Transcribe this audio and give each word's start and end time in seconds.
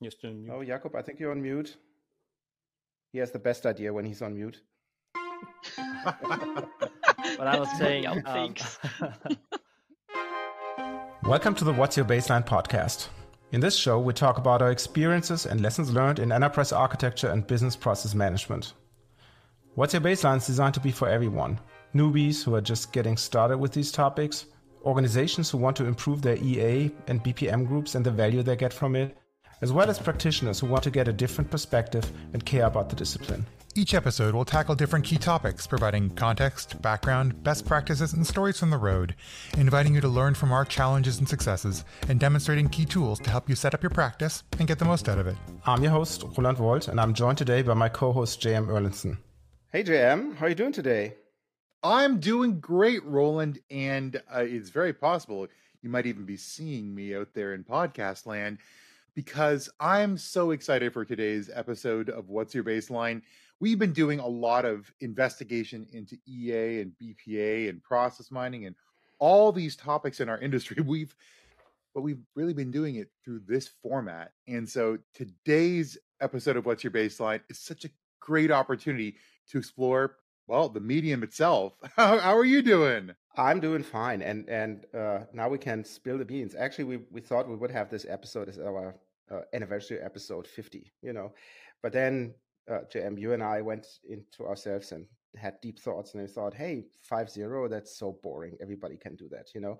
You're 0.00 0.12
still 0.12 0.30
on 0.30 0.42
mute. 0.44 0.52
Oh, 0.52 0.60
Jakub, 0.60 0.94
I 0.94 1.02
think 1.02 1.18
you're 1.18 1.32
on 1.32 1.42
mute. 1.42 1.76
He 3.12 3.18
has 3.18 3.32
the 3.32 3.38
best 3.40 3.66
idea 3.66 3.92
when 3.92 4.04
he's 4.04 4.22
on 4.22 4.36
mute. 4.36 4.62
what 5.74 7.48
I 7.48 7.58
was 7.58 7.68
saying. 7.78 8.06
Um, 8.06 8.54
Welcome 11.24 11.56
to 11.56 11.64
the 11.64 11.72
What's 11.72 11.96
Your 11.96 12.06
Baseline 12.06 12.46
podcast. 12.46 13.08
In 13.50 13.60
this 13.60 13.74
show, 13.74 13.98
we 13.98 14.12
talk 14.12 14.38
about 14.38 14.62
our 14.62 14.70
experiences 14.70 15.46
and 15.46 15.60
lessons 15.62 15.90
learned 15.90 16.20
in 16.20 16.30
enterprise 16.30 16.70
architecture 16.70 17.30
and 17.30 17.44
business 17.44 17.74
process 17.74 18.14
management. 18.14 18.74
What's 19.74 19.94
Your 19.94 20.02
Baseline 20.02 20.36
is 20.36 20.46
designed 20.46 20.74
to 20.74 20.80
be 20.80 20.92
for 20.92 21.08
everyone 21.08 21.58
newbies 21.92 22.44
who 22.44 22.54
are 22.54 22.60
just 22.60 22.92
getting 22.92 23.16
started 23.16 23.58
with 23.58 23.72
these 23.72 23.90
topics, 23.90 24.46
organizations 24.84 25.50
who 25.50 25.58
want 25.58 25.76
to 25.78 25.86
improve 25.86 26.22
their 26.22 26.36
EA 26.36 26.88
and 27.08 27.24
BPM 27.24 27.66
groups 27.66 27.96
and 27.96 28.06
the 28.06 28.12
value 28.12 28.44
they 28.44 28.54
get 28.54 28.72
from 28.72 28.94
it, 28.94 29.16
as 29.60 29.72
well 29.72 29.90
as 29.90 29.98
practitioners 29.98 30.60
who 30.60 30.66
want 30.66 30.84
to 30.84 30.90
get 30.90 31.08
a 31.08 31.12
different 31.12 31.50
perspective 31.50 32.10
and 32.32 32.44
care 32.44 32.66
about 32.66 32.88
the 32.88 32.96
discipline. 32.96 33.44
Each 33.74 33.94
episode 33.94 34.34
will 34.34 34.44
tackle 34.44 34.74
different 34.74 35.04
key 35.04 35.18
topics, 35.18 35.66
providing 35.66 36.10
context, 36.10 36.82
background, 36.82 37.44
best 37.44 37.64
practices, 37.64 38.12
and 38.12 38.26
stories 38.26 38.58
from 38.58 38.70
the 38.70 38.76
road, 38.76 39.14
inviting 39.56 39.94
you 39.94 40.00
to 40.00 40.08
learn 40.08 40.34
from 40.34 40.50
our 40.50 40.64
challenges 40.64 41.18
and 41.18 41.28
successes, 41.28 41.84
and 42.08 42.18
demonstrating 42.18 42.68
key 42.68 42.84
tools 42.84 43.20
to 43.20 43.30
help 43.30 43.48
you 43.48 43.54
set 43.54 43.74
up 43.74 43.82
your 43.82 43.90
practice 43.90 44.42
and 44.58 44.66
get 44.66 44.80
the 44.80 44.84
most 44.84 45.08
out 45.08 45.18
of 45.18 45.28
it. 45.28 45.36
I'm 45.64 45.82
your 45.82 45.92
host, 45.92 46.24
Roland 46.36 46.58
Woldt, 46.58 46.88
and 46.88 47.00
I'm 47.00 47.14
joined 47.14 47.38
today 47.38 47.62
by 47.62 47.74
my 47.74 47.88
co 47.88 48.10
host, 48.10 48.40
JM 48.40 48.66
Erlendson. 48.66 49.18
Hey, 49.70 49.84
JM, 49.84 50.36
how 50.36 50.46
are 50.46 50.48
you 50.48 50.54
doing 50.56 50.72
today? 50.72 51.14
I'm 51.82 52.18
doing 52.18 52.58
great, 52.58 53.04
Roland, 53.04 53.60
and 53.70 54.20
uh, 54.34 54.40
it's 54.40 54.70
very 54.70 54.92
possible 54.92 55.46
you 55.82 55.88
might 55.88 56.06
even 56.06 56.24
be 56.24 56.36
seeing 56.36 56.92
me 56.92 57.14
out 57.14 57.28
there 57.34 57.54
in 57.54 57.62
podcast 57.62 58.26
land 58.26 58.58
because 59.18 59.68
I'm 59.80 60.16
so 60.16 60.52
excited 60.52 60.92
for 60.92 61.04
today's 61.04 61.50
episode 61.52 62.08
of 62.08 62.28
What's 62.28 62.54
Your 62.54 62.62
Baseline. 62.62 63.22
We've 63.58 63.76
been 63.76 63.92
doing 63.92 64.20
a 64.20 64.26
lot 64.28 64.64
of 64.64 64.92
investigation 65.00 65.88
into 65.92 66.16
EA 66.28 66.82
and 66.82 66.92
BPA 67.02 67.68
and 67.68 67.82
process 67.82 68.30
mining 68.30 68.66
and 68.66 68.76
all 69.18 69.50
these 69.50 69.74
topics 69.74 70.20
in 70.20 70.28
our 70.28 70.38
industry. 70.38 70.80
We've 70.86 71.12
but 71.96 72.02
we've 72.02 72.20
really 72.36 72.54
been 72.54 72.70
doing 72.70 72.94
it 72.94 73.08
through 73.24 73.40
this 73.44 73.68
format. 73.82 74.30
And 74.46 74.68
so 74.68 74.98
today's 75.14 75.98
episode 76.20 76.56
of 76.56 76.64
What's 76.64 76.84
Your 76.84 76.92
Baseline 76.92 77.40
is 77.50 77.58
such 77.58 77.84
a 77.84 77.90
great 78.20 78.52
opportunity 78.52 79.16
to 79.50 79.58
explore 79.58 80.14
well 80.46 80.68
the 80.68 80.78
medium 80.78 81.24
itself. 81.24 81.72
How, 81.96 82.18
how 82.18 82.36
are 82.36 82.44
you 82.44 82.62
doing? 82.62 83.16
I'm 83.36 83.58
doing 83.58 83.82
fine, 83.82 84.22
and 84.22 84.48
and 84.48 84.86
uh, 84.94 85.20
now 85.32 85.48
we 85.48 85.58
can 85.58 85.84
spill 85.84 86.18
the 86.18 86.24
beans. 86.24 86.54
Actually, 86.56 86.84
we 86.84 86.96
we 87.10 87.20
thought 87.20 87.48
we 87.48 87.56
would 87.56 87.72
have 87.72 87.90
this 87.90 88.06
episode 88.08 88.48
as 88.48 88.60
our 88.60 88.94
uh, 89.30 89.40
anniversary 89.52 89.98
episode 90.00 90.46
50, 90.46 90.92
you 91.02 91.12
know, 91.12 91.32
but 91.82 91.92
then 91.92 92.34
uh, 92.70 92.80
JM, 92.92 93.18
you 93.18 93.32
and 93.32 93.42
I 93.42 93.60
went 93.62 93.86
into 94.08 94.44
ourselves 94.46 94.92
and 94.92 95.06
had 95.36 95.60
deep 95.60 95.78
thoughts, 95.78 96.14
and 96.14 96.22
we 96.22 96.28
thought, 96.28 96.54
hey, 96.54 96.84
five 97.02 97.30
zero, 97.30 97.68
that's 97.68 97.96
so 97.96 98.18
boring. 98.22 98.56
Everybody 98.60 98.96
can 98.96 99.14
do 99.16 99.28
that, 99.30 99.48
you 99.54 99.60
know. 99.60 99.78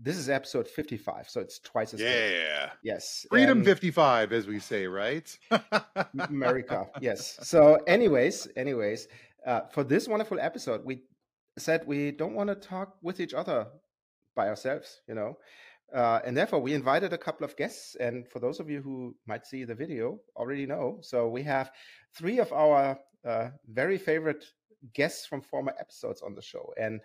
This 0.00 0.16
is 0.16 0.28
episode 0.28 0.68
55, 0.68 1.28
so 1.28 1.40
it's 1.40 1.58
twice 1.58 1.94
as 1.94 2.00
yeah. 2.00 2.70
Yes. 2.82 3.26
Freedom 3.30 3.58
and 3.58 3.66
55, 3.66 4.32
as 4.32 4.46
we 4.46 4.60
say, 4.60 4.86
right? 4.86 5.36
America, 6.28 6.88
yes. 7.00 7.38
So, 7.42 7.76
anyways, 7.86 8.48
anyways, 8.56 9.08
uh, 9.46 9.62
for 9.72 9.84
this 9.84 10.06
wonderful 10.06 10.38
episode, 10.40 10.84
we 10.84 11.02
said 11.56 11.86
we 11.86 12.12
don't 12.12 12.34
want 12.34 12.48
to 12.48 12.54
talk 12.54 12.96
with 13.02 13.20
each 13.20 13.34
other 13.34 13.66
by 14.36 14.48
ourselves, 14.48 15.00
you 15.08 15.14
know. 15.14 15.36
Uh, 15.94 16.20
and 16.24 16.36
therefore, 16.36 16.60
we 16.60 16.74
invited 16.74 17.12
a 17.12 17.18
couple 17.18 17.44
of 17.44 17.56
guests. 17.56 17.96
And 17.96 18.28
for 18.28 18.40
those 18.40 18.60
of 18.60 18.68
you 18.68 18.82
who 18.82 19.14
might 19.26 19.46
see 19.46 19.64
the 19.64 19.74
video, 19.74 20.20
already 20.36 20.66
know. 20.66 20.98
So 21.02 21.28
we 21.28 21.42
have 21.44 21.70
three 22.14 22.38
of 22.38 22.52
our 22.52 22.98
uh, 23.24 23.48
very 23.68 23.98
favorite 23.98 24.44
guests 24.94 25.26
from 25.26 25.40
former 25.40 25.74
episodes 25.78 26.22
on 26.22 26.34
the 26.34 26.42
show. 26.42 26.72
And 26.76 27.00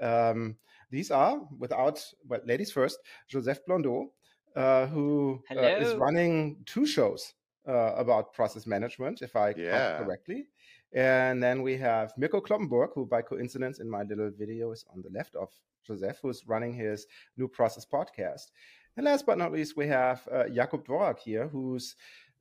um, 0.00 0.56
these 0.90 1.10
are, 1.10 1.40
without, 1.58 2.04
well, 2.28 2.40
ladies 2.44 2.70
first, 2.70 2.98
Josèphe 3.32 3.60
Blondaut, 3.68 4.06
uh, 4.54 4.86
who 4.86 5.42
uh, 5.50 5.60
is 5.60 5.94
running 5.94 6.58
two 6.66 6.86
shows 6.86 7.34
uh, 7.68 7.94
about 7.96 8.32
process 8.32 8.66
management, 8.66 9.22
if 9.22 9.34
I 9.34 9.54
yeah. 9.56 9.70
count 9.70 10.04
correctly. 10.04 10.46
And 10.92 11.42
then 11.42 11.62
we 11.62 11.76
have 11.78 12.12
Mirko 12.16 12.40
Kloppenburg, 12.40 12.90
who 12.94 13.06
by 13.06 13.22
coincidence 13.22 13.80
in 13.80 13.90
my 13.90 14.02
little 14.02 14.30
video 14.30 14.72
is 14.72 14.84
on 14.92 15.02
the 15.02 15.10
left 15.10 15.34
of 15.34 15.50
Josèphe, 15.86 16.16
who's 16.22 16.46
running 16.46 16.74
his 16.74 17.06
New 17.36 17.48
Process 17.48 17.86
podcast. 17.86 18.50
And 18.96 19.04
last 19.04 19.26
but 19.26 19.38
not 19.38 19.52
least, 19.52 19.76
we 19.76 19.86
have 19.88 20.26
uh, 20.32 20.44
Jakub 20.44 20.86
Dvořák 20.86 21.18
here, 21.18 21.48
who's 21.48 21.96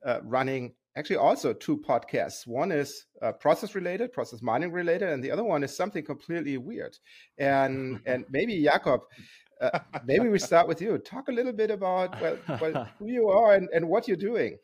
uh, 0.05 0.19
running 0.23 0.73
actually 0.95 1.17
also 1.17 1.53
two 1.53 1.77
podcasts. 1.77 2.47
One 2.47 2.71
is 2.71 3.07
uh, 3.21 3.33
process 3.33 3.75
related, 3.75 4.13
process 4.13 4.41
mining 4.41 4.71
related, 4.71 5.09
and 5.09 5.23
the 5.23 5.31
other 5.31 5.43
one 5.43 5.63
is 5.63 5.75
something 5.75 6.03
completely 6.03 6.57
weird. 6.57 6.97
And 7.37 7.99
and 8.05 8.25
maybe 8.29 8.63
Jakub, 8.63 9.01
uh, 9.61 9.79
maybe 10.05 10.29
we 10.29 10.39
start 10.39 10.67
with 10.67 10.81
you. 10.81 10.97
Talk 10.97 11.27
a 11.27 11.31
little 11.31 11.53
bit 11.53 11.71
about 11.71 12.19
well, 12.21 12.37
well 12.61 12.89
who 12.99 13.07
you 13.07 13.29
are 13.29 13.55
and, 13.55 13.69
and 13.73 13.87
what 13.87 14.07
you're 14.07 14.17
doing. 14.17 14.57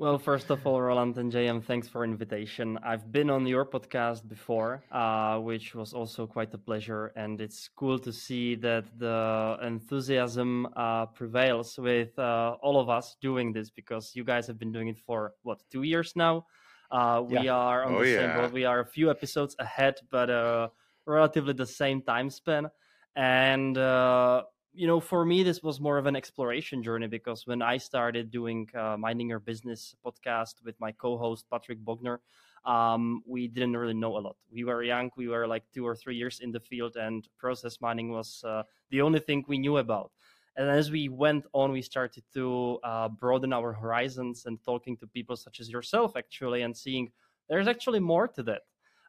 Well, 0.00 0.18
first 0.18 0.48
of 0.48 0.66
all, 0.66 0.80
Roland 0.80 1.18
and 1.18 1.30
JM, 1.30 1.62
thanks 1.62 1.86
for 1.86 2.04
invitation. 2.04 2.78
I've 2.82 3.12
been 3.12 3.28
on 3.28 3.46
your 3.46 3.66
podcast 3.66 4.26
before, 4.26 4.82
uh, 4.90 5.38
which 5.40 5.74
was 5.74 5.92
also 5.92 6.26
quite 6.26 6.54
a 6.54 6.58
pleasure, 6.58 7.12
and 7.16 7.38
it's 7.38 7.68
cool 7.76 7.98
to 7.98 8.10
see 8.10 8.54
that 8.54 8.86
the 8.98 9.58
enthusiasm 9.62 10.66
uh, 10.74 11.04
prevails 11.04 11.78
with 11.78 12.18
uh, 12.18 12.56
all 12.62 12.80
of 12.80 12.88
us 12.88 13.16
doing 13.20 13.52
this 13.52 13.68
because 13.68 14.16
you 14.16 14.24
guys 14.24 14.46
have 14.46 14.58
been 14.58 14.72
doing 14.72 14.88
it 14.88 14.98
for 14.98 15.34
what 15.42 15.60
two 15.70 15.82
years 15.82 16.16
now. 16.16 16.46
Uh, 16.90 17.22
we 17.28 17.38
yeah. 17.38 17.54
are 17.54 17.84
on 17.84 17.96
oh, 17.96 17.98
the 17.98 18.14
same 18.14 18.30
yeah. 18.30 18.40
boat. 18.40 18.52
We 18.52 18.64
are 18.64 18.80
a 18.80 18.86
few 18.86 19.10
episodes 19.10 19.54
ahead, 19.58 19.96
but 20.10 20.30
uh, 20.30 20.68
relatively 21.04 21.52
the 21.52 21.66
same 21.66 22.00
time 22.00 22.30
span, 22.30 22.68
and 23.16 23.76
uh, 23.76 24.44
you 24.72 24.86
know, 24.86 25.00
for 25.00 25.24
me, 25.24 25.42
this 25.42 25.62
was 25.62 25.80
more 25.80 25.98
of 25.98 26.06
an 26.06 26.16
exploration 26.16 26.82
journey 26.82 27.08
because 27.08 27.46
when 27.46 27.60
I 27.62 27.76
started 27.76 28.30
doing 28.30 28.68
uh, 28.74 28.96
Mining 28.96 29.28
Your 29.28 29.40
Business 29.40 29.96
podcast 30.04 30.62
with 30.64 30.78
my 30.80 30.92
co-host 30.92 31.46
Patrick 31.50 31.78
Bogner, 31.84 32.18
um, 32.64 33.22
we 33.26 33.48
didn't 33.48 33.76
really 33.76 33.94
know 33.94 34.16
a 34.16 34.20
lot. 34.20 34.36
We 34.52 34.64
were 34.64 34.82
young. 34.82 35.10
We 35.16 35.28
were 35.28 35.46
like 35.46 35.64
two 35.74 35.86
or 35.86 35.96
three 35.96 36.16
years 36.16 36.40
in 36.40 36.52
the 36.52 36.60
field, 36.60 36.96
and 36.96 37.26
process 37.38 37.80
mining 37.80 38.10
was 38.12 38.44
uh, 38.46 38.62
the 38.90 39.02
only 39.02 39.18
thing 39.20 39.44
we 39.48 39.58
knew 39.58 39.78
about. 39.78 40.12
And 40.56 40.68
as 40.68 40.90
we 40.90 41.08
went 41.08 41.46
on, 41.52 41.72
we 41.72 41.82
started 41.82 42.22
to 42.34 42.78
uh, 42.84 43.08
broaden 43.08 43.52
our 43.52 43.72
horizons 43.72 44.44
and 44.46 44.62
talking 44.62 44.96
to 44.98 45.06
people 45.06 45.36
such 45.36 45.60
as 45.60 45.70
yourself, 45.70 46.16
actually, 46.16 46.62
and 46.62 46.76
seeing 46.76 47.10
there's 47.48 47.68
actually 47.68 48.00
more 48.00 48.28
to 48.28 48.42
that. 48.44 48.62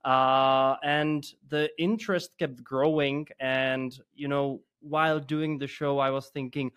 Uh, 0.03 0.77
and 0.83 1.25
the 1.49 1.69
interest 1.77 2.31
kept 2.39 2.63
growing. 2.63 3.27
And, 3.39 3.97
you 4.15 4.27
know, 4.27 4.61
while 4.81 5.19
doing 5.19 5.57
the 5.57 5.67
show, 5.67 5.99
I 5.99 6.09
was 6.11 6.29
thinking, 6.29 6.71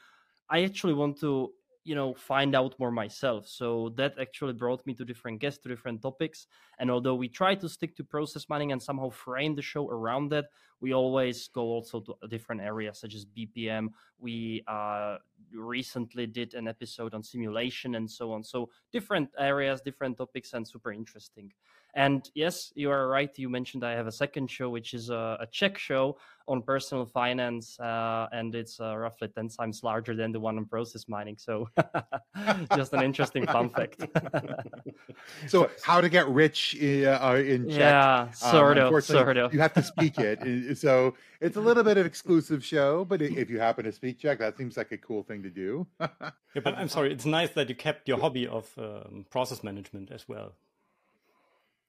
I 0.51 0.65
actually 0.65 0.95
want 0.95 1.19
to, 1.21 1.53
you 1.85 1.95
know, 1.95 2.15
find 2.15 2.55
out 2.55 2.79
more 2.79 2.91
myself. 2.91 3.49
So 3.49 3.91
that 3.97 4.19
actually 4.19 4.55
brought 4.55 4.87
me 4.87 4.95
to 4.95 5.05
different 5.05 5.41
guests, 5.41 5.63
to 5.63 5.69
different 5.69 6.03
topics. 6.03 6.47
And 6.79 6.91
although 6.91 7.15
we 7.15 7.29
try 7.29 7.55
to 7.55 7.69
stick 7.69 7.97
to 7.97 8.05
process 8.05 8.49
mining 8.49 8.73
and 8.73 8.83
somehow 8.83 9.11
frame 9.11 9.55
the 9.55 9.63
show 9.63 9.89
around 9.89 10.31
that, 10.31 10.47
we 10.81 10.93
always 10.93 11.49
go 11.49 11.63
also 11.63 12.01
to 12.01 12.15
different 12.29 12.61
areas 12.61 12.99
such 12.99 13.15
as 13.15 13.25
BPM. 13.25 13.89
We 14.19 14.63
uh, 14.67 15.17
recently 15.53 16.27
did 16.27 16.55
an 16.55 16.69
episode 16.69 17.15
on 17.15 17.23
simulation 17.23 17.95
and 17.95 18.11
so 18.11 18.33
on. 18.33 18.45
So 18.45 18.71
different 18.93 19.31
areas, 19.39 19.81
different 19.81 20.19
topics, 20.19 20.53
and 20.53 20.67
super 20.67 20.93
interesting. 20.93 21.53
And 21.97 22.29
yes, 22.35 22.73
you 22.75 22.91
are 22.91 23.09
right. 23.09 23.31
You 23.39 23.49
mentioned 23.49 23.85
I 23.85 23.93
have 23.93 24.09
a 24.09 24.13
second 24.13 24.51
show, 24.51 24.69
which 24.69 24.95
is 24.95 25.11
a, 25.11 25.39
a 25.41 25.47
Czech 25.53 25.79
show 25.79 26.17
on 26.49 26.61
personal 26.61 27.07
finance, 27.07 27.79
uh, 27.79 28.27
and 28.33 28.55
it's 28.55 28.81
uh, 28.81 28.97
roughly 28.97 29.29
10 29.29 29.49
times 29.49 29.83
larger 29.85 30.15
than 30.15 30.33
the 30.33 30.41
one 30.41 30.59
on 30.59 30.67
process 30.67 31.09
mining. 31.09 31.37
So, 31.39 31.69
just 32.77 32.93
an 32.93 33.03
interesting 33.03 33.47
fun 33.47 33.69
fact. 33.69 34.05
so, 35.47 35.71
how 35.83 36.01
to 36.01 36.09
get 36.09 36.29
rich 36.29 36.64
in, 36.73 37.07
uh, 37.07 37.43
in 37.45 37.69
Czech? 37.69 37.79
Yeah, 37.79 38.31
sort 38.31 38.79
um, 38.79 38.95
of, 38.95 39.05
sort 39.05 39.37
of. 39.37 39.53
You 39.53 39.61
have 39.61 39.75
to 39.75 39.83
speak 39.83 40.17
it. 40.19 40.79
so, 40.85 41.15
it's 41.41 41.57
a 41.57 41.61
little 41.61 41.85
bit 41.85 41.99
of 41.99 42.07
exclusive 42.07 42.65
show, 42.65 43.05
but 43.05 43.21
if 43.21 43.51
you 43.51 43.61
happen 43.61 43.85
to 43.85 43.93
speak 43.93 44.19
Czech, 44.19 44.39
that 44.39 44.57
seems 44.57 44.79
like 44.79 44.93
a 44.93 44.97
cool 44.97 45.23
thing 45.23 45.43
to 45.43 45.51
do. 45.51 45.87
yeah, 46.01 46.31
but 46.55 46.75
I'm 46.79 46.89
sorry, 46.89 47.13
it's 47.13 47.27
nice 47.27 47.51
that 47.51 47.69
you 47.69 47.75
kept 47.75 48.09
your 48.09 48.19
hobby 48.19 48.47
of 48.47 48.71
um, 48.79 49.27
process 49.29 49.63
management 49.63 50.11
as 50.11 50.27
well. 50.27 50.55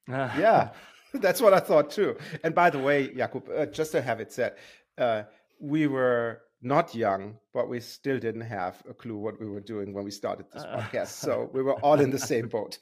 yeah, 0.09 0.71
that's 1.13 1.41
what 1.41 1.53
I 1.53 1.59
thought 1.59 1.89
too. 1.89 2.17
And 2.43 2.53
by 2.53 2.69
the 2.69 2.79
way, 2.79 3.07
Jakub, 3.07 3.43
uh, 3.49 3.65
just 3.67 3.91
to 3.93 4.01
have 4.01 4.19
it 4.19 4.33
said, 4.33 4.55
uh, 4.97 5.23
we 5.59 5.87
were 5.87 6.41
not 6.61 6.95
young, 6.95 7.37
but 7.53 7.69
we 7.69 7.79
still 7.79 8.19
didn't 8.19 8.41
have 8.41 8.81
a 8.89 8.93
clue 8.93 9.17
what 9.17 9.39
we 9.39 9.47
were 9.47 9.61
doing 9.61 9.93
when 9.93 10.03
we 10.03 10.11
started 10.11 10.47
this 10.51 10.63
uh, 10.63 10.77
podcast. 10.77 11.07
So 11.07 11.49
we 11.53 11.61
were 11.61 11.73
all 11.81 11.99
in 11.99 12.09
the 12.09 12.19
same 12.19 12.47
boat. 12.47 12.79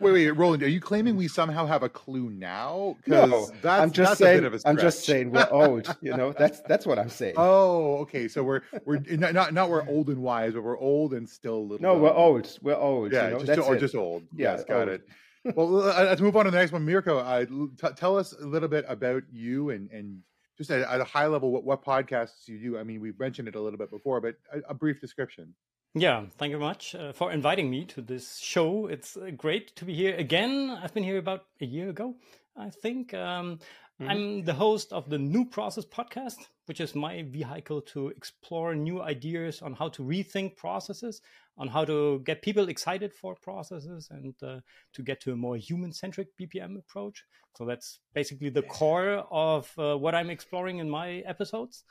Wait, 0.00 0.12
wait, 0.12 0.30
Roland, 0.30 0.62
are 0.62 0.68
you 0.68 0.80
claiming 0.80 1.16
we 1.16 1.28
somehow 1.28 1.66
have 1.66 1.82
a 1.82 1.88
clue 1.88 2.28
now? 2.30 2.96
No, 3.06 3.48
that's, 3.62 3.82
I'm 3.82 3.92
just 3.92 4.10
that's 4.10 4.18
saying. 4.18 4.38
A 4.38 4.42
bit 4.42 4.54
of 4.54 4.64
a 4.64 4.68
I'm 4.68 4.76
just 4.76 5.04
saying 5.04 5.30
we're 5.30 5.48
old. 5.50 5.96
You 6.00 6.16
know, 6.16 6.32
that's 6.32 6.60
that's 6.62 6.86
what 6.86 6.98
I'm 6.98 7.08
saying. 7.08 7.34
Oh, 7.36 7.98
okay. 7.98 8.28
So 8.28 8.42
we're 8.42 8.62
we're 8.84 9.00
not 9.08 9.54
not, 9.54 9.70
we're 9.70 9.88
old 9.88 10.08
and 10.08 10.22
wise, 10.22 10.54
but 10.54 10.62
we're 10.62 10.78
old 10.78 11.14
and 11.14 11.28
still 11.28 11.56
a 11.56 11.58
little. 11.58 11.82
no, 11.82 11.92
young. 11.92 12.02
we're 12.02 12.12
old. 12.12 12.58
We're 12.60 12.76
old. 12.76 13.12
Yeah, 13.12 13.28
you 13.28 13.34
know? 13.34 13.44
just 13.44 13.68
or 13.68 13.76
it. 13.76 13.80
just 13.80 13.94
old. 13.94 14.24
Yeah, 14.34 14.56
yes, 14.56 14.64
got 14.64 14.88
old. 14.88 14.88
it. 14.88 15.08
well, 15.54 15.68
let's 15.68 16.20
move 16.20 16.36
on 16.36 16.46
to 16.46 16.50
the 16.50 16.58
next 16.58 16.72
one. 16.72 16.84
Mirko, 16.84 17.18
uh, 17.18 17.44
t- 17.44 17.94
tell 17.96 18.16
us 18.18 18.32
a 18.32 18.46
little 18.46 18.68
bit 18.68 18.84
about 18.88 19.22
you 19.30 19.70
and 19.70 19.90
and 19.90 20.20
just 20.56 20.70
at, 20.70 20.80
at 20.82 21.00
a 21.00 21.04
high 21.04 21.26
level 21.26 21.52
what 21.52 21.64
what 21.64 21.84
podcasts 21.84 22.48
you 22.48 22.58
do. 22.58 22.78
I 22.78 22.82
mean, 22.82 23.00
we've 23.00 23.18
mentioned 23.18 23.48
it 23.48 23.54
a 23.54 23.60
little 23.60 23.78
bit 23.78 23.90
before, 23.90 24.20
but 24.20 24.34
a, 24.52 24.70
a 24.70 24.74
brief 24.74 25.00
description. 25.00 25.54
Yeah, 25.96 26.24
thank 26.38 26.50
you 26.50 26.58
very 26.58 26.68
much 26.68 26.96
uh, 26.96 27.12
for 27.12 27.30
inviting 27.30 27.70
me 27.70 27.84
to 27.84 28.02
this 28.02 28.38
show. 28.38 28.88
It's 28.88 29.16
uh, 29.16 29.30
great 29.36 29.76
to 29.76 29.84
be 29.84 29.94
here 29.94 30.16
again. 30.16 30.76
I've 30.82 30.92
been 30.92 31.04
here 31.04 31.18
about 31.18 31.44
a 31.60 31.66
year 31.66 31.88
ago, 31.88 32.16
I 32.56 32.70
think. 32.70 33.14
Um, 33.14 33.60
I'm 34.00 34.42
the 34.42 34.54
host 34.54 34.92
of 34.92 35.08
the 35.08 35.18
New 35.18 35.44
Process 35.44 35.84
podcast, 35.84 36.48
which 36.66 36.80
is 36.80 36.96
my 36.96 37.22
vehicle 37.22 37.80
to 37.82 38.08
explore 38.08 38.74
new 38.74 39.02
ideas 39.02 39.62
on 39.62 39.72
how 39.72 39.88
to 39.90 40.02
rethink 40.02 40.56
processes, 40.56 41.22
on 41.58 41.68
how 41.68 41.84
to 41.84 42.20
get 42.24 42.42
people 42.42 42.68
excited 42.68 43.14
for 43.14 43.36
processes, 43.36 44.08
and 44.10 44.34
uh, 44.42 44.58
to 44.94 45.02
get 45.02 45.20
to 45.20 45.32
a 45.32 45.36
more 45.36 45.56
human 45.56 45.92
centric 45.92 46.36
BPM 46.36 46.76
approach. 46.76 47.24
So 47.56 47.64
that's 47.64 48.00
basically 48.14 48.48
the 48.48 48.62
core 48.62 49.24
of 49.30 49.72
uh, 49.78 49.96
what 49.96 50.16
I'm 50.16 50.30
exploring 50.30 50.78
in 50.78 50.90
my 50.90 51.18
episodes. 51.18 51.84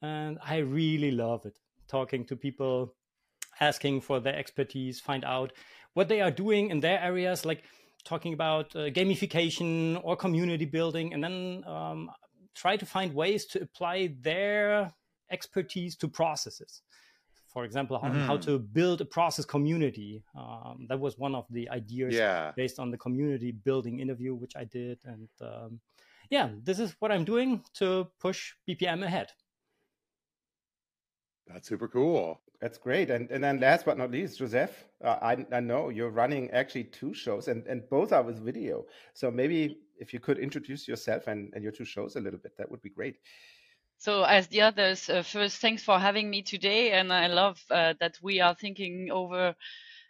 And 0.00 0.38
I 0.42 0.58
really 0.58 1.10
love 1.10 1.44
it 1.44 1.58
talking 1.88 2.24
to 2.24 2.36
people 2.36 2.94
asking 3.58 4.00
for 4.02 4.20
their 4.20 4.36
expertise, 4.36 5.00
find 5.00 5.24
out 5.24 5.52
what 5.94 6.08
they 6.08 6.20
are 6.20 6.30
doing 6.30 6.70
in 6.70 6.80
their 6.80 7.00
areas, 7.00 7.44
like 7.44 7.64
talking 8.04 8.32
about 8.32 8.74
uh, 8.76 8.90
gamification 8.90 10.00
or 10.04 10.16
community 10.16 10.64
building, 10.64 11.12
and 11.12 11.22
then 11.22 11.64
um, 11.66 12.10
try 12.54 12.76
to 12.76 12.86
find 12.86 13.12
ways 13.14 13.44
to 13.46 13.62
apply 13.62 14.14
their 14.20 14.92
expertise 15.30 15.96
to 15.96 16.08
processes. 16.08 16.82
For 17.48 17.64
example, 17.64 17.98
how, 17.98 18.10
how 18.10 18.36
Mhm. 18.36 18.42
to 18.42 18.58
build 18.60 19.00
a 19.00 19.04
process 19.04 19.44
community. 19.44 20.22
Um, 20.36 20.86
that 20.88 21.00
was 21.00 21.18
one 21.18 21.34
of 21.34 21.46
the 21.50 21.68
ideas 21.70 22.14
Yeah. 22.14 22.52
based 22.56 22.78
on 22.78 22.90
the 22.92 22.96
community 22.98 23.50
building 23.50 23.98
interview, 23.98 24.34
which 24.36 24.54
I 24.56 24.64
did. 24.64 25.00
And 25.04 25.28
um, 25.40 25.80
yeah, 26.30 26.50
this 26.62 26.78
is 26.78 26.94
what 27.00 27.10
I'm 27.10 27.24
doing 27.24 27.64
to 27.74 28.06
push 28.20 28.54
BPM 28.68 29.02
ahead. 29.02 29.32
That's 31.46 31.68
super 31.68 31.88
cool. 31.88 32.40
That's 32.60 32.78
great. 32.78 33.10
And 33.10 33.30
and 33.30 33.42
then 33.42 33.60
last 33.60 33.84
but 33.86 33.96
not 33.98 34.10
least, 34.10 34.38
Josèphe, 34.40 34.74
uh, 35.02 35.18
I 35.22 35.46
I 35.52 35.60
know 35.60 35.88
you're 35.88 36.10
running 36.10 36.50
actually 36.50 36.84
two 36.84 37.14
shows, 37.14 37.48
and 37.48 37.66
and 37.66 37.88
both 37.88 38.12
are 38.12 38.22
with 38.22 38.38
video. 38.44 38.86
So 39.14 39.30
maybe 39.30 39.78
if 39.98 40.12
you 40.12 40.20
could 40.20 40.38
introduce 40.38 40.86
yourself 40.86 41.26
and 41.26 41.52
and 41.54 41.62
your 41.62 41.72
two 41.72 41.84
shows 41.84 42.16
a 42.16 42.20
little 42.20 42.38
bit, 42.38 42.56
that 42.58 42.70
would 42.70 42.82
be 42.82 42.90
great. 42.90 43.16
So, 43.98 44.24
as 44.24 44.48
the 44.48 44.62
others, 44.62 45.08
uh, 45.08 45.22
first, 45.22 45.60
thanks 45.60 45.82
for 45.82 45.98
having 45.98 46.30
me 46.30 46.42
today. 46.42 46.92
And 46.92 47.12
I 47.12 47.26
love 47.28 47.62
uh, 47.70 47.94
that 48.00 48.18
we 48.22 48.40
are 48.40 48.54
thinking 48.54 49.10
over 49.12 49.54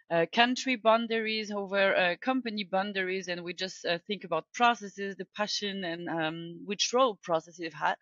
uh, 0.09 0.25
country 0.33 0.75
boundaries, 0.75 1.51
over 1.51 1.95
uh, 1.95 2.15
company 2.21 2.63
boundaries, 2.63 3.27
and 3.27 3.43
we 3.43 3.53
just 3.53 3.85
uh, 3.85 3.99
think 4.07 4.23
about 4.23 4.45
processes, 4.53 5.15
the 5.17 5.25
passion, 5.35 5.83
and 5.83 6.09
um, 6.09 6.61
which 6.65 6.91
role 6.93 7.17
processes 7.23 7.73
ha- 7.73 7.95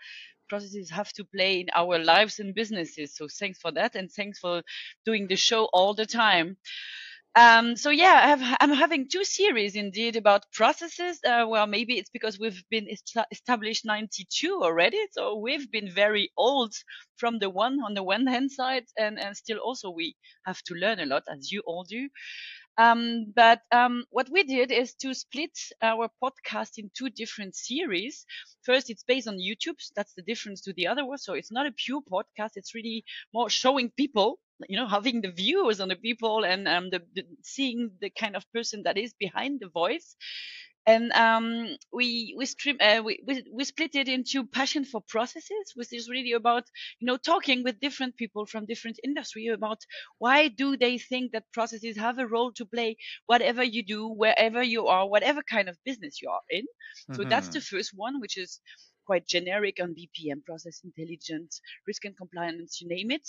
processes 0.49 0.89
have 0.91 1.11
to 1.13 1.23
play 1.23 1.61
in 1.61 1.67
our 1.75 1.99
lives 1.99 2.39
and 2.39 2.55
businesses. 2.55 3.15
So, 3.15 3.27
thanks 3.27 3.59
for 3.59 3.71
that, 3.73 3.95
and 3.95 4.11
thanks 4.11 4.39
for 4.39 4.63
doing 5.05 5.27
the 5.27 5.35
show 5.35 5.65
all 5.73 5.93
the 5.93 6.05
time. 6.05 6.57
Um, 7.35 7.75
so 7.75 7.91
yeah, 7.91 8.37
I 8.37 8.57
I'm 8.59 8.73
having 8.73 9.07
two 9.07 9.23
series 9.23 9.75
indeed 9.75 10.15
about 10.15 10.51
processes. 10.51 11.19
Uh, 11.23 11.45
well, 11.47 11.67
maybe 11.67 11.97
it's 11.97 12.09
because 12.09 12.39
we've 12.39 12.63
been 12.69 12.89
est- 12.89 13.27
established 13.31 13.85
92 13.85 14.61
already, 14.63 14.99
so 15.11 15.37
we've 15.37 15.69
been 15.71 15.89
very 15.91 16.31
old 16.37 16.73
from 17.17 17.37
the 17.39 17.49
one 17.49 17.79
on 17.85 17.93
the 17.93 18.03
one 18.03 18.25
hand 18.25 18.51
side, 18.51 18.85
and 18.97 19.19
and 19.19 19.37
still 19.37 19.59
also 19.59 19.91
we 19.91 20.15
have 20.45 20.61
to 20.63 20.73
learn 20.73 20.99
a 20.99 21.05
lot 21.05 21.23
as 21.29 21.51
you 21.51 21.61
all 21.65 21.83
do. 21.83 22.09
Um, 22.79 23.33
but 23.35 23.61
um, 23.71 24.05
what 24.09 24.29
we 24.31 24.43
did 24.43 24.71
is 24.71 24.95
to 25.01 25.13
split 25.13 25.57
our 25.81 26.09
podcast 26.23 26.77
in 26.77 26.89
two 26.97 27.09
different 27.09 27.55
series. 27.55 28.25
First, 28.63 28.89
it's 28.89 29.03
based 29.03 29.27
on 29.27 29.37
YouTube. 29.37 29.77
That's 29.95 30.13
the 30.15 30.23
difference 30.23 30.61
to 30.61 30.73
the 30.73 30.87
other 30.87 31.05
one. 31.05 31.17
So 31.19 31.33
it's 31.33 31.51
not 31.51 31.67
a 31.67 31.73
pure 31.73 32.01
podcast. 32.01 32.51
It's 32.55 32.73
really 32.75 33.03
more 33.33 33.49
showing 33.49 33.91
people, 33.91 34.39
you 34.69 34.77
know, 34.77 34.87
having 34.87 35.21
the 35.21 35.31
views 35.31 35.81
on 35.81 35.89
the 35.89 35.97
people 35.97 36.45
and 36.45 36.67
um, 36.67 36.89
the, 36.89 37.01
the 37.15 37.25
seeing 37.43 37.91
the 38.01 38.09
kind 38.11 38.35
of 38.37 38.45
person 38.53 38.83
that 38.83 38.97
is 38.97 39.13
behind 39.19 39.59
the 39.59 39.69
voice. 39.69 40.15
And 40.85 41.11
um, 41.13 41.77
we 41.93 42.33
we, 42.37 42.45
stream, 42.45 42.77
uh, 42.81 43.01
we 43.03 43.19
we 43.25 43.43
we 43.53 43.63
split 43.65 43.95
it 43.95 44.07
into 44.07 44.45
passion 44.45 44.83
for 44.85 45.01
processes, 45.01 45.73
which 45.75 45.93
is 45.93 46.09
really 46.09 46.33
about 46.33 46.63
you 46.99 47.05
know 47.07 47.17
talking 47.17 47.63
with 47.63 47.79
different 47.79 48.15
people 48.17 48.45
from 48.45 48.65
different 48.65 48.99
industry 49.03 49.47
about 49.47 49.81
why 50.17 50.47
do 50.47 50.75
they 50.77 50.97
think 50.97 51.31
that 51.31 51.51
processes 51.53 51.97
have 51.97 52.17
a 52.19 52.27
role 52.27 52.51
to 52.53 52.65
play 52.65 52.97
whatever 53.27 53.63
you 53.63 53.83
do 53.83 54.07
wherever 54.07 54.61
you 54.63 54.87
are 54.87 55.07
whatever 55.07 55.41
kind 55.43 55.69
of 55.69 55.77
business 55.85 56.21
you 56.21 56.29
are 56.29 56.41
in 56.49 56.65
so 57.11 57.23
that's 57.29 57.49
Mhm. 57.49 57.49
the 57.49 57.61
first 57.61 57.91
one 57.95 58.19
which 58.19 58.37
is 58.37 58.59
quite 59.09 59.27
generic 59.35 59.77
on 59.83 59.95
bpm 59.99 60.39
process 60.45 60.81
intelligence 60.89 61.61
risk 61.87 62.05
and 62.05 62.15
compliance 62.17 62.79
you 62.81 62.87
name 62.87 63.11
it. 63.11 63.27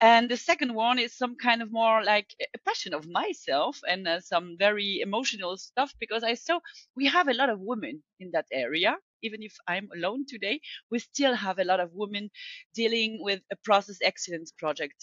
And 0.00 0.28
the 0.30 0.36
second 0.36 0.74
one 0.74 0.98
is 0.98 1.16
some 1.16 1.36
kind 1.36 1.60
of 1.62 1.72
more 1.72 2.02
like 2.04 2.28
a 2.54 2.58
passion 2.68 2.94
of 2.94 3.06
myself 3.20 3.78
and 3.92 4.08
uh, 4.08 4.20
some 4.20 4.56
very 4.58 5.00
emotional 5.08 5.56
stuff 5.56 5.90
because 6.00 6.24
i 6.24 6.34
saw 6.34 6.58
we 6.96 7.06
have 7.06 7.28
a 7.28 7.38
lot 7.40 7.50
of 7.50 7.60
women 7.60 8.02
in 8.20 8.30
that 8.32 8.46
area 8.52 8.96
even 9.22 9.42
if 9.42 9.54
i'm 9.68 9.88
alone 9.96 10.24
today 10.28 10.60
we 10.90 10.98
still 10.98 11.34
have 11.34 11.58
a 11.58 11.64
lot 11.64 11.80
of 11.80 11.90
women 11.92 12.30
dealing 12.74 13.18
with 13.20 13.40
a 13.52 13.56
process 13.64 13.98
excellence 14.02 14.52
project, 14.52 14.94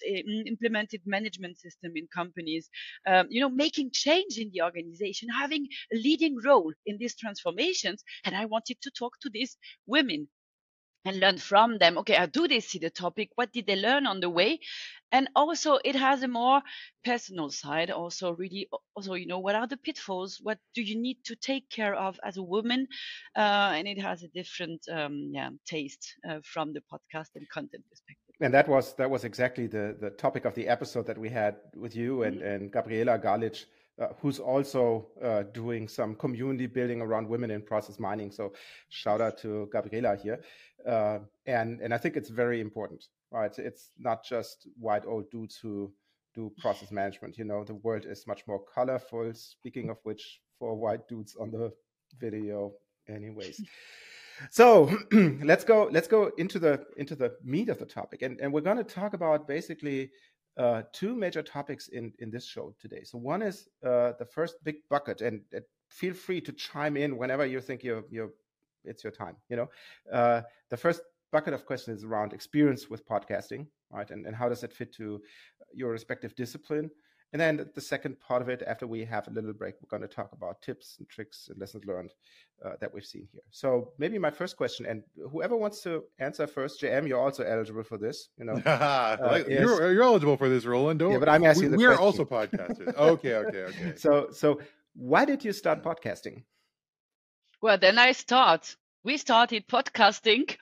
implemented 0.48 1.02
management 1.06 1.58
system 1.58 1.92
in 1.96 2.08
companies, 2.14 2.70
um, 3.08 3.28
you 3.30 3.42
know, 3.42 3.50
making 3.50 3.90
change 3.92 4.38
in 4.38 4.50
the 4.54 4.62
organization, 4.62 5.30
having 5.30 5.68
a 5.94 5.98
leading 5.98 6.38
role 6.44 6.74
in 6.86 6.98
these 6.98 7.16
transformations. 7.16 8.04
And 8.24 8.36
I 8.36 8.46
wanted 8.46 8.78
to 8.82 8.92
talk 8.92 9.14
to 9.22 9.30
these 9.32 9.58
women 9.88 10.28
and 11.06 11.20
learn 11.20 11.38
from 11.38 11.78
them. 11.78 11.98
Okay, 12.00 12.16
how 12.16 12.26
do 12.26 12.48
they 12.48 12.60
see 12.60 12.80
the 12.80 12.90
topic? 12.90 13.30
What 13.36 13.54
did 13.54 13.68
they 13.68 13.76
learn 13.76 14.08
on 14.08 14.20
the 14.20 14.30
way? 14.30 14.60
And 15.16 15.30
also, 15.34 15.72
it 15.90 15.96
has 15.96 16.24
a 16.24 16.28
more 16.28 16.60
personal 17.06 17.50
side. 17.50 17.90
Also, 17.90 18.26
really, 18.44 18.68
also, 18.96 19.14
you 19.22 19.28
know, 19.32 19.40
what 19.46 19.56
are 19.56 19.68
the 19.74 19.78
pitfalls? 19.78 20.32
What 20.44 20.60
do 20.76 20.82
you 20.90 20.98
need 21.08 21.20
to 21.30 21.36
take 21.50 21.66
care 21.70 21.96
of 21.96 22.20
as 22.30 22.36
a 22.38 22.44
woman? 22.44 22.82
Uh, 23.44 23.72
and 23.78 23.88
it 23.88 24.00
has 24.02 24.24
a 24.24 24.28
different, 24.40 24.82
um, 24.98 25.16
yeah, 25.38 25.52
taste 25.66 26.04
uh, 26.30 26.40
from 26.54 26.74
the 26.74 26.82
podcast 26.92 27.30
and 27.36 27.48
content 27.58 27.84
perspective. 27.90 28.36
And 28.42 28.54
that 28.54 28.68
was 28.68 28.94
that 28.96 29.10
was 29.10 29.24
exactly 29.24 29.68
the 29.68 29.96
the 30.02 30.10
topic 30.10 30.44
of 30.46 30.54
the 30.54 30.68
episode 30.68 31.06
that 31.08 31.18
we 31.18 31.30
had 31.30 31.56
with 31.84 31.96
you 31.96 32.24
and 32.24 32.42
and 32.42 32.62
Gabriela 32.70 33.18
Galic, 33.18 33.58
uh, 34.02 34.08
who's 34.20 34.40
also 34.40 35.08
uh, 35.24 35.44
doing 35.54 35.88
some 35.88 36.16
community 36.16 36.68
building 36.68 37.02
around 37.02 37.30
women 37.30 37.52
in 37.52 37.62
process 37.62 37.98
mining. 38.00 38.32
So 38.32 38.52
shout 38.90 39.22
out 39.22 39.38
to 39.44 39.70
Gabriela 39.72 40.18
here. 40.24 40.40
Uh, 40.86 41.20
and 41.46 41.82
and 41.84 41.94
I 41.94 41.98
think 41.98 42.18
it's 42.18 42.30
very 42.30 42.60
important, 42.60 43.08
right? 43.32 43.58
It's 43.58 43.92
not 43.98 44.24
just 44.24 44.68
white 44.80 45.06
old 45.06 45.30
dudes 45.32 45.58
who 45.62 45.92
do 46.34 46.52
process 46.60 46.92
management. 46.92 47.38
You 47.38 47.46
know, 47.46 47.64
the 47.64 47.76
world 47.76 48.06
is 48.06 48.28
much 48.28 48.44
more 48.48 48.62
colorful. 48.74 49.34
Speaking 49.34 49.90
of 49.90 49.98
which, 50.04 50.42
for 50.60 50.76
white 50.76 51.08
dudes 51.08 51.36
on 51.40 51.52
the 51.52 51.72
video, 52.20 52.74
anyways. 53.08 53.62
So 54.52 54.96
let's 55.44 55.64
go. 55.64 55.90
Let's 55.92 56.08
go 56.08 56.32
into 56.38 56.60
the 56.60 56.86
into 56.98 57.16
the 57.16 57.36
meat 57.44 57.70
of 57.70 57.80
the 57.80 57.86
topic, 57.86 58.22
and 58.22 58.40
and 58.42 58.52
we're 58.52 58.62
going 58.62 58.78
to 58.78 58.84
talk 58.84 59.14
about 59.14 59.48
basically 59.48 60.12
uh, 60.58 60.84
two 60.92 61.16
major 61.16 61.42
topics 61.42 61.88
in 61.90 62.12
in 62.20 62.32
this 62.32 62.46
show 62.46 62.76
today. 62.80 63.04
So 63.04 63.18
one 63.18 63.42
is 63.42 63.70
uh, 63.86 64.14
the 64.20 64.26
first 64.26 64.64
big 64.64 64.76
bucket, 64.90 65.22
and 65.22 65.42
feel 65.90 66.14
free 66.14 66.42
to 66.42 66.52
chime 66.52 66.98
in 66.98 67.18
whenever 67.18 67.46
you 67.46 67.62
think 67.62 67.84
you're 67.84 68.04
you're 68.10 68.32
it's 68.84 69.04
your 69.04 69.12
time. 69.12 69.36
You 69.50 69.56
know, 69.58 69.70
uh, 70.12 70.42
the 70.70 70.78
first 70.78 71.02
bucket 71.32 71.54
of 71.54 71.66
questions 71.66 72.00
is 72.00 72.04
around 72.06 72.34
experience 72.34 72.90
with 72.90 73.08
podcasting, 73.08 73.68
right? 73.92 74.10
And 74.10 74.26
and 74.26 74.36
how 74.36 74.50
does 74.50 74.62
that 74.62 74.74
fit 74.74 74.94
to 74.96 75.22
your 75.74 75.92
respective 75.92 76.36
discipline? 76.36 76.90
And 77.36 77.42
then 77.42 77.70
the 77.76 77.82
second 77.82 78.18
part 78.22 78.42
of 78.42 78.48
it, 78.48 78.64
after 78.66 78.88
we 78.88 79.04
have 79.04 79.28
a 79.28 79.32
little 79.32 79.52
break, 79.52 79.76
we're 79.82 79.90
going 79.90 80.08
to 80.08 80.16
talk 80.16 80.32
about 80.32 80.62
tips 80.62 80.96
and 81.00 81.10
tricks 81.10 81.48
and 81.50 81.60
lessons 81.60 81.84
learned 81.86 82.12
uh, 82.64 82.74
that 82.80 82.94
we've 82.94 83.04
seen 83.04 83.28
here. 83.34 83.42
So 83.52 83.92
maybe 84.00 84.18
my 84.18 84.32
first 84.32 84.56
question, 84.56 84.86
and 84.86 85.04
whoever 85.32 85.58
wants 85.58 85.82
to 85.82 86.04
answer 86.20 86.48
first, 86.48 86.82
JM, 86.82 87.10
you're 87.10 87.20
also 87.20 87.44
eligible 87.44 87.84
for 87.84 87.98
this. 87.98 88.30
You 88.38 88.46
know, 88.46 88.54
Like, 88.66 89.50
yes. 89.50 89.60
you're, 89.60 89.92
you're 89.92 90.04
eligible 90.04 90.38
for 90.38 90.48
this, 90.48 90.66
Roland. 90.66 91.00
Don't, 91.00 91.12
Yeah, 91.12 91.18
but 91.18 91.28
I'm 91.28 91.44
asking 91.44 91.72
we, 91.72 91.72
the 91.72 91.78
we 91.78 91.86
are 91.86 92.00
also 92.00 92.24
podcasters. 92.24 92.96
okay, 92.98 93.34
okay, 93.36 93.64
okay. 93.64 93.94
so 93.98 94.30
so 94.32 94.62
why 94.94 95.26
did 95.26 95.44
you 95.44 95.52
start 95.52 95.84
podcasting? 95.84 96.44
Well, 97.62 97.78
then 97.78 97.98
I 97.98 98.14
start. 98.14 98.78
We 99.04 99.18
started 99.18 99.68
podcasting. 99.68 100.56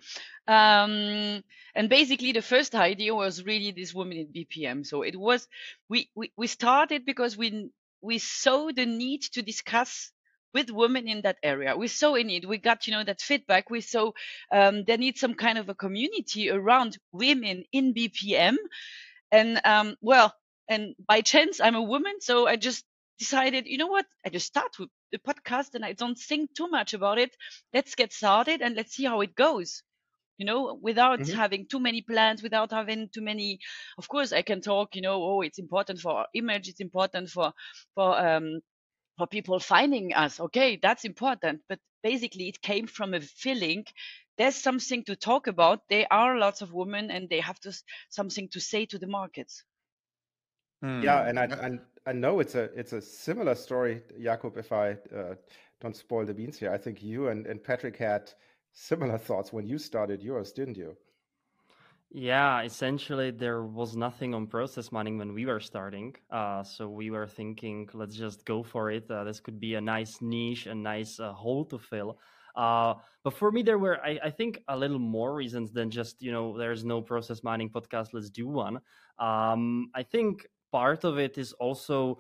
Um, 0.47 1.43
and 1.75 1.89
basically 1.89 2.31
the 2.33 2.41
first 2.41 2.75
idea 2.75 3.15
was 3.15 3.45
really 3.45 3.71
this 3.71 3.93
woman 3.93 4.17
in 4.17 4.27
BPM. 4.27 4.85
So 4.85 5.01
it 5.01 5.15
was, 5.15 5.47
we, 5.89 6.09
we, 6.15 6.31
we 6.37 6.47
started 6.47 7.05
because 7.05 7.37
we, 7.37 7.69
we 8.01 8.17
saw 8.17 8.69
the 8.71 8.85
need 8.85 9.21
to 9.33 9.41
discuss 9.41 10.11
with 10.53 10.69
women 10.69 11.07
in 11.07 11.21
that 11.21 11.37
area. 11.41 11.75
We 11.75 11.87
saw 11.87 12.15
in 12.15 12.29
it. 12.29 12.47
We 12.47 12.57
got, 12.57 12.85
you 12.87 12.93
know, 12.93 13.03
that 13.03 13.21
feedback. 13.21 13.69
We 13.69 13.81
saw 13.81 14.11
um, 14.51 14.83
there 14.85 14.97
needs 14.97 15.19
some 15.19 15.33
kind 15.33 15.57
of 15.57 15.69
a 15.69 15.75
community 15.75 16.49
around 16.51 16.97
women 17.11 17.63
in 17.71 17.93
BPM. 17.93 18.55
And 19.31 19.59
um, 19.65 19.95
well, 20.01 20.33
and 20.69 20.95
by 21.07 21.21
chance, 21.21 21.59
I'm 21.59 21.75
a 21.75 21.81
woman, 21.81 22.21
so 22.21 22.47
I 22.47 22.55
just 22.55 22.85
decided, 23.19 23.65
you 23.65 23.77
know 23.77 23.87
what? 23.87 24.05
I 24.25 24.29
just 24.29 24.45
start 24.47 24.77
with 24.79 24.89
the 25.11 25.17
podcast, 25.19 25.73
and 25.75 25.83
I 25.83 25.93
don't 25.93 26.17
think 26.17 26.53
too 26.55 26.67
much 26.67 26.93
about 26.93 27.17
it. 27.17 27.35
Let's 27.73 27.95
get 27.95 28.13
started 28.13 28.61
and 28.61 28.75
let's 28.75 28.93
see 28.93 29.05
how 29.05 29.21
it 29.21 29.35
goes 29.35 29.83
you 30.37 30.45
know 30.45 30.77
without 30.81 31.19
mm-hmm. 31.19 31.35
having 31.35 31.65
too 31.67 31.79
many 31.79 32.01
plans 32.01 32.41
without 32.41 32.71
having 32.71 33.09
too 33.13 33.21
many 33.21 33.59
of 33.97 34.07
course 34.07 34.33
i 34.33 34.41
can 34.41 34.61
talk 34.61 34.95
you 34.95 35.01
know 35.01 35.23
oh 35.23 35.41
it's 35.41 35.59
important 35.59 35.99
for 35.99 36.25
image 36.33 36.67
it's 36.67 36.81
important 36.81 37.29
for 37.29 37.53
for 37.95 38.19
um 38.19 38.59
for 39.17 39.27
people 39.27 39.59
finding 39.59 40.13
us. 40.13 40.39
Okay, 40.39 40.79
that's 40.81 41.05
important. 41.05 41.61
But 41.69 41.79
basically, 42.01 42.47
it 42.49 42.61
came 42.61 42.87
from 42.87 43.13
a 43.13 43.21
feeling 43.21 43.85
there's 44.37 44.55
something 44.55 45.03
to 45.05 45.15
talk 45.15 45.47
about. 45.47 45.81
There 45.89 46.07
are 46.09 46.37
lots 46.37 46.61
of 46.61 46.73
women 46.73 47.11
and 47.11 47.29
they 47.29 47.39
have 47.39 47.59
to, 47.61 47.73
something 48.09 48.49
to 48.49 48.59
say 48.59 48.85
to 48.87 48.97
the 48.97 49.07
markets. 49.07 49.63
Hmm. 50.81 51.01
Yeah, 51.01 51.27
and 51.27 51.39
I, 51.39 51.43
I, 51.43 52.09
I 52.09 52.13
know 52.13 52.39
it's 52.39 52.55
a 52.55 52.63
it's 52.75 52.93
a 52.93 53.01
similar 53.01 53.55
story, 53.55 54.01
Jakub. 54.19 54.57
If 54.57 54.71
I 54.71 54.97
uh, 55.15 55.35
don't 55.79 55.95
spoil 55.95 56.25
the 56.25 56.33
beans 56.33 56.57
here, 56.57 56.71
I 56.71 56.77
think 56.77 57.01
you 57.01 57.27
and, 57.29 57.45
and 57.45 57.63
Patrick 57.63 57.95
had 57.95 58.33
similar 58.73 59.17
thoughts 59.17 59.53
when 59.53 59.65
you 59.65 59.77
started 59.77 60.21
yours, 60.21 60.51
didn't 60.51 60.77
you? 60.77 60.97
Yeah, 62.15 62.61
essentially 62.61 63.31
there 63.31 63.63
was 63.63 63.95
nothing 63.95 64.35
on 64.35 64.45
process 64.45 64.91
mining 64.91 65.17
when 65.17 65.33
we 65.33 65.47
were 65.47 65.59
starting. 65.59 66.15
Uh, 66.29 66.61
so 66.63 66.87
we 66.87 67.09
were 67.09 67.25
thinking, 67.25 67.89
let's 67.93 68.15
just 68.15 68.45
go 68.45 68.61
for 68.61 68.91
it. 68.91 69.09
Uh, 69.09 69.23
this 69.23 69.39
could 69.39 69.59
be 69.59 69.73
a 69.73 69.81
nice 69.81 70.21
niche, 70.21 70.67
a 70.67 70.75
nice 70.75 71.19
uh, 71.19 71.33
hole 71.33 71.65
to 71.65 71.79
fill. 71.79 72.19
Uh, 72.55 72.93
but 73.23 73.33
for 73.33 73.51
me, 73.51 73.63
there 73.63 73.79
were, 73.79 73.99
I, 74.05 74.19
I, 74.25 74.29
think, 74.29 74.59
a 74.67 74.77
little 74.77 74.99
more 74.99 75.33
reasons 75.33 75.71
than 75.71 75.89
just, 75.89 76.21
you 76.21 76.31
know, 76.31 76.55
there's 76.55 76.85
no 76.85 77.01
process 77.01 77.43
mining 77.43 77.71
podcast, 77.71 78.09
let's 78.13 78.29
do 78.29 78.47
one. 78.47 78.79
Um, 79.17 79.89
I 79.95 80.03
think 80.03 80.45
part 80.71 81.03
of 81.03 81.17
it 81.17 81.39
is 81.39 81.53
also 81.53 82.19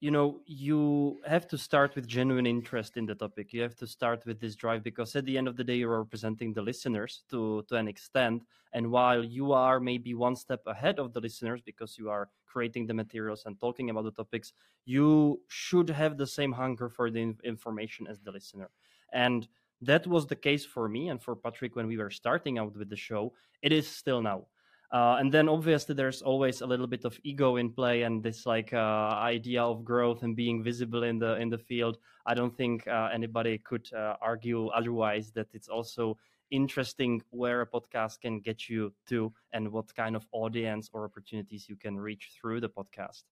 you 0.00 0.10
know 0.10 0.40
you 0.46 1.20
have 1.26 1.46
to 1.48 1.56
start 1.58 1.94
with 1.94 2.06
genuine 2.06 2.46
interest 2.46 2.96
in 2.96 3.06
the 3.06 3.14
topic. 3.14 3.52
You 3.52 3.62
have 3.62 3.76
to 3.76 3.86
start 3.86 4.24
with 4.26 4.40
this 4.40 4.54
drive 4.56 4.82
because 4.82 5.16
at 5.16 5.24
the 5.24 5.38
end 5.38 5.48
of 5.48 5.56
the 5.56 5.64
day 5.64 5.76
you're 5.76 5.98
representing 5.98 6.52
the 6.52 6.62
listeners 6.62 7.24
to 7.30 7.64
to 7.68 7.76
an 7.76 7.88
extent. 7.88 8.42
And 8.72 8.90
while 8.90 9.24
you 9.24 9.52
are 9.52 9.80
maybe 9.80 10.14
one 10.14 10.36
step 10.36 10.62
ahead 10.66 10.98
of 10.98 11.12
the 11.12 11.20
listeners 11.20 11.60
because 11.62 11.96
you 11.96 12.10
are 12.10 12.28
creating 12.46 12.86
the 12.86 12.94
materials 12.94 13.44
and 13.46 13.58
talking 13.60 13.90
about 13.90 14.04
the 14.04 14.10
topics 14.12 14.52
you 14.84 15.40
should 15.48 15.88
have 15.90 16.16
the 16.18 16.26
same 16.26 16.52
hunger 16.52 16.88
for 16.88 17.10
the 17.10 17.34
information 17.44 18.06
as 18.06 18.20
the 18.20 18.30
listener. 18.30 18.70
And 19.12 19.48
that 19.80 20.06
was 20.06 20.26
the 20.26 20.36
case 20.36 20.64
for 20.64 20.88
me 20.88 21.08
and 21.08 21.22
for 21.22 21.34
patrick 21.36 21.76
when 21.76 21.86
we 21.86 21.96
were 21.96 22.10
starting 22.10 22.58
out 22.58 22.76
with 22.76 22.88
the 22.90 22.96
show. 22.96 23.32
It 23.62 23.72
is 23.72 23.88
still 23.88 24.20
now 24.22 24.46
uh, 24.92 25.16
and 25.18 25.32
then 25.32 25.48
obviously 25.48 25.94
there's 25.94 26.22
always 26.22 26.60
a 26.60 26.66
little 26.66 26.86
bit 26.86 27.04
of 27.04 27.18
ego 27.24 27.56
in 27.56 27.70
play 27.70 28.02
and 28.02 28.22
this 28.22 28.46
like 28.46 28.72
uh, 28.72 29.16
idea 29.18 29.62
of 29.62 29.84
growth 29.84 30.22
and 30.22 30.36
being 30.36 30.62
visible 30.62 31.02
in 31.02 31.18
the 31.18 31.36
in 31.36 31.50
the 31.50 31.58
field. 31.58 31.98
I 32.26 32.34
don't 32.34 32.56
think 32.56 32.86
uh, 32.86 33.08
anybody 33.12 33.58
could 33.58 33.88
uh, 33.92 34.16
argue 34.20 34.68
otherwise 34.68 35.32
that 35.32 35.48
it's 35.52 35.68
also 35.68 36.16
interesting 36.50 37.22
where 37.30 37.62
a 37.62 37.66
podcast 37.66 38.20
can 38.20 38.40
get 38.40 38.68
you 38.68 38.92
to 39.08 39.32
and 39.52 39.70
what 39.72 39.94
kind 39.94 40.14
of 40.14 40.26
audience 40.32 40.88
or 40.92 41.04
opportunities 41.04 41.68
you 41.68 41.76
can 41.76 41.98
reach 41.98 42.30
through 42.40 42.60
the 42.60 42.68
podcast. 42.68 43.24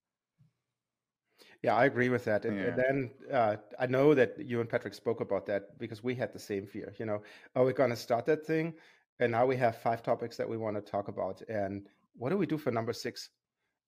Yeah, 1.61 1.75
I 1.75 1.85
agree 1.85 2.09
with 2.09 2.25
that. 2.25 2.43
And, 2.43 2.57
yeah. 2.57 2.65
and 2.65 2.77
then 2.77 3.11
uh, 3.31 3.55
I 3.79 3.87
know 3.87 4.13
that 4.13 4.37
you 4.37 4.59
and 4.59 4.69
Patrick 4.69 4.93
spoke 4.93 5.21
about 5.21 5.45
that 5.45 5.79
because 5.79 6.03
we 6.03 6.13
had 6.13 6.33
the 6.33 6.39
same 6.39 6.65
fear. 6.67 6.93
You 6.99 7.05
know, 7.05 7.23
are 7.55 7.63
we 7.63 7.71
going 7.71 7.89
to 7.89 7.95
start 7.95 8.25
that 8.25 8.45
thing? 8.45 8.73
And 9.19 9.31
now 9.31 9.45
we 9.45 9.55
have 9.57 9.77
five 9.77 10.03
topics 10.03 10.37
that 10.37 10.47
we 10.47 10.57
want 10.57 10.75
to 10.75 10.81
talk 10.81 11.07
about 11.07 11.41
and 11.49 11.87
what 12.15 12.29
do 12.29 12.37
we 12.37 12.45
do 12.45 12.57
for 12.57 12.71
number 12.71 12.93
six? 12.93 13.29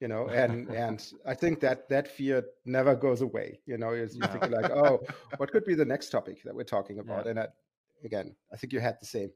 You 0.02 0.10
know 0.10 0.28
and 0.28 0.68
and 0.70 1.02
i 1.26 1.34
think 1.34 1.62
that 1.62 1.88
that 1.88 2.06
fear 2.10 2.44
never 2.66 2.96
goes 2.96 3.22
away 3.22 3.62
you 3.66 3.78
know 3.78 3.92
you're 3.94 4.08
thinking 4.08 4.52
like 4.52 4.70
oh 4.70 5.02
what 5.38 5.52
could 5.52 5.64
be 5.64 5.74
the 5.74 5.86
next 5.86 6.10
topic 6.10 6.44
that 6.44 6.54
we're 6.54 6.64
talking 6.64 7.00
about? 7.00 7.24
Yeah. 7.24 7.32
and 7.32 7.40
I, 7.40 7.48
again 8.04 8.36
i 8.52 8.58
think 8.58 8.74
you 8.74 8.82
had 8.82 8.98
the 9.00 9.06
same. 9.06 9.32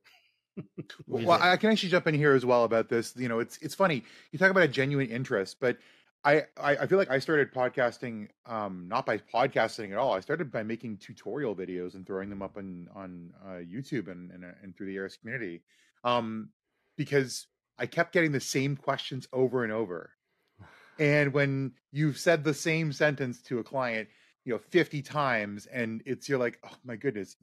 Well 1.07 1.31
i 1.41 1.55
can 1.55 1.71
actually 1.71 1.89
jump 1.89 2.07
in 2.07 2.13
here 2.13 2.33
as 2.33 2.45
well 2.45 2.65
about 2.65 2.89
this 2.89 3.15
you 3.15 3.29
know 3.29 3.39
it's 3.39 3.57
it's 3.61 3.73
funny 3.73 4.03
you 4.31 4.37
talk 4.37 4.51
about 4.51 4.63
a 4.63 4.67
genuine 4.67 5.07
interest 5.07 5.61
but 5.61 5.77
I, 6.25 6.43
I 6.57 6.85
feel 6.85 6.97
like 6.97 7.09
I 7.09 7.19
started 7.19 7.53
podcasting 7.53 8.27
um, 8.45 8.87
not 8.89 9.05
by 9.05 9.19
podcasting 9.19 9.91
at 9.91 9.97
all. 9.97 10.13
I 10.13 10.19
started 10.19 10.51
by 10.51 10.63
making 10.63 10.97
tutorial 10.97 11.55
videos 11.55 11.93
and 11.93 12.05
throwing 12.05 12.29
them 12.29 12.41
up 12.41 12.57
on 12.57 12.89
on 12.93 13.33
uh, 13.45 13.59
YouTube 13.59 14.09
and, 14.09 14.29
and, 14.31 14.43
and 14.61 14.75
through 14.75 14.87
the 14.87 14.97
ARIS 14.97 15.15
community, 15.15 15.61
um, 16.03 16.49
because 16.97 17.47
I 17.77 17.85
kept 17.85 18.11
getting 18.11 18.33
the 18.33 18.41
same 18.41 18.75
questions 18.75 19.27
over 19.33 19.63
and 19.63 19.73
over. 19.73 20.11
And 20.99 21.31
when 21.31 21.71
you've 21.93 22.17
said 22.17 22.43
the 22.43 22.53
same 22.53 22.91
sentence 22.91 23.41
to 23.43 23.59
a 23.59 23.63
client, 23.63 24.09
you 24.43 24.51
know, 24.51 24.59
fifty 24.59 25.01
times, 25.01 25.65
and 25.67 26.03
it's 26.05 26.27
you're 26.27 26.37
like, 26.37 26.59
oh 26.65 26.75
my 26.83 26.97
goodness, 26.97 27.37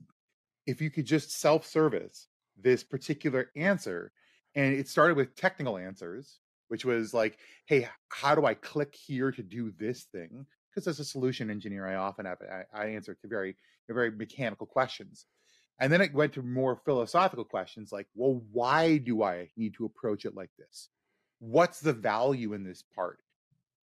if 0.67 0.83
you 0.83 0.91
could 0.91 1.07
just 1.07 1.33
self 1.33 1.65
service 1.65 2.29
this 2.63 2.85
particular 2.85 3.51
answer, 3.57 4.13
and 4.55 4.75
it 4.75 4.89
started 4.89 5.17
with 5.17 5.35
technical 5.37 5.79
answers 5.79 6.41
which 6.69 6.85
was 6.85 7.15
like, 7.15 7.39
hey, 7.67 7.89
how 8.09 8.35
do 8.35 8.45
I 8.45 8.55
click 8.55 8.95
here 8.95 9.31
to 9.33 9.43
do 9.43 9.73
this 9.79 10.05
thing? 10.05 10.47
Because 10.71 10.87
as 10.87 11.01
a 11.01 11.05
solution 11.05 11.51
engineer, 11.51 11.87
I 11.87 11.97
often 11.97 12.27
have 12.27 12.39
I, 12.43 12.83
I 12.83 12.87
answer 12.89 13.15
to 13.15 13.29
very 13.29 13.57
very 13.89 14.11
mechanical 14.11 14.67
questions. 14.67 15.27
And 15.79 15.93
then 15.93 16.01
it 16.01 16.15
went 16.15 16.33
to 16.35 16.43
more 16.43 16.81
philosophical 16.85 17.45
questions 17.45 17.93
like, 17.93 18.07
well, 18.15 18.43
why 18.51 18.97
do 18.99 19.23
I 19.23 19.51
need 19.57 19.75
to 19.75 19.85
approach 19.85 20.25
it 20.25 20.35
like 20.35 20.51
this? 20.59 20.89
What's 21.39 21.81
the 21.81 21.93
value 21.93 22.55
in 22.55 22.65
this 22.65 22.83
part? 22.95 23.21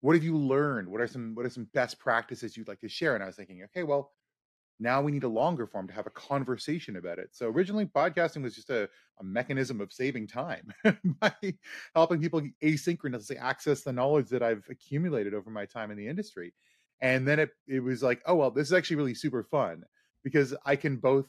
What 0.00 0.16
have 0.16 0.24
you 0.24 0.36
learned? 0.36 0.88
What 0.88 1.00
are 1.00 1.06
some 1.06 1.34
what 1.34 1.46
are 1.46 1.50
some 1.50 1.68
best 1.72 1.98
practices 1.98 2.56
you'd 2.56 2.68
like 2.68 2.80
to 2.80 2.88
share? 2.88 3.14
And 3.14 3.22
I 3.22 3.26
was 3.26 3.36
thinking, 3.36 3.62
okay, 3.64 3.84
well, 3.84 4.10
now 4.80 5.00
we 5.00 5.12
need 5.12 5.24
a 5.24 5.28
longer 5.28 5.66
form 5.66 5.86
to 5.88 5.94
have 5.94 6.06
a 6.06 6.10
conversation 6.10 6.96
about 6.96 7.18
it. 7.18 7.28
So 7.32 7.46
originally, 7.46 7.86
podcasting 7.86 8.42
was 8.42 8.54
just 8.54 8.70
a, 8.70 8.88
a 9.20 9.24
mechanism 9.24 9.80
of 9.80 9.92
saving 9.92 10.26
time 10.26 10.72
by 11.20 11.32
helping 11.94 12.20
people 12.20 12.42
asynchronously 12.62 13.40
access 13.40 13.82
the 13.82 13.92
knowledge 13.92 14.28
that 14.30 14.42
I've 14.42 14.64
accumulated 14.68 15.34
over 15.34 15.50
my 15.50 15.66
time 15.66 15.90
in 15.90 15.96
the 15.96 16.08
industry. 16.08 16.52
And 17.00 17.26
then 17.26 17.38
it, 17.38 17.50
it 17.66 17.80
was 17.80 18.02
like, 18.02 18.22
oh, 18.26 18.34
well, 18.34 18.50
this 18.50 18.66
is 18.66 18.72
actually 18.72 18.96
really 18.96 19.14
super 19.14 19.44
fun 19.44 19.84
because 20.22 20.54
I 20.64 20.76
can 20.76 20.96
both 20.96 21.26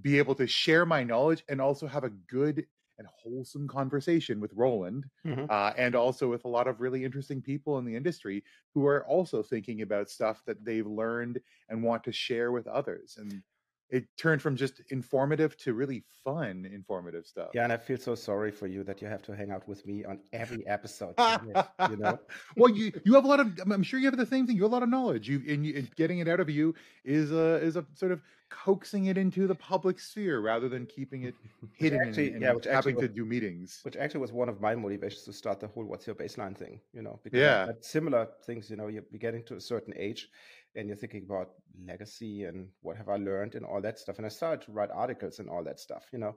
be 0.00 0.18
able 0.18 0.34
to 0.36 0.46
share 0.46 0.86
my 0.86 1.04
knowledge 1.04 1.44
and 1.48 1.60
also 1.60 1.86
have 1.86 2.04
a 2.04 2.10
good 2.10 2.64
and 3.02 3.10
wholesome 3.20 3.66
conversation 3.66 4.40
with 4.40 4.52
Roland, 4.54 5.04
mm-hmm. 5.26 5.46
uh, 5.50 5.72
and 5.76 5.96
also 5.96 6.30
with 6.30 6.44
a 6.44 6.48
lot 6.48 6.68
of 6.68 6.80
really 6.80 7.04
interesting 7.04 7.42
people 7.42 7.78
in 7.78 7.84
the 7.84 7.96
industry 7.96 8.44
who 8.74 8.86
are 8.86 9.04
also 9.06 9.42
thinking 9.42 9.82
about 9.82 10.08
stuff 10.08 10.40
that 10.46 10.64
they've 10.64 10.86
learned 10.86 11.40
and 11.68 11.82
want 11.82 12.04
to 12.04 12.12
share 12.12 12.52
with 12.52 12.68
others. 12.68 13.16
And 13.18 13.42
it 13.90 14.06
turned 14.16 14.40
from 14.40 14.56
just 14.56 14.80
informative 14.90 15.56
to 15.58 15.74
really 15.74 16.02
fun 16.24 16.66
informative 16.72 17.26
stuff. 17.26 17.50
Yeah, 17.54 17.64
and 17.64 17.72
I 17.72 17.76
feel 17.76 17.98
so 17.98 18.14
sorry 18.14 18.50
for 18.50 18.66
you 18.66 18.82
that 18.84 19.02
you 19.02 19.08
have 19.08 19.22
to 19.24 19.36
hang 19.36 19.50
out 19.50 19.68
with 19.68 19.86
me 19.86 20.04
on 20.04 20.20
every 20.32 20.66
episode. 20.66 21.14
you 21.18 21.96
know, 21.96 22.18
well, 22.56 22.70
you 22.70 22.92
you 23.04 23.14
have 23.14 23.24
a 23.24 23.28
lot 23.28 23.40
of. 23.40 23.58
I'm 23.70 23.82
sure 23.82 24.00
you 24.00 24.06
have 24.06 24.16
the 24.16 24.26
same 24.26 24.46
thing. 24.46 24.56
You 24.56 24.62
have 24.62 24.72
a 24.72 24.74
lot 24.74 24.82
of 24.82 24.88
knowledge. 24.88 25.28
You 25.28 25.42
and, 25.46 25.66
you, 25.66 25.76
and 25.76 25.94
getting 25.94 26.20
it 26.20 26.28
out 26.28 26.40
of 26.40 26.48
you 26.48 26.74
is 27.04 27.32
a 27.32 27.56
is 27.56 27.76
a 27.76 27.84
sort 27.94 28.12
of 28.12 28.22
coaxing 28.52 29.06
it 29.06 29.16
into 29.16 29.46
the 29.46 29.54
public 29.54 29.98
sphere 29.98 30.40
rather 30.40 30.68
than 30.68 30.84
keeping 30.86 31.22
it 31.22 31.34
hidden 31.72 32.00
actually, 32.00 32.28
and, 32.28 32.36
and 32.36 32.42
yeah, 32.42 32.52
which 32.52 32.64
having 32.64 32.96
was, 32.96 33.02
to 33.02 33.08
do 33.08 33.24
meetings. 33.24 33.80
Which 33.82 33.96
actually 33.96 34.20
was 34.20 34.32
one 34.32 34.48
of 34.48 34.60
my 34.60 34.74
motivations 34.74 35.24
to 35.24 35.32
start 35.32 35.60
the 35.60 35.68
whole 35.68 35.84
"What's 35.84 36.06
Your 36.06 36.16
Baseline" 36.16 36.56
thing. 36.56 36.80
You 36.94 37.02
know, 37.02 37.20
because 37.22 37.38
yeah, 37.38 37.72
similar 37.80 38.28
things. 38.44 38.70
You 38.70 38.76
know, 38.76 38.88
you're 38.88 39.02
getting 39.18 39.42
to 39.44 39.56
a 39.56 39.60
certain 39.60 39.94
age 39.96 40.28
and 40.74 40.88
you're 40.88 40.96
thinking 40.96 41.24
about 41.24 41.50
legacy 41.86 42.44
and 42.44 42.68
what 42.80 42.96
have 42.96 43.08
I 43.08 43.16
learned 43.16 43.54
and 43.54 43.64
all 43.64 43.80
that 43.82 43.98
stuff. 43.98 44.16
And 44.18 44.26
I 44.26 44.30
started 44.30 44.64
to 44.66 44.72
write 44.72 44.90
articles 44.92 45.38
and 45.38 45.48
all 45.48 45.64
that 45.64 45.80
stuff, 45.80 46.06
you 46.12 46.18
know. 46.18 46.36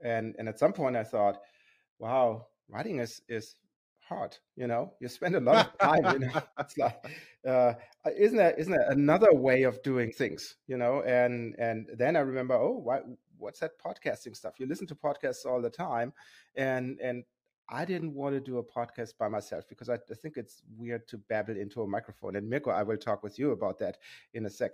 And 0.00 0.34
and 0.38 0.48
at 0.48 0.58
some 0.58 0.72
point 0.72 0.96
I 0.96 1.04
thought, 1.04 1.38
wow, 1.98 2.46
writing 2.68 2.98
is 3.00 3.22
is 3.28 3.56
hard, 4.00 4.36
you 4.56 4.66
know. 4.66 4.92
You 5.00 5.08
spend 5.08 5.36
a 5.36 5.40
lot 5.40 5.66
of 5.66 5.78
time, 5.78 6.12
you 6.12 6.26
know. 6.26 6.42
It's 6.58 6.78
like, 6.78 7.04
uh, 7.46 7.74
isn't 8.16 8.36
there 8.36 8.54
isn't 8.58 8.72
there 8.72 8.90
another 8.90 9.32
way 9.34 9.62
of 9.62 9.82
doing 9.82 10.12
things, 10.12 10.56
you 10.66 10.76
know? 10.76 11.02
And 11.02 11.54
and 11.58 11.88
then 11.96 12.16
I 12.16 12.20
remember, 12.20 12.54
oh, 12.54 12.78
why, 12.82 13.00
what's 13.38 13.60
that 13.60 13.72
podcasting 13.78 14.36
stuff? 14.36 14.54
You 14.58 14.66
listen 14.66 14.86
to 14.88 14.94
podcasts 14.94 15.46
all 15.46 15.60
the 15.60 15.70
time, 15.70 16.12
and 16.56 16.98
and 17.00 17.24
I 17.72 17.84
didn't 17.86 18.14
want 18.14 18.34
to 18.34 18.40
do 18.40 18.58
a 18.58 18.62
podcast 18.78 19.12
by 19.18 19.28
myself 19.28 19.64
because 19.68 19.88
I, 19.88 19.94
I, 19.94 20.14
think 20.20 20.36
it's 20.36 20.62
weird 20.76 21.08
to 21.08 21.16
babble 21.16 21.56
into 21.56 21.82
a 21.82 21.86
microphone. 21.86 22.36
And 22.36 22.48
Mirko, 22.50 22.70
I 22.70 22.82
will 22.82 22.98
talk 22.98 23.22
with 23.22 23.38
you 23.38 23.52
about 23.52 23.78
that 23.78 23.96
in 24.34 24.44
a 24.46 24.50
sec. 24.50 24.72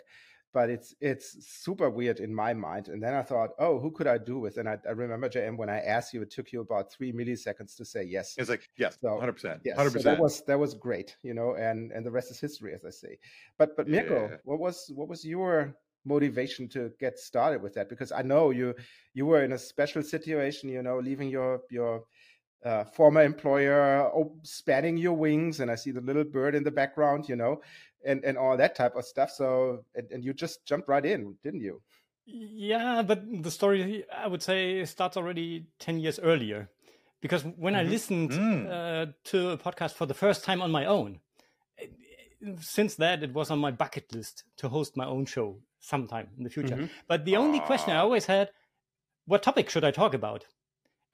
but 0.52 0.71
it's 0.71 0.95
it's 1.00 1.28
super 1.47 1.88
weird 1.90 2.19
in 2.21 2.35
my 2.35 2.52
mind. 2.55 2.88
And 2.88 3.00
then 3.02 3.14
I 3.14 3.23
thought, 3.23 3.50
oh, 3.59 3.78
who 3.78 3.90
could 3.90 4.07
I 4.07 4.19
do 4.19 4.38
with? 4.45 4.57
And 4.59 4.69
I, 4.69 4.76
I 4.88 4.93
remember 4.93 5.28
JM 5.28 5.57
when 5.57 5.69
I 5.69 5.81
asked 5.81 6.12
you, 6.14 6.23
it 6.23 6.31
took 6.31 6.52
you 6.52 6.61
about 6.61 6.90
three 6.90 7.12
milliseconds 7.12 7.76
to 7.76 7.85
say 7.85 8.02
yes. 8.02 8.35
It's 8.38 8.49
like 8.50 8.69
yes, 8.76 8.99
hundred 9.02 9.35
percent, 9.35 9.61
hundred 9.76 9.93
so 9.93 9.99
that 9.99 10.17
percent. 10.17 10.21
was 10.21 10.43
that 10.49 10.59
was 10.59 10.75
great, 10.75 11.17
you 11.23 11.35
know, 11.35 11.55
and 11.55 11.93
and 11.93 12.05
the 12.07 12.11
rest 12.19 12.31
is 12.31 12.40
history, 12.40 12.73
as 12.75 12.85
I 12.85 12.90
say. 12.90 13.19
But 13.59 13.76
but 13.76 13.87
Mirko, 13.88 14.21
Yeah. 14.31 14.37
what 14.45 14.59
was 14.59 14.90
what 14.99 15.09
was 15.09 15.25
your 15.25 15.75
motivation 16.05 16.69
to 16.71 16.90
get 16.99 17.19
started 17.19 17.61
with 17.62 17.75
that? 17.75 17.88
Because 17.90 18.11
I 18.12 18.23
know 18.23 18.50
you 18.50 18.75
you 19.12 19.26
were 19.26 19.43
in 19.45 19.52
a 19.52 19.59
special 19.59 20.02
situation, 20.02 20.71
you 20.71 20.83
know, 20.83 20.99
leaving 20.99 21.28
your 21.28 21.61
your 21.71 22.05
uh, 22.65 22.85
former 22.85 23.23
employer, 23.23 24.11
op- 24.12 24.37
spanning 24.45 24.97
your 24.97 25.15
wings, 25.15 25.61
and 25.61 25.71
I 25.71 25.77
see 25.77 25.91
the 25.93 26.00
little 26.00 26.25
bird 26.25 26.55
in 26.55 26.65
the 26.65 26.71
background, 26.71 27.29
you 27.29 27.37
know, 27.37 27.61
and 28.05 28.25
and 28.25 28.37
all 28.38 28.57
that 28.57 28.75
type 28.75 28.97
of 28.97 29.05
stuff. 29.05 29.31
So 29.31 29.85
and, 29.95 30.11
and 30.11 30.25
you 30.25 30.33
just 30.35 30.65
jumped 30.67 30.88
right 30.88 31.05
in, 31.05 31.37
didn't 31.43 31.61
you? 31.61 31.83
Yeah, 32.27 33.03
but 33.03 33.23
the 33.43 33.50
story 33.50 34.05
I 34.12 34.27
would 34.27 34.43
say 34.43 34.85
starts 34.85 35.17
already 35.17 35.67
10 35.79 36.00
years 36.00 36.19
earlier. 36.19 36.69
Because 37.21 37.43
when 37.45 37.75
I 37.75 37.85
Mhm. 37.85 37.91
listened 37.91 38.31
Mm. 38.31 38.67
uh, 38.71 39.12
to 39.25 39.50
a 39.50 39.57
podcast 39.59 39.95
for 39.95 40.07
the 40.07 40.15
first 40.15 40.45
time 40.45 40.61
on 40.62 40.71
my 40.71 40.85
own, 40.85 41.21
since 42.61 42.95
that 42.97 43.23
it 43.23 43.33
was 43.33 43.50
on 43.50 43.59
my 43.59 43.71
bucket 43.73 44.12
list 44.12 44.45
to 44.59 44.69
host 44.69 44.97
my 44.97 45.05
own 45.07 45.27
show 45.27 45.59
sometime 45.81 46.29
in 46.37 46.45
the 46.45 46.50
future. 46.50 46.77
Mhm. 46.77 46.91
But 47.09 47.25
the 47.25 47.37
only 47.37 47.61
question 47.61 47.93
I 47.93 47.97
Ah. 47.99 48.03
always 48.03 48.27
had, 48.27 48.50
what 49.27 49.43
topic 49.43 49.69
should 49.71 49.85
I 49.85 49.91
talk 49.91 50.15
about? 50.15 50.47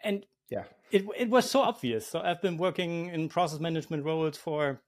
And 0.00 0.26
Yeah. 0.50 0.64
it 0.90 1.04
it 1.16 1.30
was 1.30 1.50
so 1.50 1.60
obvious. 1.60 2.06
So 2.06 2.20
I've 2.20 2.42
been 2.42 2.56
working 2.56 3.06
in 3.06 3.28
process 3.28 3.60
management 3.60 4.04
roles 4.04 4.36
for 4.36 4.80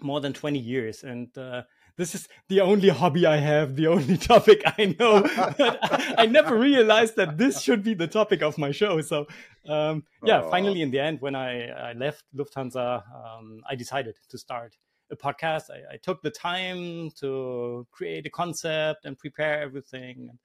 more 0.00 0.20
than 0.20 0.32
20 0.32 0.58
years 0.58 1.04
and 1.04 1.36
uh, 1.38 1.62
this 1.96 2.14
is 2.14 2.28
the 2.48 2.60
only 2.60 2.88
hobby 2.88 3.24
I 3.24 3.36
have, 3.36 3.76
the 3.76 3.86
only 3.86 4.16
topic 4.32 4.62
I 4.66 4.96
know. 4.98 5.22
I, 5.36 6.14
I 6.18 6.26
never 6.26 6.58
realized 6.58 7.16
that 7.16 7.38
this 7.38 7.60
should 7.60 7.82
be 7.84 7.94
the 7.94 8.08
topic 8.08 8.42
of 8.42 8.58
my 8.58 8.72
show. 8.72 9.00
So, 9.00 9.26
um, 9.68 10.04
yeah, 10.24 10.40
Aw. 10.40 10.50
finally, 10.50 10.82
in 10.82 10.90
the 10.90 10.98
end, 10.98 11.20
when 11.20 11.36
I, 11.36 11.68
I 11.68 11.92
left 11.92 12.24
Lufthansa, 12.34 13.02
um, 13.14 13.62
I 13.68 13.76
decided 13.76 14.16
to 14.28 14.38
start 14.38 14.76
a 15.10 15.16
podcast. 15.16 15.70
I, 15.70 15.94
I 15.94 15.96
took 15.98 16.22
the 16.22 16.30
time 16.30 17.10
to 17.20 17.86
create 17.92 18.26
a 18.26 18.30
concept 18.30 19.04
and 19.04 19.16
prepare 19.16 19.62
everything. 19.62 20.30
And 20.30 20.38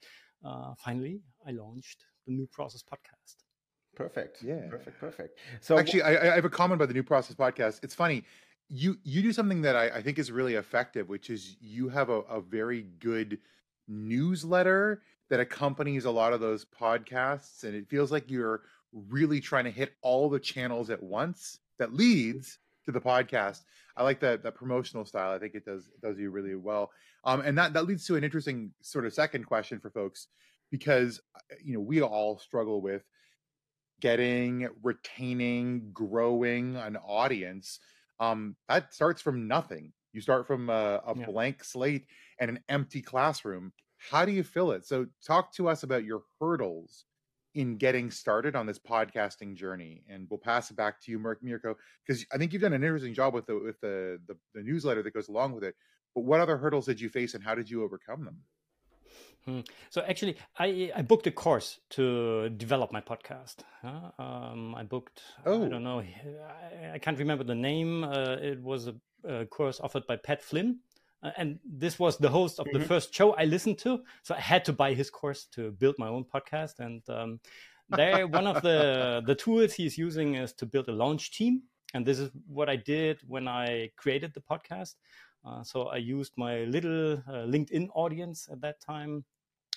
uh, 0.45 0.73
finally, 0.77 1.21
I 1.47 1.51
launched 1.51 2.05
the 2.27 2.33
New 2.33 2.47
Process 2.47 2.83
podcast. 2.83 3.48
Perfect. 3.99 4.41
Yeah. 4.41 4.61
Perfect. 4.69 4.97
Perfect. 4.97 5.39
So 5.59 5.77
Actually, 5.77 6.03
I, 6.03 6.31
I 6.31 6.35
have 6.35 6.45
a 6.45 6.49
comment 6.49 6.77
about 6.77 6.87
the 6.87 6.93
new 6.93 7.03
process 7.03 7.35
podcast. 7.35 7.81
It's 7.83 7.93
funny. 7.93 8.23
You 8.69 8.97
you 9.03 9.21
do 9.21 9.33
something 9.33 9.61
that 9.63 9.75
I, 9.75 9.89
I 9.89 10.01
think 10.01 10.17
is 10.17 10.31
really 10.31 10.53
effective, 10.53 11.09
which 11.09 11.29
is 11.29 11.57
you 11.59 11.89
have 11.89 12.09
a, 12.09 12.21
a 12.21 12.39
very 12.39 12.83
good 12.99 13.39
newsletter 13.89 15.01
that 15.29 15.41
accompanies 15.41 16.05
a 16.05 16.11
lot 16.11 16.31
of 16.31 16.39
those 16.39 16.63
podcasts, 16.65 17.65
and 17.65 17.75
it 17.75 17.89
feels 17.89 18.09
like 18.09 18.31
you're 18.31 18.61
really 18.93 19.41
trying 19.41 19.65
to 19.65 19.71
hit 19.71 19.91
all 20.01 20.29
the 20.29 20.39
channels 20.39 20.89
at 20.89 21.03
once 21.03 21.59
that 21.77 21.93
leads 21.93 22.57
to 22.85 22.93
the 22.93 23.01
podcast. 23.01 23.63
I 23.97 24.03
like 24.03 24.21
that 24.21 24.43
that 24.43 24.55
promotional 24.55 25.03
style. 25.03 25.33
I 25.35 25.39
think 25.39 25.55
it 25.55 25.65
does 25.65 25.89
it 25.93 25.99
does 26.01 26.17
you 26.17 26.31
really 26.31 26.55
well. 26.55 26.91
Um, 27.25 27.41
and 27.41 27.57
that 27.57 27.73
that 27.73 27.85
leads 27.85 28.07
to 28.07 28.15
an 28.15 28.23
interesting 28.23 28.71
sort 28.81 29.05
of 29.05 29.13
second 29.13 29.43
question 29.45 29.77
for 29.77 29.89
folks 29.89 30.27
because 30.71 31.19
uh, 31.35 31.55
you 31.61 31.73
know 31.73 31.81
we 31.81 32.01
all 32.01 32.39
struggle 32.39 32.81
with 32.81 33.03
getting 33.99 34.67
retaining 34.83 35.91
growing 35.93 36.75
an 36.75 36.97
audience 36.97 37.79
um 38.19 38.55
that 38.67 38.93
starts 38.93 39.21
from 39.21 39.47
nothing. 39.47 39.93
You 40.13 40.21
start 40.21 40.47
from 40.47 40.69
a, 40.69 41.01
a 41.05 41.13
Yeah. 41.13 41.25
blank 41.25 41.63
slate 41.63 42.07
and 42.39 42.49
an 42.49 42.59
empty 42.67 43.01
classroom. 43.01 43.73
How 43.97 44.25
do 44.25 44.31
you 44.31 44.43
fill 44.43 44.71
it? 44.71 44.85
So 44.85 45.07
talk 45.25 45.53
to 45.55 45.67
us 45.69 45.83
about 45.83 46.03
your 46.03 46.23
hurdles 46.39 47.05
in 47.55 47.77
getting 47.77 48.11
started 48.11 48.55
on 48.55 48.65
this 48.67 48.77
podcasting 48.79 49.55
journey 49.55 50.03
and 50.07 50.27
we'll 50.29 50.37
pass 50.39 50.69
it 50.69 50.75
back 50.77 51.01
to 51.01 51.11
you 51.11 51.17
Mir- 51.17 51.39
mirko 51.41 51.75
because 52.05 52.23
i 52.31 52.37
think 52.37 52.53
you've 52.53 52.61
done 52.61 52.73
an 52.73 52.83
interesting 52.83 53.13
job 53.13 53.33
with 53.33 53.47
the 53.47 53.57
with 53.57 53.79
the, 53.81 54.21
the 54.27 54.37
the 54.53 54.61
newsletter 54.61 55.01
that 55.01 55.15
goes 55.15 55.29
along 55.29 55.53
with 55.53 55.63
it 55.63 55.75
but 56.13 56.21
what 56.21 56.39
other 56.39 56.57
hurdles 56.57 56.85
did 56.85 57.01
you 57.01 57.09
face 57.09 57.33
and 57.33 57.43
how 57.43 57.55
did 57.55 57.67
you 57.67 57.83
overcome 57.83 58.23
them 58.23 58.43
Hmm. 59.49 59.59
So 59.89 60.01
actually, 60.01 60.35
I 60.57 60.91
I 60.95 61.01
booked 61.01 61.27
a 61.27 61.31
course 61.31 61.79
to 61.91 62.49
develop 62.49 62.91
my 62.91 63.01
podcast. 63.01 63.57
huh? 63.81 64.11
Um, 64.19 64.75
I 64.75 64.83
booked. 64.83 65.21
oh. 65.45 65.65
I 65.65 65.69
don't 65.69 65.83
know. 65.83 65.99
I, 65.99 66.95
I 66.95 66.99
can't 66.99 67.17
remember 67.19 67.43
the 67.43 67.55
name. 67.55 68.03
Uh, 68.03 68.37
it 68.41 68.61
was 68.61 68.87
a, 68.87 68.95
a 69.23 69.45
course 69.45 69.79
offered 69.79 70.05
by 70.07 70.17
Pat 70.17 70.41
Flynn, 70.41 70.79
uh, 71.23 71.31
and 71.37 71.59
this 71.65 71.97
was 71.99 72.17
the 72.17 72.29
host 72.29 72.59
of 72.59 72.65
the 72.73 72.79
Mhm. 72.79 72.87
first 72.87 73.13
show 73.13 73.33
I 73.33 73.45
listened 73.45 73.77
to. 73.79 74.03
So 74.23 74.35
I 74.35 74.39
had 74.41 74.63
to 74.65 74.73
buy 74.73 74.93
his 74.93 75.09
course 75.09 75.45
to 75.55 75.71
build 75.71 75.95
my 75.97 76.07
own 76.07 76.23
podcast. 76.25 76.79
And 76.79 77.01
um, 77.09 77.39
there, 77.89 78.27
one 78.27 78.47
of 78.47 78.61
the 78.61 79.21
the 79.29 79.35
tools 79.35 79.73
he's 79.73 79.97
using 79.97 80.35
is 80.35 80.53
to 80.53 80.65
build 80.65 80.87
a 80.89 80.93
launch 80.93 81.31
team. 81.31 81.63
And 81.93 82.05
this 82.05 82.19
is 82.19 82.29
what 82.47 82.69
I 82.69 82.75
did 82.77 83.17
when 83.27 83.47
I 83.47 83.89
created 83.97 84.33
the 84.33 84.41
podcast. 84.41 84.95
Uh, 85.45 85.63
so 85.63 85.87
I 85.87 85.97
used 85.97 86.33
my 86.37 86.65
little 86.65 87.13
uh, 87.27 87.47
LinkedIn 87.47 87.87
audience 87.95 88.47
at 88.51 88.59
that 88.61 88.79
time 88.81 89.23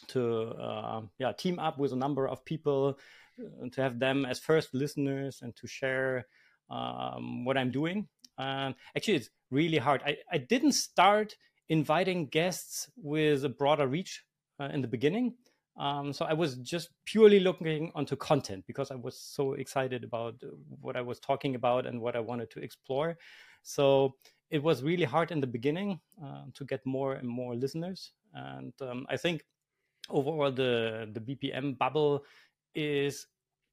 to 0.09 0.49
uh, 0.51 1.03
yeah 1.19 1.33
team 1.33 1.59
up 1.59 1.79
with 1.79 1.93
a 1.93 1.97
number 1.97 2.29
of 2.29 2.45
people 2.45 2.99
uh, 3.41 3.69
to 3.71 3.83
have 3.83 3.99
them 3.99 4.25
as 4.25 4.39
first 4.39 4.75
listeners 4.75 5.41
and 5.43 5.55
to 5.57 5.67
share 5.67 6.27
um, 6.71 7.45
what 7.45 7.57
I'm 7.57 7.71
doing. 7.71 8.09
And 8.39 8.75
actually, 8.97 9.17
it's 9.17 9.31
really 9.51 9.79
hard. 9.79 10.03
I, 10.05 10.17
I 10.31 10.39
didn't 10.39 10.73
start 10.73 11.37
inviting 11.69 12.27
guests 12.27 12.91
with 12.97 13.45
a 13.45 13.49
broader 13.49 13.87
reach 13.87 14.25
uh, 14.61 14.69
in 14.73 14.83
the 14.83 14.89
beginning. 14.89 15.35
Um, 15.79 16.13
so 16.13 16.27
I 16.27 16.35
was 16.35 16.57
just 16.57 16.91
purely 17.07 17.41
looking 17.41 17.93
onto 17.95 18.17
content 18.17 18.65
because 18.67 18.91
I 18.91 18.95
was 18.95 19.19
so 19.19 19.55
excited 19.55 20.05
about 20.05 20.35
what 20.81 20.97
I 20.97 21.01
was 21.01 21.19
talking 21.19 21.55
about 21.55 21.87
and 21.87 22.01
what 22.01 22.15
I 22.15 22.21
wanted 22.21 22.51
to 22.51 22.61
explore. 22.61 23.17
So 23.63 24.15
it 24.51 24.63
was 24.63 24.83
really 24.83 25.05
hard 25.05 25.31
in 25.31 25.41
the 25.41 25.47
beginning 25.47 26.01
uh, 26.23 26.45
to 26.55 26.65
get 26.67 26.85
more 26.85 27.15
and 27.15 27.27
more 27.27 27.55
listeners. 27.55 28.13
And 28.35 28.73
um, 28.83 29.07
I 29.09 29.17
think 29.17 29.45
overall 30.11 30.51
the 30.53 31.09
the 31.13 31.21
BPM 31.21 31.79
bubble 31.79 32.25
is 32.75 33.27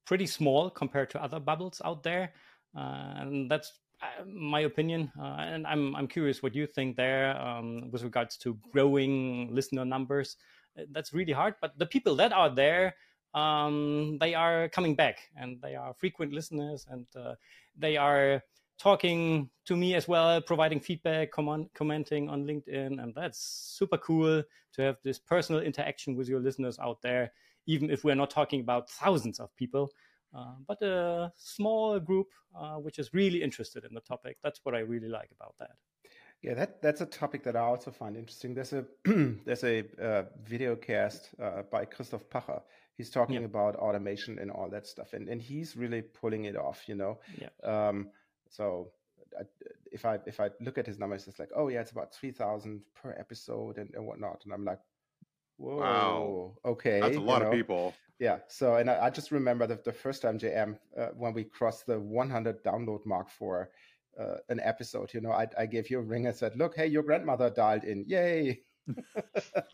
pretty 0.04 0.26
small 0.26 0.70
compared 0.70 1.10
to 1.10 1.22
other 1.22 1.40
bubbles 1.40 1.80
out 1.84 2.02
there, 2.02 2.32
uh, 2.76 3.14
and 3.20 3.50
that's 3.50 3.72
uh, 4.02 4.24
my 4.24 4.60
opinion. 4.60 5.10
Uh, 5.18 5.36
and 5.38 5.66
I'm 5.66 5.94
I'm 5.96 6.08
curious 6.08 6.42
what 6.42 6.54
you 6.54 6.66
think 6.66 6.96
there 6.96 7.36
um, 7.40 7.90
with 7.90 8.02
regards 8.02 8.36
to 8.38 8.58
growing 8.72 9.54
listener 9.54 9.84
numbers. 9.84 10.36
Uh, 10.78 10.82
That's 10.90 11.12
really 11.12 11.32
hard, 11.32 11.54
but 11.60 11.78
the 11.78 11.86
people 11.86 12.16
that 12.16 12.32
are 12.32 12.50
there. 12.50 12.94
Um, 13.32 14.18
they 14.18 14.34
are 14.34 14.68
coming 14.70 14.96
back 14.96 15.30
and 15.36 15.62
they 15.62 15.76
are 15.76 15.94
frequent 15.94 16.32
listeners 16.32 16.84
and 16.90 17.06
uh, 17.14 17.36
they 17.78 17.96
are 17.96 18.42
talking 18.80 19.50
to 19.66 19.76
me 19.76 19.94
as 19.94 20.08
well, 20.08 20.40
providing 20.40 20.80
feedback, 20.80 21.30
comment, 21.30 21.70
commenting 21.74 22.28
on 22.28 22.44
LinkedIn, 22.46 23.02
and 23.02 23.14
that's 23.14 23.38
super 23.38 23.98
cool 23.98 24.42
to 24.72 24.82
have 24.82 24.96
this 25.04 25.18
personal 25.18 25.60
interaction 25.60 26.16
with 26.16 26.28
your 26.28 26.40
listeners 26.40 26.78
out 26.78 27.02
there, 27.02 27.32
even 27.66 27.90
if 27.90 28.04
we're 28.04 28.14
not 28.14 28.30
talking 28.30 28.60
about 28.60 28.88
thousands 28.88 29.38
of 29.38 29.54
people, 29.54 29.90
uh, 30.34 30.54
but 30.66 30.80
a 30.82 31.30
small 31.36 32.00
group 32.00 32.28
uh, 32.58 32.76
which 32.76 32.98
is 32.98 33.12
really 33.12 33.42
interested 33.42 33.84
in 33.84 33.94
the 33.94 34.00
topic. 34.00 34.38
That's 34.42 34.60
what 34.64 34.74
I 34.74 34.78
really 34.80 35.08
like 35.08 35.30
about 35.38 35.54
that. 35.58 35.72
Yeah, 36.42 36.54
that 36.54 36.80
that's 36.80 37.02
a 37.02 37.06
topic 37.06 37.42
that 37.44 37.54
I 37.54 37.60
also 37.60 37.90
find 37.90 38.16
interesting. 38.16 38.54
There's 38.54 38.72
a 38.72 38.86
there's 39.44 39.62
a 39.62 39.84
uh, 40.02 40.22
video 40.42 40.74
cast 40.74 41.30
uh, 41.38 41.62
by 41.70 41.84
Christoph 41.84 42.30
Pacher. 42.30 42.62
He's 42.94 43.10
talking 43.10 43.40
Yeah. 43.40 43.44
about 43.44 43.76
automation 43.76 44.38
and 44.38 44.50
all 44.50 44.70
that 44.70 44.86
stuff, 44.86 45.12
and 45.12 45.28
and 45.28 45.42
he's 45.42 45.76
really 45.76 46.00
pulling 46.00 46.46
it 46.46 46.56
off. 46.56 46.88
You 46.88 46.94
know, 46.94 47.18
Yeah. 47.36 47.50
um, 47.62 48.08
so 48.50 48.90
I, 49.38 49.44
if 49.92 50.04
I 50.04 50.18
if 50.26 50.40
I 50.40 50.50
look 50.60 50.76
at 50.76 50.86
his 50.86 50.98
numbers, 50.98 51.26
it's 51.26 51.38
like, 51.38 51.50
oh 51.56 51.68
yeah, 51.68 51.80
it's 51.80 51.92
about 51.92 52.14
three 52.14 52.32
thousand 52.32 52.82
per 53.00 53.16
episode 53.18 53.78
and, 53.78 53.90
and 53.94 54.04
whatnot, 54.06 54.42
and 54.44 54.52
I'm 54.52 54.64
like, 54.64 54.80
whoa, 55.56 56.56
okay, 56.64 57.00
that's 57.00 57.16
a 57.16 57.20
you 57.20 57.24
lot 57.24 57.42
of 57.42 57.52
people 57.52 57.94
Yeah. 58.18 58.38
So, 58.48 58.76
and 58.76 58.90
I, 58.90 59.06
I 59.06 59.10
just 59.10 59.30
remember 59.30 59.66
the, 59.66 59.80
the 59.82 59.92
first 59.92 60.22
time 60.22 60.38
JM 60.38 60.76
uh, 60.96 61.06
when 61.16 61.32
we 61.32 61.44
crossed 61.44 61.86
the 61.86 61.98
100 61.98 62.62
download 62.62 63.06
mark 63.06 63.30
for 63.30 63.70
uh, 64.20 64.36
an 64.50 64.60
episode. 64.60 65.14
You 65.14 65.22
know, 65.22 65.32
I, 65.32 65.46
I 65.58 65.66
gave 65.66 65.90
you 65.90 65.98
a 65.98 66.02
ring 66.02 66.26
and 66.26 66.36
said, 66.36 66.56
"Look, 66.56 66.76
hey, 66.76 66.86
your 66.86 67.02
grandmother 67.02 67.50
dialed 67.50 67.84
in. 67.84 68.04
Yay!" 68.06 68.60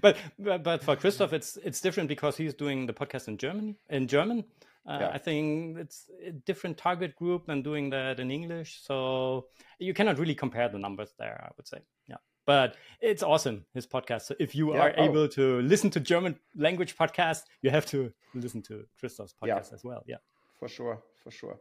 but, 0.00 0.16
but 0.38 0.62
but 0.62 0.82
for 0.84 0.96
Christoph, 0.96 1.32
it's 1.32 1.58
it's 1.64 1.80
different 1.80 2.08
because 2.08 2.36
he's 2.36 2.54
doing 2.54 2.86
the 2.86 2.94
podcast 2.94 3.28
in 3.28 3.36
Germany 3.36 3.76
in 3.90 4.06
German. 4.06 4.44
Uh, 4.86 4.98
Yeah. 5.00 5.10
I 5.14 5.18
think 5.18 5.78
it's 5.78 6.10
a 6.26 6.32
different 6.32 6.76
target 6.76 7.14
group 7.16 7.46
than 7.46 7.62
doing 7.62 7.90
that 7.90 8.20
in 8.20 8.30
English. 8.30 8.80
So 8.82 9.48
you 9.78 9.94
cannot 9.94 10.18
really 10.18 10.34
compare 10.34 10.68
the 10.68 10.78
numbers 10.78 11.14
there. 11.18 11.40
I 11.42 11.50
would 11.56 11.66
say, 11.66 11.78
yeah. 12.06 12.16
But 12.46 12.76
it's 13.00 13.22
awesome 13.22 13.64
his 13.72 13.86
podcast. 13.86 14.22
So 14.22 14.34
if 14.38 14.54
you 14.54 14.74
Yeah, 14.74 14.80
are 14.82 14.94
oh. 14.98 15.04
able 15.04 15.28
to 15.28 15.60
listen 15.62 15.90
to 15.90 16.00
German 16.00 16.38
language 16.54 16.96
podcasts, 16.96 17.44
you 17.62 17.70
have 17.70 17.86
to 17.86 18.12
listen 18.34 18.62
to 18.62 18.86
Christoph's 19.00 19.34
Yeah. 19.42 19.54
podcast 19.56 19.72
as 19.72 19.84
well. 19.84 20.02
Yeah. 20.06 20.18
for 20.58 20.68
sure, 20.68 21.02
for 21.22 21.30
sure. 21.30 21.58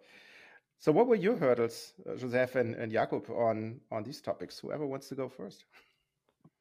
So, 0.80 0.92
what 0.92 1.08
were 1.08 1.16
your 1.16 1.36
hurdles, 1.38 1.94
uh, 2.06 2.12
Josèphe 2.12 2.56
and, 2.56 2.76
and 2.76 2.92
Jakub, 2.92 3.30
on 3.30 3.82
on 3.92 4.04
these 4.04 4.22
topics? 4.22 4.60
Whoever 4.60 4.86
wants 4.86 5.08
to 5.10 5.16
go 5.16 5.30
first. 5.30 5.66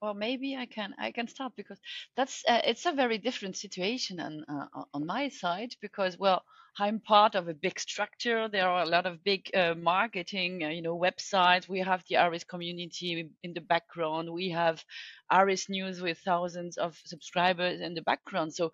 well 0.03 0.15
maybe 0.15 0.57
i 0.57 0.67
can 0.67 0.95
i 0.99 1.13
can 1.13 1.29
start 1.29 1.53
because 1.57 1.81
that's 2.17 2.45
uh, 2.49 2.61
it's 2.65 2.87
a 2.87 2.93
very 2.93 3.19
different 3.19 3.57
situation 3.57 4.21
on 4.21 4.45
uh, 4.49 4.85
on 4.93 5.07
my 5.07 5.29
side 5.29 5.75
because 5.81 6.19
well 6.19 6.43
i'm 6.79 7.01
part 7.01 7.35
of 7.35 7.49
a 7.49 7.55
big 7.55 7.79
structure. 7.79 8.49
There 8.49 8.67
are 8.69 8.83
a 8.83 8.89
lot 8.97 9.07
of 9.07 9.23
big 9.25 9.51
uh, 9.55 9.75
marketing 9.77 10.65
uh, 10.65 10.69
you 10.71 10.83
know 10.83 10.99
websites. 10.99 11.69
We 11.69 11.81
have 11.81 12.03
the 12.09 12.17
aris 12.17 12.45
community 12.45 13.31
in 13.43 13.53
the 13.55 13.61
background. 13.61 14.33
We 14.33 14.51
have 14.51 14.83
aris 15.31 15.69
news 15.69 16.01
with 16.01 16.19
thousands 16.19 16.79
of 16.79 16.99
subscribers 17.05 17.81
in 17.83 17.95
the 17.95 18.03
background. 18.03 18.55
So 18.55 18.73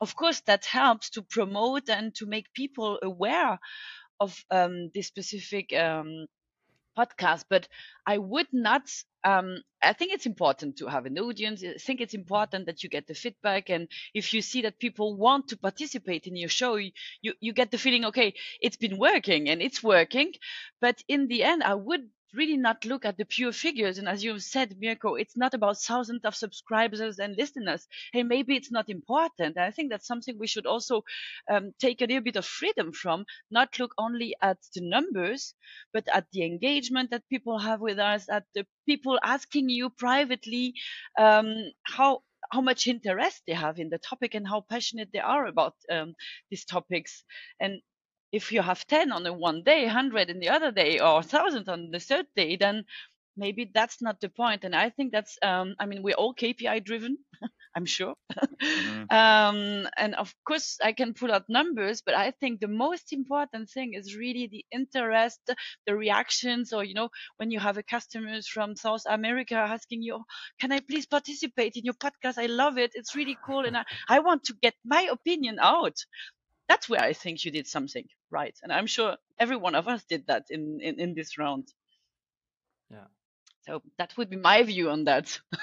of 0.00 0.16
course 0.16 0.40
that 0.46 0.64
helps 0.64 1.10
to 1.10 1.22
promote 1.22 1.88
and 1.90 2.14
to 2.16 2.26
make 2.26 2.52
people 2.54 2.98
aware 3.02 3.58
of 4.20 4.44
um, 4.50 4.90
this 4.94 5.06
specific 5.08 5.72
um, 5.74 6.26
podcast 6.96 7.44
but 7.48 7.68
i 8.06 8.18
would 8.18 8.46
not 8.52 8.82
um, 9.24 9.62
i 9.82 9.92
think 9.92 10.12
it's 10.12 10.26
important 10.26 10.76
to 10.76 10.86
have 10.86 11.06
an 11.06 11.18
audience. 11.18 11.62
I 11.64 11.74
think 11.78 12.00
it's 12.00 12.14
important 12.14 12.66
that 12.66 12.82
you 12.82 12.88
get 12.90 13.06
the 13.06 13.14
feedback 13.14 13.70
and 13.70 13.88
if 14.12 14.34
you 14.34 14.42
see 14.42 14.62
that 14.62 14.78
people 14.78 15.16
want 15.16 15.48
to 15.48 15.56
participate 15.56 16.26
in 16.26 16.36
your 16.36 16.48
show 16.48 16.76
you, 16.76 16.92
you 17.40 17.52
get 17.52 17.70
the 17.70 17.78
feeling 17.78 18.04
okay 18.06 18.34
it's 18.60 18.76
been 18.76 18.98
working 18.98 19.48
and 19.48 19.62
it's 19.62 19.82
working. 19.82 20.32
But 20.80 21.02
in 21.08 21.28
the 21.28 21.42
end 21.44 21.62
i 21.62 21.74
would 21.74 22.08
really 22.34 22.56
not 22.56 22.84
look 22.84 23.04
at 23.04 23.16
the 23.16 23.24
pure 23.24 23.52
figures. 23.52 23.98
And 23.98 24.08
as 24.08 24.22
you 24.24 24.38
said, 24.38 24.76
Mirko, 24.80 25.14
it's 25.14 25.36
not 25.36 25.54
about 25.54 25.78
thousands 25.78 26.24
of 26.24 26.34
subscribers 26.34 27.18
and 27.18 27.36
listeners. 27.36 27.86
Hey, 28.12 28.22
maybe 28.22 28.56
it's 28.56 28.72
not 28.72 28.88
important. 28.88 29.56
And 29.56 29.64
I 29.64 29.70
think 29.70 29.90
that's 29.90 30.06
something 30.06 30.38
we 30.38 30.46
should 30.46 30.66
also 30.66 31.02
um, 31.50 31.72
take 31.78 32.00
a 32.00 32.06
little 32.06 32.22
bit 32.22 32.36
of 32.36 32.44
freedom 32.46 32.92
from, 32.92 33.24
not 33.50 33.78
look 33.78 33.92
only 33.98 34.34
at 34.42 34.58
the 34.74 34.80
numbers, 34.82 35.54
but 35.92 36.06
at 36.12 36.26
the 36.32 36.44
engagement 36.44 37.10
that 37.10 37.28
people 37.28 37.58
have 37.58 37.80
with 37.80 37.98
us, 37.98 38.28
at 38.28 38.44
the 38.54 38.66
people 38.86 39.18
asking 39.22 39.68
you 39.68 39.90
privately 39.90 40.74
um, 41.18 41.54
how 41.84 42.22
how 42.52 42.60
much 42.60 42.86
interest 42.86 43.42
they 43.46 43.54
have 43.54 43.78
in 43.78 43.88
the 43.88 43.98
topic 43.98 44.34
and 44.34 44.46
how 44.46 44.60
passionate 44.68 45.08
they 45.12 45.18
are 45.18 45.46
about 45.46 45.74
um, 45.90 46.14
these 46.50 46.64
topics. 46.64 47.24
And 47.58 47.80
if 48.34 48.52
you 48.52 48.62
have 48.62 48.86
10 48.86 49.12
on 49.12 49.22
the 49.22 49.32
one 49.32 49.62
day 49.62 49.84
100 49.84 50.30
in 50.30 50.40
the 50.40 50.48
other 50.48 50.72
day 50.72 50.98
or 51.00 51.14
1000 51.16 51.68
on 51.68 51.90
the 51.90 52.00
third 52.00 52.26
day 52.36 52.56
then 52.56 52.84
maybe 53.36 53.70
that's 53.74 54.00
not 54.00 54.20
the 54.20 54.28
point. 54.28 54.64
And 54.64 54.74
i 54.74 54.90
think 54.90 55.12
that's 55.12 55.38
um, 55.42 55.74
i 55.80 55.86
mean 55.86 56.02
we're 56.02 56.14
all 56.14 56.34
kpi 56.34 56.84
driven 56.84 57.18
i'm 57.76 57.86
sure. 57.86 58.14
Mm-hmm. 58.32 59.04
um, 59.10 59.88
and 59.96 60.14
of 60.14 60.34
course 60.46 60.78
i 60.82 60.92
can 60.92 61.14
pull 61.14 61.32
out 61.32 61.44
numbers 61.48 62.02
but 62.06 62.14
i 62.14 62.30
think 62.30 62.60
the 62.60 62.68
most 62.68 63.12
important 63.12 63.68
thing 63.70 63.94
is 63.94 64.16
really 64.16 64.46
the 64.46 64.64
interest 64.72 65.40
the 65.86 65.96
reactions 65.96 66.72
or 66.72 66.84
you 66.84 66.94
know 66.94 67.08
when 67.38 67.50
you 67.50 67.58
have 67.58 67.76
a 67.78 67.82
customers 67.82 68.46
from 68.46 68.76
south 68.76 69.02
america 69.08 69.54
asking 69.56 70.02
you 70.02 70.22
can 70.60 70.72
i 70.72 70.80
please 70.80 71.06
participate 71.06 71.76
in 71.76 71.84
your 71.84 71.94
podcast? 71.94 72.38
I 72.38 72.46
love 72.46 72.78
it. 72.78 72.92
It's 72.94 73.14
really 73.16 73.36
cool. 73.44 73.64
And 73.64 73.76
i, 73.76 73.84
I 74.08 74.20
want 74.20 74.44
to 74.44 74.54
get 74.62 74.74
my 74.84 75.08
opinion 75.10 75.58
out 75.60 75.96
that's 76.68 76.88
where 76.88 77.02
I 77.02 77.12
think 77.12 77.44
you 77.44 77.50
did 77.50 77.66
something 77.66 78.06
right. 78.30 78.56
And 78.62 78.72
I'm 78.72 78.86
sure 78.86 79.16
every 79.38 79.56
one 79.56 79.74
of 79.74 79.88
us 79.88 80.04
did 80.04 80.26
that 80.26 80.46
in, 80.50 80.80
in, 80.80 80.98
in 80.98 81.14
this 81.14 81.38
round. 81.38 81.68
Yeah. 82.90 83.08
So 83.66 83.82
that 83.98 84.16
would 84.16 84.30
be 84.30 84.36
my 84.36 84.62
view 84.62 84.90
on 84.90 85.04
that. 85.04 85.38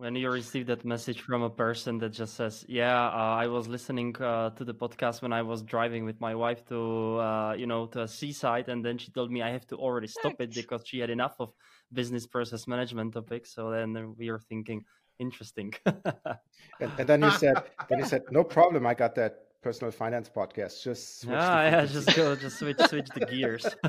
when 0.00 0.16
you 0.16 0.30
receive 0.30 0.66
that 0.66 0.82
message 0.82 1.20
from 1.20 1.42
a 1.42 1.50
person 1.50 1.98
that 1.98 2.08
just 2.10 2.34
says, 2.34 2.64
"Yeah, 2.68 3.08
uh, 3.08 3.44
I 3.44 3.48
was 3.48 3.68
listening 3.68 4.16
uh, 4.16 4.48
to 4.50 4.64
the 4.64 4.72
podcast 4.72 5.20
when 5.20 5.32
I 5.32 5.42
was 5.42 5.62
driving 5.62 6.06
with 6.06 6.18
my 6.20 6.34
wife 6.34 6.64
to, 6.68 7.18
uh, 7.18 7.52
you 7.52 7.66
know, 7.66 7.86
to 7.88 8.02
a 8.02 8.08
seaside, 8.08 8.70
and 8.70 8.82
then 8.82 8.96
she 8.96 9.10
told 9.10 9.30
me 9.30 9.42
I 9.42 9.50
have 9.50 9.66
to 9.66 9.76
already 9.76 10.06
stop 10.06 10.40
it 10.40 10.54
because 10.54 10.82
she 10.86 11.00
had 11.00 11.10
enough 11.10 11.36
of 11.38 11.52
business 11.92 12.26
process 12.26 12.66
management 12.66 13.12
topics." 13.12 13.52
So 13.54 13.70
then 13.70 14.14
we 14.16 14.30
are 14.30 14.38
thinking, 14.38 14.84
interesting. 15.18 15.74
and, 15.84 16.90
and, 16.98 17.06
then 17.06 17.20
you 17.20 17.30
said, 17.32 17.56
then 17.90 17.98
you 17.98 18.06
said, 18.06 18.22
"No 18.30 18.42
problem, 18.42 18.86
I 18.86 18.94
got 18.94 19.14
that 19.16 19.49
personal 19.62 19.90
finance 19.90 20.30
podcast. 20.34 20.82
Just 20.82 21.20
switch 21.20 21.36
ah, 21.38 21.62
yeah, 21.62 21.86
just 21.86 22.14
go, 22.16 22.34
just 22.36 22.58
switch, 22.58 22.78
switch 22.88 23.08
the 23.14 23.26
gears. 23.26 23.66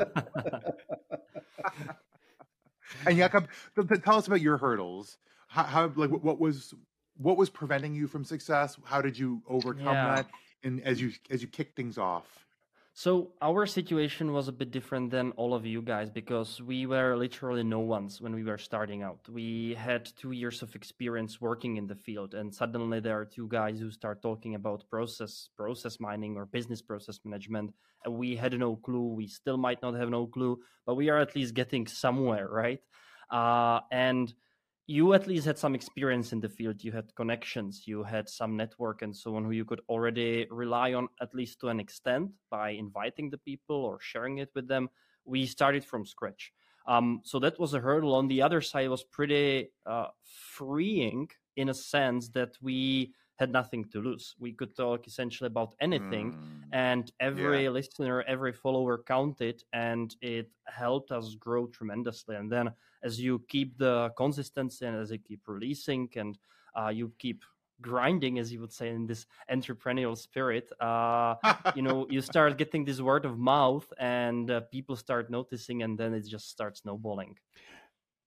and 3.05 3.17
Jakub, 3.17 3.47
tell 4.03 4.17
us 4.17 4.27
about 4.27 4.41
your 4.41 4.57
hurdles. 4.57 5.17
How, 5.47 5.63
how, 5.63 5.91
like 5.95 6.11
what 6.11 6.39
was 6.39 6.73
what 7.17 7.37
was 7.37 7.49
preventing 7.49 7.93
you 7.93 8.07
from 8.07 8.23
success? 8.23 8.77
How 8.83 9.01
did 9.01 9.17
you 9.17 9.41
overcome 9.47 9.85
yeah. 9.85 10.15
that? 10.15 10.27
And 10.63 10.81
as 10.81 11.01
you 11.01 11.11
as 11.29 11.41
you 11.41 11.47
kick 11.47 11.75
things 11.75 11.97
off. 11.97 12.45
So 12.93 13.31
our 13.41 13.65
situation 13.65 14.33
was 14.33 14.49
a 14.49 14.51
bit 14.51 14.69
different 14.69 15.11
than 15.11 15.31
all 15.31 15.53
of 15.53 15.65
you 15.65 15.81
guys 15.81 16.09
because 16.09 16.61
we 16.61 16.85
were 16.85 17.15
literally 17.15 17.63
no 17.63 17.79
ones 17.79 18.19
when 18.19 18.35
we 18.35 18.43
were 18.43 18.57
starting 18.57 19.01
out. 19.01 19.19
We 19.29 19.75
had 19.75 20.11
two 20.17 20.31
years 20.31 20.61
of 20.61 20.75
experience 20.75 21.39
working 21.39 21.77
in 21.77 21.87
the 21.87 21.95
field, 21.95 22.33
and 22.33 22.53
suddenly 22.53 22.99
there 22.99 23.17
are 23.17 23.25
two 23.25 23.47
guys 23.47 23.79
who 23.79 23.91
start 23.91 24.21
talking 24.21 24.55
about 24.55 24.83
process 24.89 25.47
process 25.55 26.01
mining 26.01 26.35
or 26.35 26.45
business 26.45 26.81
process 26.81 27.19
management, 27.23 27.73
and 28.03 28.13
we 28.13 28.35
had 28.35 28.59
no 28.59 28.75
clue. 28.75 29.07
We 29.13 29.27
still 29.27 29.57
might 29.57 29.81
not 29.81 29.95
have 29.95 30.09
no 30.09 30.27
clue, 30.27 30.59
but 30.85 30.95
we 30.95 31.09
are 31.09 31.17
at 31.19 31.33
least 31.33 31.53
getting 31.53 31.87
somewhere, 31.87 32.49
right? 32.49 32.81
Uh, 33.31 33.79
and 33.89 34.33
you 34.91 35.13
at 35.13 35.25
least 35.25 35.45
had 35.45 35.57
some 35.57 35.73
experience 35.73 36.33
in 36.33 36.41
the 36.41 36.49
field. 36.49 36.83
You 36.83 36.91
had 36.91 37.15
connections 37.15 37.83
you 37.87 38.03
had 38.03 38.27
some 38.27 38.57
network 38.57 39.01
and 39.01 39.15
so 39.15 39.35
on 39.37 39.45
who 39.45 39.51
you 39.51 39.63
could 39.63 39.81
already 39.87 40.47
rely 40.51 40.93
on 40.93 41.07
at 41.21 41.33
least 41.33 41.61
to 41.61 41.69
an 41.69 41.79
extent 41.79 42.29
by 42.49 42.71
inviting 42.71 43.29
the 43.29 43.37
people 43.37 43.77
or 43.77 43.99
sharing 44.01 44.39
it 44.39 44.49
with 44.53 44.67
them. 44.67 44.89
We 45.23 45.45
started 45.45 45.85
from 45.85 46.05
scratch. 46.05 46.51
Um, 46.87 47.21
so 47.23 47.39
that 47.39 47.57
was 47.57 47.73
a 47.73 47.79
hurdle. 47.79 48.13
On 48.15 48.27
the 48.27 48.41
other 48.41 48.59
side 48.59 48.89
was 48.89 49.03
pretty 49.03 49.71
uh, 49.85 50.07
freeing 50.55 51.29
in 51.55 51.69
a 51.69 51.73
sense 51.73 52.27
that 52.29 52.57
we 52.61 53.13
had 53.41 53.51
nothing 53.51 53.83
to 53.91 53.99
lose. 53.99 54.35
We 54.39 54.51
could 54.53 54.73
talk 54.75 55.07
essentially 55.07 55.47
about 55.47 55.73
anything, 55.81 56.27
mm. 56.33 56.61
and 56.71 57.11
every 57.19 57.63
yeah. 57.63 57.71
listener, 57.77 58.23
every 58.35 58.53
follower 58.53 58.97
counted, 59.15 59.63
and 59.73 60.15
it 60.21 60.49
helped 60.67 61.11
us 61.11 61.35
grow 61.45 61.65
tremendously. 61.67 62.35
And 62.35 62.49
then, 62.55 62.67
as 63.03 63.19
you 63.19 63.33
keep 63.53 63.69
the 63.77 63.95
consistency 64.15 64.85
and 64.85 64.95
as 64.95 65.09
you 65.11 65.17
keep 65.17 65.41
releasing 65.47 66.07
and 66.15 66.37
uh, 66.79 66.91
you 66.99 67.11
keep 67.17 67.39
grinding, 67.81 68.37
as 68.37 68.53
you 68.53 68.59
would 68.61 68.75
say 68.79 68.89
in 68.89 69.07
this 69.07 69.25
entrepreneurial 69.55 70.15
spirit, 70.15 70.71
uh, 70.79 71.33
you 71.75 71.81
know, 71.81 72.05
you 72.09 72.21
start 72.21 72.59
getting 72.59 72.85
this 72.85 73.01
word 73.01 73.25
of 73.25 73.39
mouth, 73.39 73.87
and 73.97 74.51
uh, 74.51 74.61
people 74.75 74.95
start 74.95 75.31
noticing, 75.31 75.81
and 75.81 75.97
then 75.97 76.13
it 76.13 76.25
just 76.35 76.47
starts 76.49 76.81
snowballing. 76.81 77.35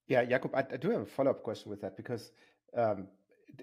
Yeah, 0.08 0.24
Jakub, 0.24 0.52
I, 0.54 0.64
I 0.74 0.76
do 0.76 0.90
have 0.90 1.02
a 1.02 1.06
follow 1.06 1.30
up 1.30 1.42
question 1.42 1.70
with 1.70 1.80
that 1.82 1.96
because. 1.96 2.32
Um, 2.76 3.06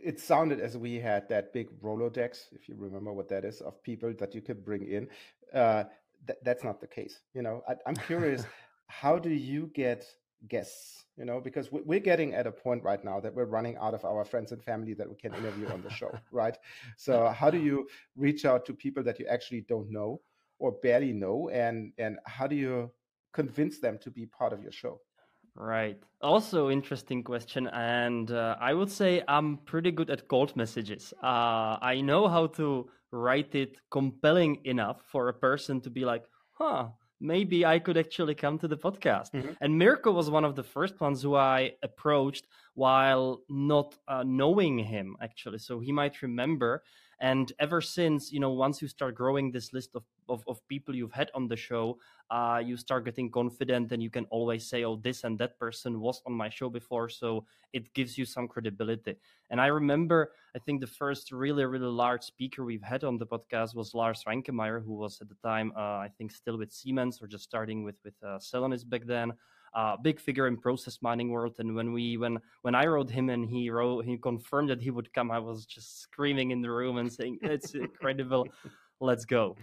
it 0.02 0.20
sounded 0.20 0.60
as 0.60 0.78
we 0.78 1.00
had 1.00 1.28
that 1.30 1.54
big 1.54 1.70
Rolodex, 1.82 2.48
if 2.52 2.68
you 2.68 2.76
remember 2.78 3.14
what 3.14 3.30
that 3.30 3.46
is, 3.46 3.62
of 3.62 3.82
people 3.84 4.14
that 4.20 4.36
you 4.36 4.42
could 4.42 4.64
bring 4.64 4.88
in. 4.88 5.08
Uh, 5.54 5.84
th- 6.28 6.40
that's 6.44 6.64
not 6.64 6.80
the 6.80 6.88
case. 6.88 7.20
You 7.34 7.42
know, 7.42 7.62
I, 7.68 7.76
am 7.90 7.96
curious, 7.96 8.46
how 8.88 9.18
do 9.18 9.30
you 9.30 9.72
get 9.74 10.06
guests? 10.48 11.06
You 11.18 11.26
know, 11.26 11.40
because 11.40 11.72
we're 11.72 12.00
getting 12.00 12.34
at 12.34 12.48
a 12.48 12.52
point 12.52 12.84
right 12.84 13.04
now 13.04 13.20
that 13.20 13.34
we're 13.36 13.46
running 13.46 13.78
out 13.78 13.94
of 13.94 14.06
our 14.06 14.26
friends 14.26 14.52
and 14.52 14.64
family 14.64 14.94
that 14.96 15.08
we 15.08 15.16
can 15.16 15.34
interview 15.36 15.68
on 15.68 15.82
the 15.82 15.90
show, 15.90 16.12
right? 16.32 16.58
So, 16.98 17.28
how 17.28 17.52
do 17.52 17.60
you 17.60 17.88
reach 18.16 18.46
out 18.46 18.66
to 18.66 18.74
people 18.74 19.04
that 19.04 19.20
you 19.20 19.28
actually 19.28 19.62
don't 19.62 19.92
know 19.92 20.22
or 20.58 20.72
barely 20.72 21.12
know, 21.12 21.50
and 21.50 21.92
and 21.98 22.18
how 22.26 22.48
do 22.48 22.56
you 22.56 22.92
convince 23.34 23.80
them 23.80 24.00
to 24.00 24.10
be 24.10 24.26
part 24.26 24.54
of 24.54 24.64
your 24.64 24.72
show? 24.72 25.00
Right. 25.56 26.02
Also, 26.22 26.70
interesting 26.70 27.24
question. 27.24 27.68
And 27.68 28.32
uh, 28.32 28.56
I 28.60 28.74
would 28.74 28.90
say 28.90 29.22
I'm 29.28 29.58
pretty 29.58 29.92
good 29.92 30.10
at 30.10 30.28
cold 30.28 30.56
messages. 30.56 31.14
Uh, 31.22 31.78
I 31.82 32.02
know 32.02 32.28
how 32.28 32.48
to 32.48 32.90
write 33.12 33.54
it 33.56 33.78
compelling 33.90 34.60
enough 34.64 35.04
for 35.08 35.28
a 35.28 35.34
person 35.34 35.82
to 35.82 35.90
be 35.90 36.06
like, 36.06 36.24
huh, 36.52 36.88
maybe 37.20 37.66
I 37.66 37.80
could 37.80 37.98
actually 37.98 38.36
come 38.36 38.58
to 38.60 38.68
the 38.68 38.78
podcast. 38.78 39.32
Mm-hmm. 39.32 39.54
And 39.62 39.78
Mirko 39.78 40.12
was 40.12 40.30
one 40.30 40.46
of 40.46 40.56
the 40.56 40.64
first 40.64 41.00
ones 41.02 41.22
who 41.22 41.36
I 41.36 41.74
approached 41.84 42.48
while 42.74 43.42
not 43.50 43.96
uh, 44.08 44.24
knowing 44.26 44.80
him, 44.80 45.18
actually. 45.22 45.60
So 45.60 45.80
he 45.80 45.92
might 45.92 46.22
remember. 46.22 46.84
And 47.22 47.54
ever 47.60 47.82
since, 47.82 48.32
you 48.32 48.40
know, 48.40 48.50
once 48.50 48.82
you 48.82 48.88
start 48.88 49.14
growing 49.14 49.52
this 49.52 49.74
list 49.74 49.92
of, 49.94 50.04
of, 50.28 50.44
of 50.48 50.68
people 50.68 50.96
you've 50.96 51.12
had 51.12 51.30
on 51.36 51.48
the 51.48 51.56
show, 51.56 52.00
uh, 52.32 52.60
you 52.66 52.76
start 52.76 53.06
getting 53.06 53.30
confident 53.30 53.92
and 53.92 54.02
you 54.02 54.10
can 54.10 54.26
always 54.32 54.68
say, 54.68 54.84
oh, 54.84 54.96
this 54.96 55.24
and 55.24 55.38
that 55.38 55.60
person 55.60 56.00
was 56.00 56.24
on 56.26 56.34
my 56.34 56.50
show 56.50 56.68
before. 56.68 57.10
So 57.10 57.46
it 57.74 57.94
gives 57.94 58.18
you 58.18 58.26
some 58.26 58.48
credibility. 58.48 59.18
And 59.52 59.62
I 59.62 59.68
remember, 59.68 60.32
I 60.56 60.60
think 60.60 60.82
the 60.82 60.88
first 60.88 61.32
really, 61.32 61.64
really 61.64 61.86
large 61.86 62.24
speaker 62.24 62.66
we've 62.66 62.82
had 62.82 63.04
on 63.04 63.20
the 63.20 63.28
podcast 63.28 63.76
was 63.76 63.94
Lars 63.94 64.24
Reinkemeyer, 64.28 64.84
who 64.84 64.94
was 64.94 65.22
at 65.22 65.30
the 65.30 65.38
time, 65.44 65.72
uh, 65.78 66.00
I 66.02 66.10
think, 66.18 66.32
still 66.32 66.58
with 66.58 66.74
Siemens 66.74 67.22
or 67.22 67.28
just 67.28 67.44
starting 67.44 67.84
with, 67.84 67.98
with 68.04 68.16
uh, 68.24 68.40
Celonis 68.40 68.88
back 68.90 69.06
then 69.06 69.34
uh, 69.74 69.98
big 69.98 70.20
figure 70.20 70.48
in 70.48 70.58
process 70.58 71.00
mining 71.02 71.30
world. 71.30 71.56
And 71.60 71.76
when 71.76 71.94
we 71.94 72.18
when 72.18 72.40
when 72.62 72.76
I 72.76 72.86
wrote 72.86 73.10
him 73.10 73.30
and 73.30 73.50
he 73.50 73.70
wrote 73.70 74.06
he 74.06 74.18
confirmed 74.18 74.70
that 74.70 74.82
he 74.82 74.92
would 74.92 75.14
come, 75.14 75.32
I 75.32 75.40
was 75.40 75.66
just 75.66 76.02
screaming 76.02 76.52
in 76.52 76.62
the 76.62 76.72
room 76.72 76.98
and 76.98 77.12
saying, 77.12 77.40
"It's 77.42 77.74
incredible, 77.74 78.48
let's 79.00 79.26
go." 79.26 79.56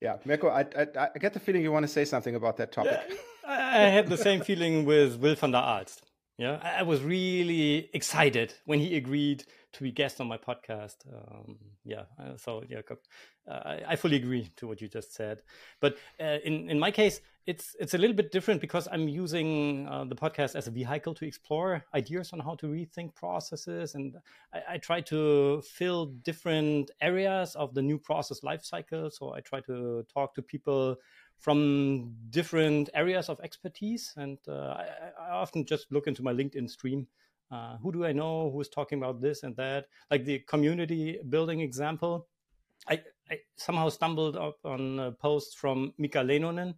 Yeah, 0.00 0.16
Mirko, 0.24 0.48
I, 0.48 0.66
I, 0.76 1.08
I 1.14 1.18
get 1.20 1.32
the 1.32 1.38
feeling 1.38 1.62
you 1.62 1.70
want 1.70 1.84
to 1.84 1.92
say 1.92 2.04
something 2.04 2.34
about 2.34 2.56
that 2.56 2.72
topic. 2.72 3.00
I 3.46 3.82
had 3.82 4.08
the 4.08 4.16
same 4.16 4.40
feeling 4.40 4.84
with 4.84 5.16
Wil 5.16 5.36
van 5.36 5.52
der 5.52 5.58
Aalst. 5.58 6.02
Yeah, 6.38 6.58
I, 6.62 6.80
I 6.80 6.82
was 6.82 7.02
really 7.02 7.88
excited 7.92 8.54
when 8.64 8.80
he 8.80 8.96
agreed 8.96 9.44
to 9.74 9.82
be 9.82 9.92
guest 9.92 10.20
on 10.20 10.26
my 10.26 10.38
podcast. 10.38 10.96
Um, 11.12 11.56
yeah, 11.84 12.02
uh, 12.18 12.36
so 12.36 12.64
yeah, 12.68 12.80
uh, 12.90 13.52
I, 13.52 13.82
I, 13.88 13.96
fully 13.96 14.16
agree 14.16 14.50
to 14.56 14.66
what 14.66 14.80
you 14.80 14.88
just 14.88 15.14
said. 15.14 15.42
But 15.80 15.98
uh, 16.20 16.38
in 16.44 16.68
in 16.68 16.78
my 16.78 16.90
case, 16.90 17.20
it's 17.46 17.74
it's 17.80 17.94
a 17.94 17.98
little 17.98 18.14
bit 18.14 18.30
different 18.30 18.60
because 18.60 18.86
I'm 18.90 19.08
using 19.08 19.88
uh, 19.88 20.04
the 20.04 20.14
podcast 20.14 20.54
as 20.54 20.66
a 20.66 20.70
vehicle 20.70 21.14
to 21.14 21.26
explore 21.26 21.84
ideas 21.94 22.32
on 22.32 22.40
how 22.40 22.54
to 22.56 22.66
rethink 22.66 23.14
processes, 23.14 23.94
and 23.94 24.16
I, 24.54 24.74
I, 24.74 24.78
try 24.78 25.00
to 25.02 25.62
fill 25.62 26.06
different 26.06 26.90
areas 27.00 27.56
of 27.56 27.74
the 27.74 27.82
new 27.82 27.98
process 27.98 28.40
lifecycle. 28.40 29.12
So 29.12 29.34
I 29.34 29.40
try 29.40 29.60
to 29.62 30.04
talk 30.12 30.34
to 30.34 30.42
people 30.42 30.96
from 31.38 32.14
different 32.30 32.90
areas 32.94 33.28
of 33.28 33.40
expertise, 33.40 34.12
and 34.16 34.38
uh, 34.46 34.76
I, 34.82 34.86
I 35.20 35.30
often 35.30 35.64
just 35.64 35.90
look 35.90 36.06
into 36.06 36.22
my 36.22 36.32
LinkedIn 36.32 36.70
stream 36.70 37.08
uh, 37.52 37.76
who 37.82 37.92
do 37.92 38.04
I 38.06 38.12
know 38.12 38.50
who's 38.50 38.70
talking 38.70 38.98
about 38.98 39.20
this 39.20 39.42
and 39.42 39.54
that? 39.56 39.86
Like 40.10 40.24
the 40.24 40.38
community 40.40 41.18
building 41.28 41.60
example, 41.60 42.26
I, 42.88 43.02
I 43.30 43.40
somehow 43.56 43.90
stumbled 43.90 44.36
up 44.36 44.56
on 44.64 44.98
a 44.98 45.12
post 45.12 45.58
from 45.58 45.92
Mika 45.98 46.18
Leinonen 46.18 46.74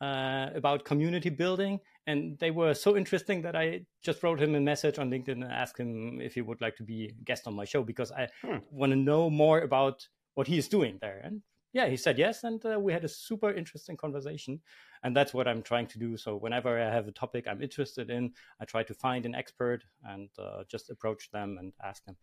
uh, 0.00 0.48
about 0.54 0.84
community 0.84 1.30
building, 1.30 1.80
and 2.06 2.38
they 2.38 2.50
were 2.50 2.74
so 2.74 2.96
interesting 2.96 3.42
that 3.42 3.56
I 3.56 3.82
just 4.02 4.22
wrote 4.22 4.40
him 4.40 4.54
a 4.54 4.60
message 4.60 4.98
on 4.98 5.10
LinkedIn 5.10 5.42
and 5.42 5.44
asked 5.44 5.78
him 5.78 6.20
if 6.20 6.34
he 6.34 6.42
would 6.42 6.60
like 6.60 6.76
to 6.76 6.82
be 6.82 7.06
a 7.06 7.24
guest 7.24 7.46
on 7.46 7.54
my 7.54 7.64
show 7.64 7.82
because 7.82 8.12
I 8.12 8.28
hmm. 8.42 8.58
want 8.70 8.92
to 8.92 8.96
know 8.96 9.30
more 9.30 9.60
about 9.60 10.06
what 10.34 10.46
he 10.46 10.58
is 10.58 10.68
doing 10.68 10.98
there. 11.00 11.20
And 11.24 11.42
yeah, 11.72 11.88
he 11.88 11.96
said 11.96 12.18
yes, 12.18 12.44
and 12.44 12.64
uh, 12.64 12.78
we 12.78 12.92
had 12.92 13.04
a 13.04 13.08
super 13.08 13.52
interesting 13.52 13.96
conversation, 13.96 14.60
and 15.02 15.16
that's 15.16 15.34
what 15.34 15.48
I'm 15.48 15.62
trying 15.62 15.86
to 15.88 15.98
do. 15.98 16.16
So 16.16 16.36
whenever 16.36 16.78
I 16.80 16.92
have 16.92 17.08
a 17.08 17.12
topic 17.12 17.46
I'm 17.48 17.62
interested 17.62 18.10
in, 18.10 18.32
I 18.60 18.64
try 18.64 18.82
to 18.84 18.94
find 18.94 19.26
an 19.26 19.34
expert 19.34 19.82
and 20.04 20.28
uh, 20.38 20.64
just 20.68 20.90
approach 20.90 21.30
them 21.30 21.56
and 21.58 21.72
ask 21.82 22.04
them. 22.04 22.16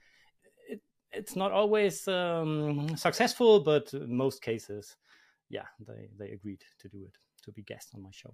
It, 0.69 0.81
it's 1.12 1.36
not 1.36 1.51
always 1.51 2.07
um, 2.07 2.95
successful, 2.95 3.59
but 3.59 3.93
in 3.93 4.15
most 4.15 4.41
cases, 4.41 4.95
yeah, 5.49 5.65
they 5.88 6.09
they 6.17 6.31
agreed 6.31 6.63
to 6.79 6.88
do 6.88 7.03
it 7.05 7.17
to 7.43 7.51
be 7.51 7.62
guests 7.62 7.91
on 7.95 8.01
my 8.03 8.12
show. 8.12 8.32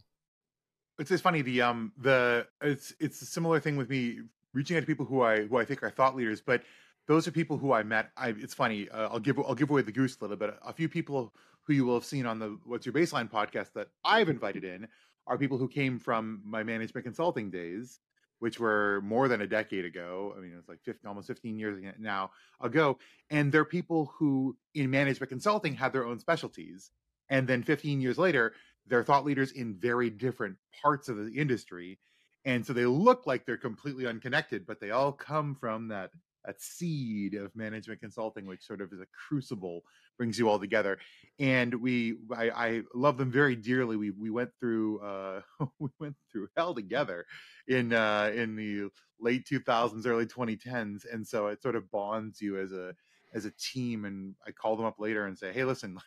It's 0.97 1.09
just 1.09 1.23
funny 1.23 1.41
the 1.41 1.61
um 1.61 1.93
the 1.97 2.47
it's 2.61 2.93
it's 2.99 3.21
a 3.21 3.25
similar 3.25 3.59
thing 3.59 3.77
with 3.77 3.89
me 3.89 4.19
reaching 4.53 4.75
out 4.75 4.81
to 4.81 4.85
people 4.85 5.05
who 5.05 5.21
I 5.21 5.45
who 5.45 5.57
I 5.57 5.65
think 5.65 5.83
are 5.83 5.89
thought 5.89 6.15
leaders, 6.15 6.41
but 6.41 6.63
those 7.07 7.27
are 7.27 7.31
people 7.31 7.57
who 7.57 7.71
I 7.71 7.83
met. 7.83 8.11
I, 8.15 8.29
it's 8.29 8.53
funny. 8.53 8.87
Uh, 8.89 9.09
I'll 9.09 9.19
give 9.19 9.39
I'll 9.39 9.55
give 9.55 9.69
away 9.69 9.81
the 9.81 9.91
goose 9.91 10.17
a 10.19 10.23
little 10.23 10.37
bit. 10.37 10.53
A 10.65 10.73
few 10.73 10.89
people 10.89 11.33
who 11.63 11.73
you 11.73 11.85
will 11.85 11.95
have 11.95 12.05
seen 12.05 12.25
on 12.25 12.39
the 12.39 12.57
What's 12.65 12.85
Your 12.85 12.93
Baseline 12.93 13.29
podcast 13.31 13.73
that 13.73 13.87
I've 14.03 14.29
invited 14.29 14.63
in 14.63 14.87
are 15.27 15.37
people 15.37 15.57
who 15.57 15.67
came 15.67 15.99
from 15.99 16.41
my 16.43 16.63
management 16.63 17.05
consulting 17.05 17.51
days, 17.51 17.99
which 18.39 18.59
were 18.59 19.01
more 19.03 19.27
than 19.27 19.41
a 19.41 19.47
decade 19.47 19.85
ago. 19.85 20.33
I 20.35 20.41
mean, 20.41 20.53
it's 20.57 20.67
like 20.67 20.81
15, 20.83 21.07
almost 21.07 21.27
15 21.27 21.57
years 21.57 21.79
now 21.99 22.31
ago. 22.59 22.97
And 23.29 23.51
they're 23.51 23.65
people 23.65 24.11
who 24.17 24.57
in 24.73 24.89
management 24.89 25.29
consulting 25.29 25.75
had 25.75 25.93
their 25.93 26.05
own 26.05 26.19
specialties. 26.19 26.91
And 27.29 27.47
then 27.47 27.61
15 27.61 28.01
years 28.01 28.17
later, 28.17 28.53
they're 28.89 29.03
thought 29.03 29.25
leaders 29.25 29.51
in 29.51 29.75
very 29.75 30.09
different 30.09 30.57
parts 30.81 31.09
of 31.09 31.17
the 31.17 31.31
industry. 31.31 31.99
And 32.45 32.65
so 32.65 32.73
they 32.73 32.85
look 32.85 33.27
like 33.27 33.45
they're 33.45 33.57
completely 33.57 34.07
unconnected, 34.07 34.65
but 34.65 34.79
they 34.79 34.91
all 34.91 35.11
come 35.11 35.55
from 35.55 35.89
that 35.89 36.11
that 36.45 36.61
seed 36.61 37.35
of 37.35 37.55
management 37.55 37.99
consulting, 37.99 38.45
which 38.45 38.65
sort 38.65 38.81
of 38.81 38.91
is 38.93 38.99
a 38.99 39.05
crucible, 39.27 39.83
brings 40.17 40.39
you 40.39 40.49
all 40.49 40.57
together. 40.57 40.97
And 41.37 41.75
we, 41.75 42.15
I, 42.35 42.49
I 42.49 42.81
love 42.95 43.17
them 43.17 43.31
very 43.31 43.55
dearly. 43.55 43.97
We 43.97 44.11
we 44.11 44.29
went 44.29 44.51
through 44.59 44.99
uh, 45.01 45.41
we 45.79 45.89
went 45.99 46.15
through 46.31 46.47
hell 46.55 46.73
together 46.73 47.25
in 47.67 47.93
uh, 47.93 48.31
in 48.33 48.55
the 48.55 48.89
late 49.19 49.45
2000s, 49.45 50.07
early 50.07 50.25
2010s, 50.25 51.01
and 51.11 51.27
so 51.27 51.47
it 51.47 51.61
sort 51.61 51.75
of 51.75 51.91
bonds 51.91 52.41
you 52.41 52.59
as 52.59 52.71
a 52.71 52.95
as 53.33 53.45
a 53.45 53.51
team. 53.51 54.05
And 54.05 54.35
I 54.47 54.51
call 54.51 54.75
them 54.75 54.85
up 54.85 54.99
later 54.99 55.25
and 55.25 55.37
say, 55.37 55.51
hey, 55.53 55.63
listen, 55.63 55.97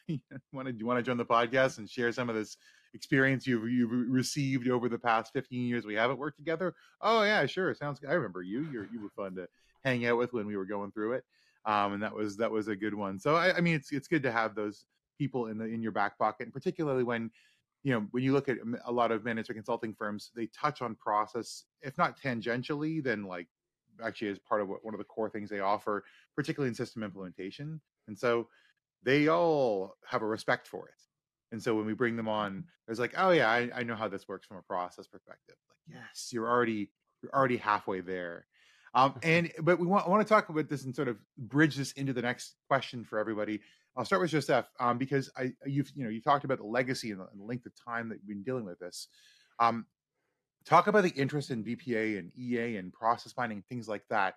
want 0.52 0.66
to 0.66 0.72
do 0.72 0.78
you 0.78 0.86
want 0.86 0.98
to 0.98 1.02
join 1.02 1.16
the 1.16 1.24
podcast 1.24 1.78
and 1.78 1.88
share 1.88 2.12
some 2.12 2.28
of 2.28 2.34
this 2.34 2.56
experience 2.94 3.46
you've 3.46 3.68
you've 3.70 3.90
received 3.90 4.68
over 4.68 4.88
the 4.88 4.98
past 4.98 5.32
15 5.32 5.66
years 5.66 5.86
we 5.86 5.94
haven't 5.94 6.18
worked 6.18 6.38
together? 6.38 6.74
Oh 7.00 7.22
yeah, 7.22 7.46
sure, 7.46 7.74
sounds. 7.74 7.98
good. 7.98 8.10
I 8.10 8.14
remember 8.14 8.42
you. 8.42 8.68
You're 8.72 8.88
you 8.92 9.02
were 9.02 9.10
fun 9.10 9.34
to 9.36 9.48
hang 9.84 10.06
out 10.06 10.18
with 10.18 10.32
when 10.32 10.46
we 10.46 10.56
were 10.56 10.66
going 10.66 10.92
through 10.92 11.14
it. 11.14 11.24
Um, 11.64 11.94
and 11.94 12.02
that 12.02 12.14
was 12.14 12.36
that 12.38 12.50
was 12.50 12.68
a 12.68 12.76
good 12.76 12.94
one. 12.94 13.18
So 13.18 13.36
I, 13.36 13.56
I 13.56 13.60
mean, 13.60 13.74
it's 13.74 13.92
it's 13.92 14.08
good 14.08 14.22
to 14.24 14.32
have 14.32 14.54
those 14.54 14.86
people 15.18 15.46
in 15.46 15.58
the 15.58 15.64
in 15.64 15.82
your 15.82 15.92
back 15.92 16.18
pocket, 16.18 16.44
and 16.44 16.52
particularly 16.52 17.04
when 17.04 17.30
you 17.84 17.92
know 17.92 18.06
when 18.10 18.24
you 18.24 18.32
look 18.32 18.48
at 18.48 18.58
a 18.84 18.92
lot 18.92 19.12
of 19.12 19.24
management 19.24 19.56
consulting 19.56 19.94
firms, 19.94 20.30
they 20.34 20.46
touch 20.46 20.82
on 20.82 20.96
process, 20.96 21.64
if 21.82 21.96
not 21.98 22.18
tangentially, 22.18 23.02
then 23.02 23.24
like 23.24 23.46
actually 24.04 24.28
as 24.28 24.38
part 24.38 24.60
of 24.60 24.68
what, 24.68 24.84
one 24.84 24.94
of 24.94 24.98
the 24.98 25.04
core 25.04 25.30
things 25.30 25.50
they 25.50 25.60
offer, 25.60 26.04
particularly 26.36 26.68
in 26.68 26.74
system 26.74 27.02
implementation. 27.02 27.80
And 28.08 28.18
so 28.18 28.48
they 29.02 29.28
all 29.28 29.96
have 30.06 30.22
a 30.22 30.26
respect 30.26 30.66
for 30.66 30.88
it. 30.88 30.94
And 31.52 31.62
so 31.62 31.74
when 31.74 31.86
we 31.86 31.92
bring 31.92 32.16
them 32.16 32.28
on, 32.28 32.64
there's 32.86 32.98
like, 32.98 33.14
oh 33.16 33.30
yeah, 33.30 33.50
I, 33.50 33.70
I 33.74 33.82
know 33.82 33.94
how 33.94 34.08
this 34.08 34.26
works 34.26 34.46
from 34.46 34.56
a 34.56 34.62
process 34.62 35.06
perspective. 35.06 35.56
Like, 35.68 35.98
yes, 35.98 36.30
you're 36.32 36.48
already 36.48 36.90
you're 37.22 37.34
already 37.34 37.58
halfway 37.58 38.00
there. 38.00 38.46
Um, 38.94 39.14
and 39.22 39.52
but 39.60 39.78
we 39.78 39.86
want 39.86 40.06
I 40.06 40.10
want 40.10 40.26
to 40.26 40.28
talk 40.28 40.48
about 40.48 40.68
this 40.68 40.84
and 40.84 40.94
sort 40.96 41.08
of 41.08 41.18
bridge 41.36 41.76
this 41.76 41.92
into 41.92 42.12
the 42.12 42.22
next 42.22 42.56
question 42.68 43.04
for 43.04 43.18
everybody. 43.18 43.60
I'll 43.94 44.06
start 44.06 44.22
with 44.22 44.30
Josèphe 44.30 44.64
um, 44.80 44.96
because 44.96 45.30
I 45.36 45.52
you've 45.66 45.92
you 45.94 46.04
know 46.04 46.10
you 46.10 46.22
talked 46.22 46.44
about 46.44 46.58
the 46.58 46.64
legacy 46.66 47.10
and 47.10 47.20
the, 47.20 47.26
and 47.30 47.40
the 47.40 47.44
length 47.44 47.66
of 47.66 47.72
time 47.84 48.08
that 48.08 48.16
you've 48.16 48.28
been 48.28 48.42
dealing 48.42 48.64
with 48.64 48.78
this. 48.78 49.08
Um, 49.58 49.86
talk 50.64 50.86
about 50.86 51.02
the 51.04 51.10
interest 51.10 51.50
in 51.50 51.64
BPA 51.64 52.18
and 52.18 52.32
EA 52.38 52.76
and 52.76 52.92
process 52.92 53.34
mining 53.36 53.62
things 53.68 53.88
like 53.88 54.06
that. 54.10 54.34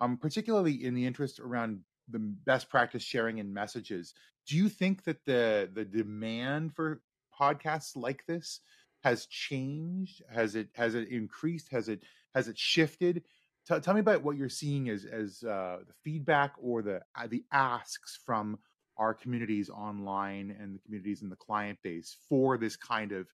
Um, 0.00 0.16
particularly 0.16 0.84
in 0.84 0.94
the 0.94 1.04
interest 1.04 1.40
around 1.40 1.80
the 2.10 2.18
best 2.18 2.68
practice 2.68 3.02
sharing 3.02 3.40
and 3.40 3.52
messages. 3.52 4.14
Do 4.46 4.56
you 4.56 4.68
think 4.68 5.04
that 5.04 5.24
the 5.24 5.70
the 5.72 5.84
demand 5.84 6.74
for 6.74 7.02
podcasts 7.38 7.96
like 7.96 8.24
this 8.26 8.60
has 9.04 9.26
changed? 9.26 10.22
Has 10.30 10.54
it 10.54 10.68
has 10.74 10.94
it 10.94 11.08
increased? 11.08 11.70
Has 11.70 11.88
it 11.88 12.02
has 12.34 12.48
it 12.48 12.58
shifted? 12.58 13.22
T- 13.68 13.80
tell 13.80 13.94
me 13.94 14.00
about 14.00 14.22
what 14.22 14.36
you're 14.36 14.48
seeing 14.48 14.88
as 14.88 15.04
as 15.04 15.42
uh, 15.42 15.78
the 15.86 15.94
feedback 16.04 16.54
or 16.60 16.82
the 16.82 17.02
uh, 17.16 17.26
the 17.26 17.44
asks 17.52 18.18
from 18.24 18.58
our 18.96 19.14
communities 19.14 19.70
online 19.70 20.56
and 20.58 20.74
the 20.74 20.80
communities 20.80 21.22
in 21.22 21.28
the 21.28 21.36
client 21.36 21.78
base 21.84 22.16
for 22.28 22.58
this 22.58 22.76
kind 22.76 23.12
of 23.12 23.28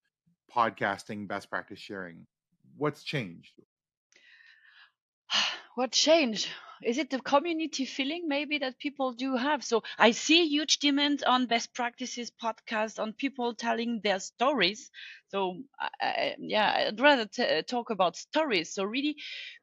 podcasting 0.54 1.26
best 1.26 1.48
practice 1.48 1.78
sharing. 1.78 2.26
What's 2.76 3.02
changed? 3.04 3.60
What 5.76 5.92
changed? 5.92 6.48
is 6.84 6.98
it 6.98 7.10
the 7.10 7.20
community 7.20 7.84
feeling 7.84 8.28
maybe 8.28 8.58
that 8.58 8.78
people 8.78 9.12
do 9.12 9.36
have? 9.36 9.64
So 9.64 9.82
I 9.98 10.10
see 10.10 10.46
huge 10.48 10.78
demand 10.78 11.24
on 11.24 11.46
best 11.46 11.74
practices 11.74 12.30
podcast 12.30 13.00
on 13.00 13.12
people 13.12 13.54
telling 13.54 14.00
their 14.02 14.20
stories. 14.20 14.90
So 15.28 15.62
I, 16.00 16.36
yeah, 16.38 16.88
I'd 16.88 17.00
rather 17.00 17.26
talk 17.62 17.90
about 17.90 18.16
stories. 18.16 18.72
So 18.72 18.84
really, 18.84 19.16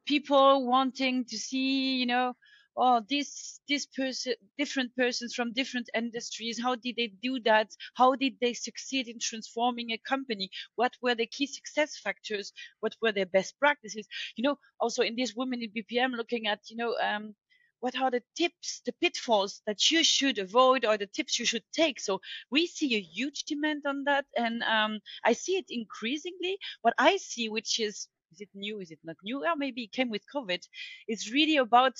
people 0.06 0.66
wanting 0.66 1.24
to 1.26 1.38
see, 1.38 1.96
you 1.96 2.06
know, 2.06 2.34
oh 2.76 3.00
this 3.08 3.60
this 3.68 3.86
person 3.86 4.34
different 4.58 4.94
persons 4.96 5.34
from 5.34 5.52
different 5.52 5.88
industries 5.94 6.60
how 6.60 6.74
did 6.74 6.96
they 6.96 7.12
do 7.22 7.38
that 7.40 7.68
how 7.94 8.14
did 8.14 8.34
they 8.40 8.54
succeed 8.54 9.08
in 9.08 9.18
transforming 9.20 9.90
a 9.90 9.98
company 9.98 10.50
what 10.76 10.92
were 11.02 11.14
the 11.14 11.26
key 11.26 11.46
success 11.46 11.98
factors 11.98 12.52
what 12.80 12.94
were 13.02 13.12
their 13.12 13.26
best 13.26 13.58
practices 13.58 14.06
you 14.36 14.42
know 14.42 14.56
also 14.80 15.02
in 15.02 15.16
this 15.16 15.34
women 15.34 15.60
in 15.62 15.70
bpm 15.70 16.16
looking 16.16 16.46
at 16.46 16.60
you 16.70 16.76
know 16.76 16.94
um, 17.02 17.34
what 17.82 17.98
are 18.00 18.12
the 18.12 18.22
tips, 18.36 18.80
the 18.86 18.92
pitfalls 19.02 19.60
that 19.66 19.90
you 19.90 20.04
should 20.04 20.38
avoid 20.38 20.84
or 20.84 20.96
the 20.96 21.08
tips 21.08 21.40
you 21.40 21.44
should 21.44 21.64
take? 21.72 21.98
So 21.98 22.20
we 22.48 22.68
see 22.68 22.94
a 22.94 23.00
huge 23.00 23.42
demand 23.42 23.82
on 23.86 24.04
that. 24.04 24.24
And 24.36 24.62
um, 24.62 25.00
I 25.24 25.32
see 25.32 25.56
it 25.56 25.64
increasingly. 25.68 26.58
What 26.82 26.94
I 26.96 27.16
see, 27.16 27.48
which 27.48 27.80
is 27.80 28.06
is 28.32 28.40
it 28.40 28.48
new? 28.54 28.80
Is 28.80 28.90
it 28.90 28.98
not 29.04 29.16
new? 29.22 29.44
Or 29.44 29.56
maybe 29.56 29.84
it 29.84 29.92
came 29.92 30.10
with 30.10 30.22
COVID. 30.34 30.62
It's 31.06 31.32
really 31.32 31.58
about 31.58 31.94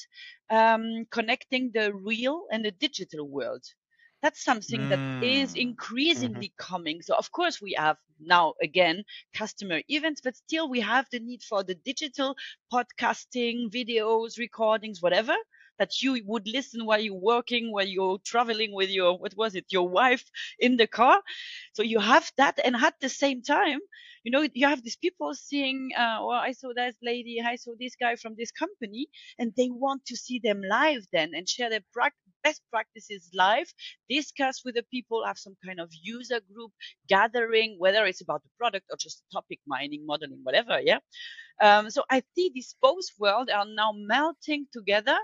um, 0.51 1.07
connecting 1.11 1.71
the 1.73 1.93
real 1.95 2.47
and 2.51 2.65
the 2.65 2.71
digital 2.71 3.29
world. 3.29 3.65
That's 4.23 4.45
something 4.45 4.83
mm. 4.83 4.89
that 4.91 5.25
is 5.25 5.55
mm. 5.55 5.63
increasingly 5.63 6.49
mm-hmm. 6.49 6.73
coming. 6.75 7.03
So 7.03 7.15
of 7.17 7.33
course 7.33 7.61
we 7.61 7.75
have 7.77 7.97
now 8.21 8.55
again 8.63 9.05
customer 9.35 9.81
events, 9.89 10.21
but 10.23 10.37
still 10.37 10.69
we 10.69 10.81
have 10.81 11.07
the 11.11 11.19
need 11.19 11.43
for 11.43 11.65
the 11.65 11.75
digital 11.75 12.37
podcasting, 12.73 13.69
videos, 13.69 14.39
recordings, 14.39 15.03
whatever 15.03 15.35
that 15.79 16.03
you 16.03 16.21
would 16.27 16.47
listen 16.47 16.85
while 16.85 17.01
you're 17.01 17.15
working, 17.15 17.73
while 17.73 17.87
you're 17.87 18.19
traveling 18.25 18.73
with 18.73 18.91
your, 18.91 19.19
what 19.19 19.37
was 19.37 19.55
it, 19.55 19.67
your 19.71 19.89
wife 19.89 20.25
in 20.59 20.77
the 20.77 20.87
car. 20.87 21.21
So 21.73 21.83
you 21.83 21.99
have 22.01 22.31
that. 22.37 22.59
And 22.65 22.77
at 22.77 22.95
the 23.01 23.09
same 23.09 23.43
time, 23.43 23.81
you 24.25 24.31
know, 24.31 24.47
you 24.55 24.67
have 24.69 24.83
these 24.83 24.97
people 24.97 25.35
seeing, 25.35 25.91
uh, 25.97 26.19
well, 26.21 26.39
I 26.39 26.53
saw 26.53 26.73
that 26.77 26.95
lady, 27.03 27.43
I 27.45 27.57
saw 27.57 27.73
this 27.79 27.97
guy 27.97 28.17
from 28.17 28.35
this 28.39 28.53
company, 28.53 29.09
and 29.39 29.53
they 29.57 29.69
want 29.71 30.07
to 30.07 30.17
see 30.17 30.41
them 30.43 30.63
live 30.63 31.03
then 31.13 31.33
and 31.35 31.49
share 31.49 31.71
their 31.71 31.81
best 32.45 32.61
practices 32.71 33.31
live, 33.35 33.73
discuss 34.09 34.63
with 34.65 34.77
the 34.77 34.85
people, 34.93 35.25
have 35.27 35.39
some 35.39 35.57
kind 35.65 35.81
of 35.81 35.91
user 36.03 36.41
group 36.53 36.71
gathering, 37.09 37.77
whether 37.79 38.05
it's 38.05 38.21
about 38.21 38.43
the 38.45 38.51
product 38.59 38.87
or 38.91 38.97
just 38.97 39.25
topic 39.33 39.59
mining, 39.67 40.05
modeling, 40.07 40.41
whatever. 40.43 40.81
Yeah. 40.81 40.99
Um, 41.61 41.91
so 41.91 42.03
I 42.11 42.23
see 42.35 42.51
these 42.55 42.75
both 42.81 43.05
worlds 43.19 43.51
are 43.53 43.67
now 43.67 43.93
melting 43.95 44.67
together. 44.73 45.19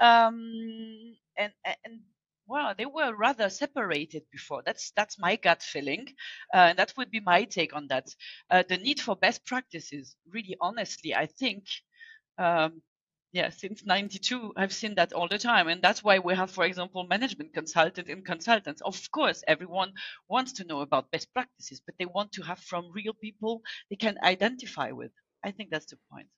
Um, 0.00 1.16
and, 1.36 1.52
and 1.84 2.00
well, 2.46 2.74
they 2.76 2.86
were 2.86 3.14
rather 3.14 3.48
separated 3.50 4.24
before. 4.32 4.62
That's 4.64 4.90
that's 4.96 5.18
my 5.18 5.36
gut 5.36 5.62
feeling, 5.62 6.08
uh, 6.52 6.68
and 6.70 6.78
that 6.78 6.94
would 6.96 7.10
be 7.10 7.20
my 7.20 7.44
take 7.44 7.74
on 7.74 7.86
that. 7.88 8.08
Uh, 8.50 8.64
the 8.68 8.78
need 8.78 9.00
for 9.00 9.14
best 9.16 9.46
practices, 9.46 10.16
really, 10.28 10.56
honestly, 10.60 11.14
I 11.14 11.26
think, 11.26 11.64
um, 12.38 12.82
yeah, 13.32 13.50
since 13.50 13.84
'92, 13.84 14.52
I've 14.56 14.72
seen 14.72 14.96
that 14.96 15.12
all 15.12 15.28
the 15.28 15.38
time, 15.38 15.68
and 15.68 15.82
that's 15.82 16.02
why 16.04 16.18
we 16.18 16.34
have, 16.34 16.50
for 16.50 16.64
example, 16.64 17.04
management 17.06 17.54
consultant 17.54 18.08
and 18.08 18.24
consultants. 18.26 18.82
Of 18.82 19.10
course, 19.12 19.44
everyone 19.48 19.92
wants 20.28 20.52
to 20.54 20.64
know 20.64 20.80
about 20.80 21.10
best 21.12 21.32
practices, 21.32 21.80
but 21.84 21.94
they 21.98 22.06
want 22.06 22.32
to 22.32 22.42
have 22.42 22.58
from 22.60 22.90
real 22.92 23.14
people 23.14 23.62
they 23.90 23.96
can 23.96 24.18
identify 24.24 24.90
with. 24.92 25.12
I 25.44 25.52
think 25.52 25.70
that's 25.70 25.86
the 25.86 25.98
point. 26.12 26.28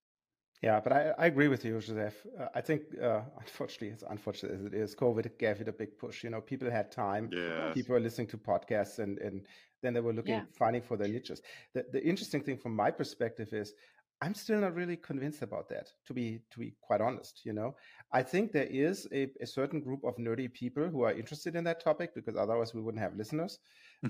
Yeah, 0.62 0.81
but 0.81 0.92
I, 0.92 1.12
I 1.18 1.27
agree 1.27 1.48
with 1.48 1.64
you, 1.64 1.75
Josèphe. 1.75 2.14
Uh, 2.40 2.48
I 2.55 2.61
think, 2.61 2.83
uh, 3.03 3.22
unfortunately, 3.40 3.90
as 3.90 4.05
unfortunate 4.09 4.55
as 4.55 4.64
it 4.64 4.75
is, 4.75 4.94
COVID 4.94 5.38
gave 5.38 5.61
it 5.61 5.68
a 5.68 5.72
big 5.72 5.98
push. 5.98 6.22
You 6.25 6.31
know, 6.31 6.40
people 6.40 6.70
had 6.70 6.90
time. 6.92 7.31
Yes. 7.33 7.75
People 7.75 7.94
were 7.94 8.01
listening 8.01 8.29
to 8.29 8.38
podcasts, 8.38 8.98
and 8.98 9.18
and 9.18 9.46
then 9.83 9.92
they 9.94 10.01
were 10.01 10.12
looking, 10.12 10.35
Yeah. 10.35 10.44
finding 10.57 10.83
for 10.83 10.96
their 10.96 11.09
niches. 11.09 11.42
The 11.75 11.85
the 11.92 12.03
interesting 12.05 12.42
thing 12.42 12.59
from 12.59 12.77
my 12.77 12.90
perspective 12.90 13.53
is, 13.53 13.75
I'm 14.20 14.35
still 14.35 14.61
not 14.61 14.75
really 14.77 14.96
convinced 14.96 15.42
about 15.42 15.68
that. 15.70 15.90
To 16.07 16.14
be 16.14 16.40
to 16.53 16.59
be 16.61 16.75
quite 16.81 17.01
honest, 17.01 17.40
you 17.44 17.53
know, 17.53 17.75
I 18.12 18.22
think 18.22 18.53
there 18.53 18.68
is 18.70 19.09
a, 19.12 19.29
a 19.40 19.46
certain 19.46 19.81
group 19.81 20.05
of 20.05 20.16
nerdy 20.16 20.53
people 20.53 20.88
who 20.88 21.03
are 21.03 21.12
interested 21.12 21.57
in 21.57 21.64
that 21.64 21.83
topic 21.83 22.14
because 22.14 22.37
otherwise 22.37 22.72
we 22.72 22.83
wouldn't 22.83 23.03
have 23.03 23.16
listeners. 23.16 23.59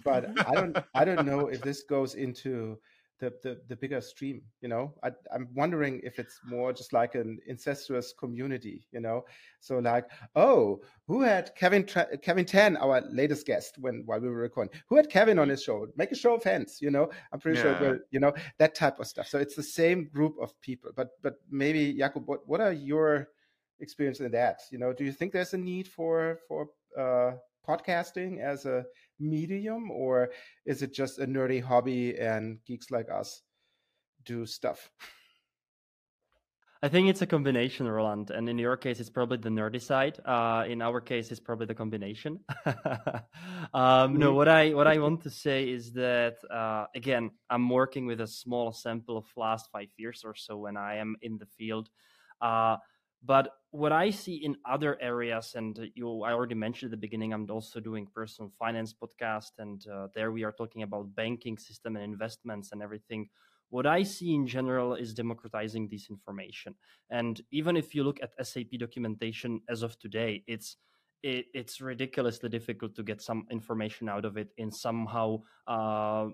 But 0.05 0.31
I 0.47 0.55
don't 0.55 0.77
I 0.95 1.05
don't 1.05 1.25
know 1.25 1.49
if 1.49 1.63
this 1.63 1.83
goes 1.83 2.15
into 2.15 2.79
the, 3.21 3.33
the, 3.43 3.61
the 3.69 3.77
bigger 3.77 4.01
stream 4.01 4.43
you 4.61 4.69
know? 4.69 4.93
I, 5.05 5.11
i'm 5.33 5.49
wondering 5.55 6.01
if 6.03 6.19
it's 6.19 6.41
more 6.45 6.73
just 6.73 6.93
like 6.93 7.15
an 7.15 7.39
incestuous 7.47 8.13
community 8.19 8.87
you 8.93 9.01
know? 9.01 9.25
So 9.61 9.79
like 9.79 10.07
oh 10.35 10.81
who 11.07 11.23
had 11.23 11.55
kevin 11.55 11.87
Tra- 11.87 12.17
kevin 12.19 12.45
tan 12.45 12.77
our 12.77 13.01
latest 13.11 13.47
guest 13.47 13.77
when 13.79 14.03
while 14.07 14.21
we 14.21 14.29
were 14.29 14.37
recording? 14.37 14.75
Who 14.89 14.97
had 14.97 15.09
kevin 15.09 15.39
on 15.39 15.49
his 15.49 15.63
show? 15.63 15.87
Make 15.97 16.13
a 16.13 16.17
show 16.17 16.35
of 16.35 16.43
hands 16.43 16.79
you 16.81 16.91
know? 16.91 17.11
I'm 17.33 17.39
pretty 17.41 17.61
sure 17.61 17.73
Yeah. 17.73 17.81
will 17.81 17.99
you 18.11 18.21
know 18.21 18.33
that 18.59 18.75
type 18.75 18.99
of 18.99 19.07
stuff. 19.07 19.29
So 19.29 19.39
it's 19.39 19.55
the 19.55 19.63
same 19.63 20.09
group 20.09 20.37
of 20.41 20.59
people 20.61 20.91
but 20.97 21.11
but 21.23 21.35
maybe 21.51 21.95
Jakub, 21.95 22.27
what, 22.27 22.47
what 22.49 22.61
are 22.61 22.73
your 22.73 23.29
experience 23.81 24.21
in 24.21 24.31
that? 24.33 24.61
You 24.71 24.79
know 24.79 24.93
do 24.93 25.05
you 25.05 25.13
think 25.13 25.33
there's 25.33 25.55
a 25.55 25.59
need 25.59 25.87
for 25.87 26.41
for 26.49 26.69
uh 26.99 27.33
podcasting 27.67 28.41
as 28.41 28.67
a 28.67 28.85
medium 29.23 29.91
or 29.91 30.31
is 30.67 30.83
it 30.83 30.93
just 30.93 31.19
a 31.19 31.27
nerdy 31.27 31.63
hobby 31.63 32.19
and 32.19 32.59
geeks 32.67 32.91
like 32.91 33.09
us 33.11 33.43
do 34.25 34.45
stuff 34.47 34.91
I 36.85 36.89
think 36.89 37.09
it's 37.09 37.23
a 37.23 37.27
combination, 37.27 37.87
Roland. 37.87 38.33
And 38.33 38.49
in 38.49 38.59
your 38.59 38.77
case, 38.77 38.99
it's 38.99 39.09
probably 39.09 39.37
the 39.37 39.51
nerdy 39.51 39.81
side. 39.81 40.19
Uh, 40.25 40.65
in 40.67 40.83
our 40.83 41.01
case, 41.01 41.31
it's 41.31 41.39
probably 41.39 41.67
the 41.67 41.77
combination. 41.77 42.41
um, 43.73 44.19
no, 44.19 44.33
Mhm. 44.33 44.35
what 44.35 44.49
I 44.49 44.75
what 44.75 44.89
I 44.89 44.99
want 44.99 45.23
to 45.23 45.31
say 45.31 45.71
is 45.71 45.93
that 45.93 46.39
uh, 46.51 46.87
again, 46.97 47.31
I'm 47.49 47.69
working 47.71 48.07
with 48.07 48.21
a 48.21 48.27
small 48.27 48.73
sample 48.73 49.17
of 49.17 49.27
last 49.37 49.71
five 49.71 49.91
years 49.97 50.25
or 50.25 50.35
so 50.35 50.57
when 50.59 50.77
I 50.77 50.97
am 50.97 51.15
in 51.23 51.39
the 51.39 51.47
field. 51.47 51.89
Uh, 52.41 52.79
but 53.25 53.55
what 53.71 53.93
I 53.93 54.11
see 54.11 54.37
in 54.45 54.57
other 54.69 55.01
areas, 55.01 55.55
and 55.55 55.91
you, 55.95 56.23
I 56.23 56.33
already 56.33 56.55
mentioned 56.55 56.89
at 56.89 56.91
the 56.91 57.01
beginning, 57.07 57.33
I'm 57.33 57.51
also 57.51 57.81
doing 57.81 58.07
personal 58.15 58.53
finance 58.59 58.95
podcast, 58.95 59.53
and 59.59 59.85
uh, 59.87 60.09
there 60.15 60.33
we 60.33 60.45
are 60.45 60.53
talking 60.53 60.83
about 60.83 61.15
banking 61.15 61.57
system 61.57 61.97
and 61.97 62.05
investments 62.05 62.73
and 62.73 62.83
everything 62.83 63.29
what 63.73 63.87
I 63.87 64.03
see 64.03 64.35
in 64.35 64.47
general 64.47 64.97
is 64.97 65.15
democratizing 65.15 65.89
this 65.89 66.11
information. 66.11 66.75
And 67.09 67.41
even 67.51 67.75
if 67.75 67.95
you 67.95 68.05
look 68.05 68.19
at 68.23 68.47
SAP 68.47 68.73
documentation 68.79 69.63
as 69.67 69.83
of 69.83 69.99
today, 69.99 70.45
it's 70.47 70.77
it, 71.23 71.47
it's 71.55 71.81
ridiculously 71.81 72.51
difficult 72.51 72.95
to 72.97 73.03
get 73.03 73.23
some 73.23 73.47
information 73.51 74.11
out 74.11 74.27
of 74.27 74.37
it 74.37 74.49
in 74.59 74.71
somehow 74.71 75.39
uh, 75.67 76.27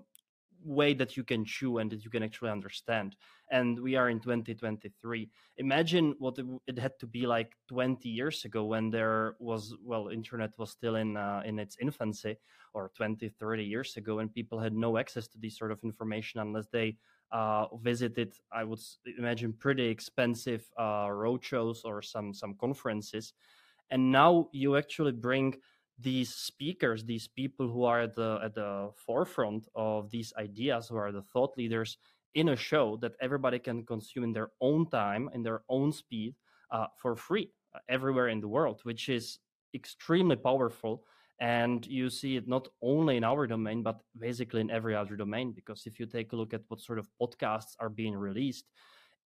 way 0.63 0.93
that 0.93 1.15
you 1.15 1.23
can 1.23 1.45
chew 1.45 1.77
and 1.77 1.91
that 1.91 2.03
you 2.03 2.09
can 2.09 2.23
actually 2.23 2.51
understand. 2.51 3.15
And 3.51 3.79
we 3.79 3.95
are 3.95 4.09
in 4.09 4.19
2023. 4.19 5.29
Imagine 5.57 6.15
what 6.19 6.37
it, 6.67 6.77
had 6.77 6.99
to 6.99 7.07
be 7.07 7.25
like 7.25 7.53
20 7.67 8.07
years 8.07 8.45
ago 8.45 8.65
when 8.65 8.89
there 8.89 9.35
was 9.39 9.75
well, 9.83 10.09
internet 10.09 10.51
was 10.57 10.71
still 10.71 10.95
in 10.95 11.17
uh, 11.17 11.41
in 11.45 11.59
its 11.59 11.77
infancy, 11.81 12.37
or 12.73 12.91
20, 12.95 13.29
30 13.29 13.63
years 13.63 13.97
ago, 13.97 14.17
when 14.17 14.29
people 14.29 14.59
had 14.59 14.73
no 14.73 14.97
access 14.97 15.27
to 15.27 15.37
this 15.39 15.57
sort 15.57 15.71
of 15.71 15.79
information 15.83 16.39
unless 16.39 16.67
they 16.71 16.97
uh, 17.31 17.65
visited, 17.81 18.33
I 18.51 18.63
would 18.63 18.79
imagine, 19.17 19.53
pretty 19.53 19.87
expensive 19.87 20.69
uh, 20.77 21.07
roadshows 21.07 21.85
or 21.85 22.01
some 22.01 22.33
some 22.33 22.55
conferences, 22.59 23.33
and 23.89 24.11
now 24.11 24.49
you 24.51 24.75
actually 24.75 25.13
bring 25.13 25.55
these 26.01 26.33
speakers, 26.33 27.03
these 27.03 27.27
people 27.27 27.67
who 27.67 27.83
are 27.83 28.01
at 28.01 28.15
the 28.15 28.39
at 28.43 28.55
the 28.55 28.91
forefront 28.95 29.67
of 29.75 30.09
these 30.09 30.33
ideas, 30.37 30.87
who 30.87 30.95
are 30.95 31.11
the 31.11 31.21
thought 31.21 31.57
leaders, 31.57 31.97
in 32.35 32.49
a 32.49 32.55
show 32.55 32.97
that 32.97 33.13
everybody 33.21 33.59
can 33.59 33.85
consume 33.85 34.23
in 34.23 34.33
their 34.33 34.51
own 34.61 34.89
time, 34.89 35.29
in 35.33 35.43
their 35.43 35.61
own 35.69 35.91
speed, 35.91 36.35
uh, 36.71 36.87
for 36.97 37.15
free 37.15 37.49
uh, 37.75 37.79
everywhere 37.89 38.29
in 38.29 38.39
the 38.39 38.47
world, 38.47 38.79
which 38.83 39.09
is 39.09 39.39
extremely 39.73 40.35
powerful. 40.35 41.03
And 41.41 41.85
you 41.87 42.09
see 42.09 42.35
it 42.35 42.49
not 42.49 42.67
only 42.81 43.15
in 43.15 43.23
our 43.23 43.47
domain 43.47 43.81
but 43.81 44.01
basically 44.17 44.59
in 44.59 44.69
every 44.69 44.93
other 44.93 45.15
domain 45.15 45.53
because 45.53 45.85
if 45.85 45.97
you 45.97 46.05
take 46.05 46.33
a 46.33 46.35
look 46.35 46.53
at 46.53 46.63
what 46.67 46.81
sort 46.81 46.99
of 46.99 47.07
podcasts 47.21 47.75
are 47.79 47.87
being 47.87 48.13
released 48.13 48.65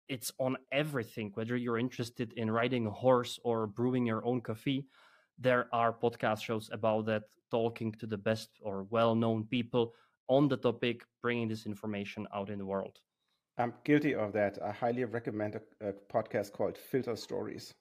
it's 0.10 0.32
on 0.38 0.58
everything 0.72 1.32
whether 1.34 1.56
you're 1.56 1.80
interested 1.80 2.34
in 2.34 2.52
riding 2.52 2.86
a 2.86 2.92
horse 2.92 3.40
or 3.44 3.66
brewing 3.66 4.06
your 4.06 4.24
own 4.26 4.42
coffee 4.42 4.86
there 5.40 5.68
are 5.74 5.94
podcast 5.94 6.42
shows 6.42 6.70
about 6.72 7.06
that 7.06 7.24
talking 7.52 7.92
to 7.94 8.08
the 8.08 8.18
best 8.18 8.50
or 8.62 8.84
well-known 8.90 9.46
people 9.46 9.94
on 10.28 10.48
the 10.48 10.58
topic 10.58 11.02
bringing 11.22 11.48
this 11.48 11.66
information 11.66 12.28
out 12.34 12.50
in 12.50 12.58
the 12.60 12.66
world. 12.66 13.00
I'm 13.58 13.74
guilty 13.84 14.16
of 14.16 14.34
that. 14.34 14.58
I 14.64 14.72
highly 14.72 15.04
recommend 15.06 15.56
a, 15.56 15.90
a 15.90 15.94
podcast 16.12 16.54
called 16.54 16.78
filter 16.78 17.16
stories. 17.16 17.74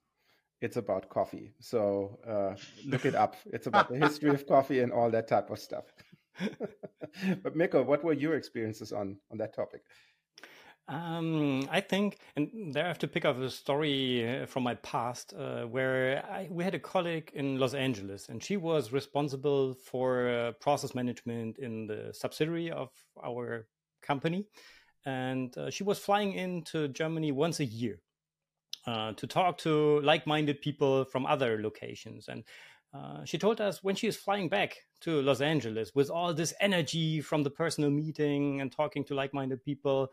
It's 0.60 0.76
about 0.76 1.08
coffee. 1.08 1.54
So 1.60 2.18
uh, 2.26 2.54
look 2.86 3.04
it 3.04 3.14
up. 3.14 3.36
It's 3.46 3.66
about 3.66 3.88
the 3.88 3.98
history 3.98 4.30
of 4.30 4.46
coffee 4.54 4.80
and 4.80 4.92
all 4.92 5.10
that 5.10 5.28
type 5.28 5.50
of 5.50 5.58
stuff. 5.58 5.84
But 7.42 7.56
Mirko 7.56 7.82
what 7.82 8.02
were 8.02 8.14
your 8.14 8.34
experiences 8.34 8.92
on 8.92 9.18
on 9.30 9.38
that 9.38 9.54
topic 9.54 9.82
Um, 10.92 11.66
I 11.70 11.80
think, 11.80 12.18
and 12.36 12.74
there 12.74 12.84
I 12.84 12.88
have 12.88 12.98
to 12.98 13.08
pick 13.08 13.24
up 13.24 13.38
a 13.38 13.48
story 13.48 14.42
uh, 14.42 14.44
from 14.44 14.62
my 14.62 14.74
past 14.74 15.32
uh, 15.32 15.62
where 15.62 16.22
I, 16.30 16.48
we 16.50 16.64
had 16.64 16.74
a 16.74 16.78
colleague 16.78 17.30
in 17.32 17.58
Los 17.58 17.72
Angeles, 17.72 18.28
and 18.28 18.44
she 18.44 18.58
was 18.58 18.92
responsible 18.92 19.72
for 19.72 20.28
uh, 20.28 20.52
process 20.60 20.94
management 20.94 21.58
in 21.58 21.86
the 21.86 22.10
subsidiary 22.12 22.70
of 22.70 22.90
our 23.24 23.66
company. 24.02 24.44
And 25.06 25.56
uh, 25.56 25.70
she 25.70 25.82
was 25.82 25.98
flying 25.98 26.34
into 26.34 26.88
Germany 26.88 27.32
once 27.32 27.60
a 27.60 27.64
year 27.64 28.00
uh, 28.86 29.12
to 29.12 29.26
talk 29.26 29.56
to 29.58 29.98
like 30.00 30.26
minded 30.26 30.60
people 30.60 31.06
from 31.06 31.24
other 31.24 31.62
locations. 31.62 32.28
And 32.28 32.44
uh, 32.92 33.24
she 33.24 33.38
told 33.38 33.62
us 33.62 33.82
when 33.82 33.94
she 33.94 34.08
is 34.08 34.16
flying 34.16 34.50
back 34.50 34.76
to 35.00 35.22
Los 35.22 35.40
Angeles 35.40 35.92
with 35.94 36.10
all 36.10 36.34
this 36.34 36.52
energy 36.60 37.22
from 37.22 37.44
the 37.44 37.50
personal 37.50 37.88
meeting 37.88 38.60
and 38.60 38.70
talking 38.70 39.04
to 39.06 39.14
like 39.14 39.32
minded 39.32 39.64
people, 39.64 40.10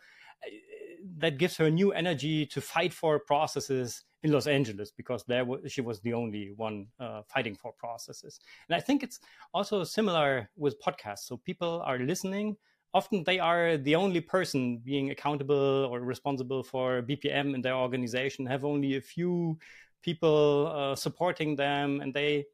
that 1.18 1.38
gives 1.38 1.58
her 1.58 1.70
new 1.70 1.92
energy 1.92 2.46
to 2.48 2.62
fight 2.62 2.94
for 2.94 3.20
processes 3.20 4.04
in 4.24 4.32
Los 4.32 4.48
Angeles 4.48 4.92
because 4.92 5.24
there 5.28 5.46
she 5.68 5.82
was 5.82 6.02
the 6.02 6.14
only 6.14 6.52
one 6.56 6.88
uh, 7.00 7.22
fighting 7.28 7.56
for 7.56 7.72
processes. 7.74 8.40
And 8.68 8.76
I 8.76 8.80
think 8.82 9.04
it's 9.04 9.20
also 9.54 9.84
similar 9.84 10.50
with 10.58 10.82
podcasts. 10.82 11.26
So 11.28 11.38
people 11.38 11.82
are 11.86 12.00
listening. 12.00 12.58
Often 12.94 13.24
they 13.24 13.40
are 13.40 13.78
the 13.78 13.96
only 13.96 14.20
person 14.20 14.80
being 14.80 15.12
accountable 15.12 15.88
or 15.92 16.02
responsible 16.02 16.64
for 16.64 17.02
BPM 17.02 17.54
in 17.54 17.62
their 17.62 17.76
organization, 17.76 18.46
have 18.46 18.66
only 18.66 18.96
a 18.96 19.02
few 19.02 19.58
people 20.02 20.72
uh, 20.76 20.96
supporting 20.96 21.56
them, 21.56 22.02
and 22.02 22.14
they 22.14 22.46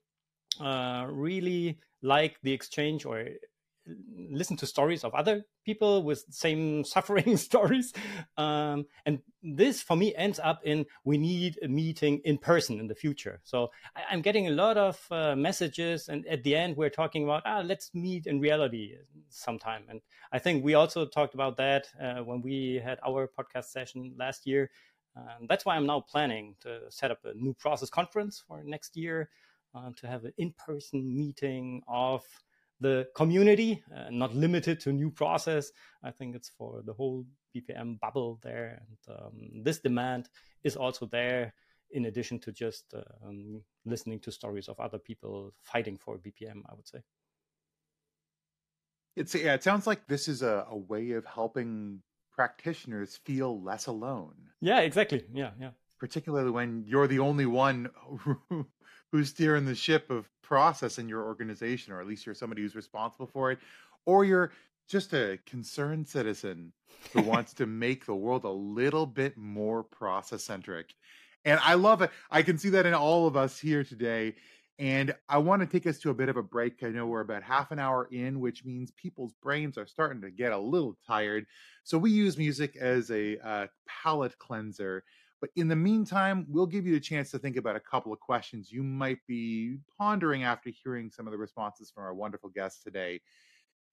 uh, 0.60 1.08
really 1.10 1.79
like 2.01 2.38
the 2.43 2.51
exchange 2.51 3.05
or 3.05 3.25
listen 4.30 4.58
to 4.58 4.65
stories 4.65 5.04
of 5.04 5.13
other 5.13 5.43
people 5.63 6.04
with 6.04 6.26
same 6.30 6.84
suffering 6.93 7.38
stories. 7.50 7.93
Um, 8.38 8.86
and 9.06 9.19
this 9.43 9.82
for 9.82 9.95
me 9.95 10.13
ends 10.15 10.39
up 10.43 10.62
in 10.63 10.86
we 11.04 11.17
need 11.17 11.60
a 11.62 11.67
meeting 11.67 12.21
in 12.26 12.38
person 12.38 12.80
in 12.80 12.88
the 12.88 12.95
future. 12.95 13.41
So 13.43 13.71
I, 13.95 14.13
am 14.13 14.21
getting 14.21 14.48
a 14.48 14.52
lot 14.52 14.78
of 14.78 15.00
uh, 15.12 15.36
messages 15.36 16.10
and 16.10 16.25
at 16.27 16.44
the 16.44 16.56
end 16.56 16.77
we're 16.77 16.90
talking 16.90 17.23
about 17.23 17.44
ah 17.46 17.62
let's 17.63 17.94
meet 17.94 18.27
in 18.27 18.40
reality 18.40 18.96
sometime. 19.29 19.83
And 19.90 20.02
i 20.31 20.40
think 20.40 20.63
we 20.63 20.73
also 20.73 21.06
talked 21.06 21.33
about 21.33 21.58
that 21.58 21.88
uh, 22.02 22.23
when 22.23 22.42
we 22.42 22.81
had 22.83 23.00
our 23.06 23.29
podcast 23.38 23.65
session 23.65 24.13
last 24.17 24.48
year. 24.48 24.69
Um, 25.17 25.48
that's 25.48 25.63
why 25.63 25.77
i'm 25.77 25.86
now 25.86 26.02
planning 26.02 26.56
to 26.60 26.81
set 26.90 27.10
up 27.10 27.19
a 27.23 27.33
new 27.33 27.54
process 27.54 27.90
conference 27.90 28.44
for 28.46 28.63
next 28.65 28.98
year 28.98 29.29
uh, 29.73 29.92
to 29.96 30.08
have 30.08 30.25
an 30.25 30.33
in-person 30.38 31.15
meeting 31.15 31.81
of 31.88 32.23
the 32.80 33.08
community, 33.15 33.84
uh, 33.96 34.10
not 34.10 34.36
limited 34.36 34.80
to 34.82 34.92
new 34.92 35.10
process. 35.10 35.71
I 36.04 36.12
think 36.12 36.36
it's 36.36 36.50
for 36.50 36.82
the 36.86 36.94
whole 36.94 37.26
BPM 37.56 38.00
bubble 38.00 38.40
there, 38.44 38.82
and 38.88 39.17
um, 39.17 39.63
this 39.63 39.80
demand 39.80 40.30
is 40.63 40.76
also 40.76 41.06
there 41.06 41.54
in 41.92 42.06
addition 42.06 42.40
to 42.40 42.52
just 42.52 42.94
um, 43.26 43.62
listening 43.86 44.19
to 44.19 44.32
stories 44.32 44.67
of 44.67 44.80
other 44.80 45.00
people 45.00 45.54
fighting 45.63 45.98
for 45.98 46.17
BPM. 46.17 46.62
I 46.69 46.73
would 46.76 46.88
say. 46.88 47.00
It's 49.15 49.34
yeah. 49.34 49.54
It 49.54 49.63
sounds 49.63 49.88
like 49.88 50.08
this 50.08 50.28
is 50.28 50.42
a, 50.42 50.65
a 50.69 50.78
way 50.78 51.12
of 51.12 51.26
helping 51.26 52.02
practitioners 52.34 53.19
feel 53.26 53.62
less 53.63 53.88
alone. 53.88 54.36
Yeah, 54.62 54.82
exactly. 54.82 55.23
Yeah, 55.34 55.52
yeah. 55.60 55.71
Particularly 56.00 56.52
when 56.52 56.84
you're 56.86 57.08
the 57.08 57.19
only 57.19 57.46
one 57.46 57.90
who's 59.16 59.30
steering 59.30 59.66
the 59.66 59.76
ship 59.76 60.10
of 60.10 60.30
process 60.42 60.98
in 61.00 61.08
your 61.08 61.24
organization, 61.24 61.94
or 61.94 62.02
at 62.02 62.08
least 62.08 62.26
you're 62.26 62.36
somebody 62.36 62.62
who's 62.62 62.76
responsible 62.76 63.26
for 63.26 63.50
it, 63.50 63.60
or 64.06 64.26
you're 64.26 64.52
just 64.90 65.13
a 65.13 65.40
concerned 65.46 66.06
citizen 66.06 66.74
who 67.13 67.22
wants 67.24 67.54
to 67.54 67.66
make 67.66 68.06
the 68.06 68.13
world 68.13 68.44
a 68.44 68.50
little 68.50 69.06
bit 69.06 69.38
more 69.38 69.84
process 69.84 70.44
centric. 70.44 70.94
And 71.46 71.62
I 71.63 71.76
love 71.76 72.02
it. 72.02 72.12
I 72.30 72.42
can 72.42 72.58
see 72.58 72.70
that 72.72 72.86
in 72.86 72.94
all 72.94 73.26
of 73.26 73.38
us 73.38 73.58
here 73.58 73.86
today. 73.86 74.36
And 74.80 75.16
I 75.30 75.38
want 75.38 75.62
to 75.62 75.66
take 75.66 75.88
us 75.88 76.00
to 76.00 76.10
a 76.10 76.13
bit 76.13 76.28
of 76.28 76.36
a 76.36 76.44
break. 76.44 76.84
I 76.84 76.90
know 76.90 77.06
we're 77.06 77.22
about 77.22 77.44
half 77.44 77.72
an 77.72 77.80
hour 77.80 78.10
in, 78.12 78.42
which 78.42 78.66
means 78.66 78.92
people's 78.92 79.32
brains 79.42 79.78
are 79.78 79.88
starting 79.88 80.22
to 80.24 80.30
get 80.30 80.52
a 80.52 80.58
little 80.58 80.98
tired. 81.08 81.46
So 81.86 81.98
we 81.98 82.12
use 82.12 82.38
music 82.38 82.76
as 82.76 83.10
a 83.12 83.38
uh, 83.38 83.68
palate 83.88 84.38
cleanser. 84.40 85.06
But 85.42 85.50
in 85.56 85.67
the 85.67 85.75
meantime, 85.75 86.46
we'll 86.50 86.65
give 86.65 86.88
you 86.88 86.96
a 86.96 87.00
chance 87.00 87.29
to 87.31 87.40
think 87.40 87.58
about 87.58 87.75
a 87.75 87.81
couple 87.81 88.13
of 88.13 88.19
questions 88.19 88.71
you 88.71 88.83
might 88.83 89.19
be 89.27 89.77
pondering 89.98 90.44
after 90.44 90.69
hearing 90.69 91.12
some 91.12 91.27
of 91.27 91.31
the 91.31 91.38
responses 91.38 91.92
from 91.92 92.04
our 92.04 92.13
wonderful 92.13 92.50
guests 92.50 92.83
today. 92.83 93.21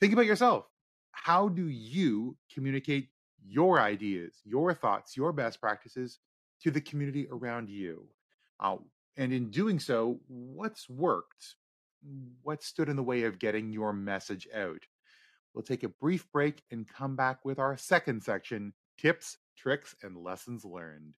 Think 0.01 0.13
about 0.13 0.27
yourself. 0.27 0.67
How 1.13 1.49
do 1.49 1.69
you 1.69 2.37
communicate 2.53 3.09
your 3.45 3.81
ideas, 3.81 4.41
your 4.45 4.73
thoughts, 4.73 5.17
your 5.17 5.33
best 5.33 5.61
practices 5.61 6.21
to 6.63 6.71
the 6.71 6.81
community 6.81 7.27
around 7.31 7.69
you? 7.69 8.09
Uh, 8.61 8.77
and 9.17 9.33
in 9.33 9.51
doing 9.51 9.79
so, 9.79 10.21
what's 10.29 10.89
worked? 10.89 11.57
What 12.43 12.63
stood 12.63 12.89
in 12.89 12.97
the 12.97 13.03
way 13.03 13.25
of 13.25 13.39
getting 13.39 13.73
your 13.73 13.93
message 13.93 14.49
out? 14.55 14.83
We'll 15.55 15.63
take 15.63 15.83
a 15.83 15.89
brief 15.89 16.31
break 16.33 16.63
and 16.71 16.89
come 16.89 17.15
back 17.15 17.45
with 17.45 17.59
our 17.59 17.77
second 17.77 18.23
section 18.23 18.73
tips, 18.99 19.37
tricks, 19.57 19.95
and 20.03 20.17
lessons 20.17 20.65
learned. 20.65 21.15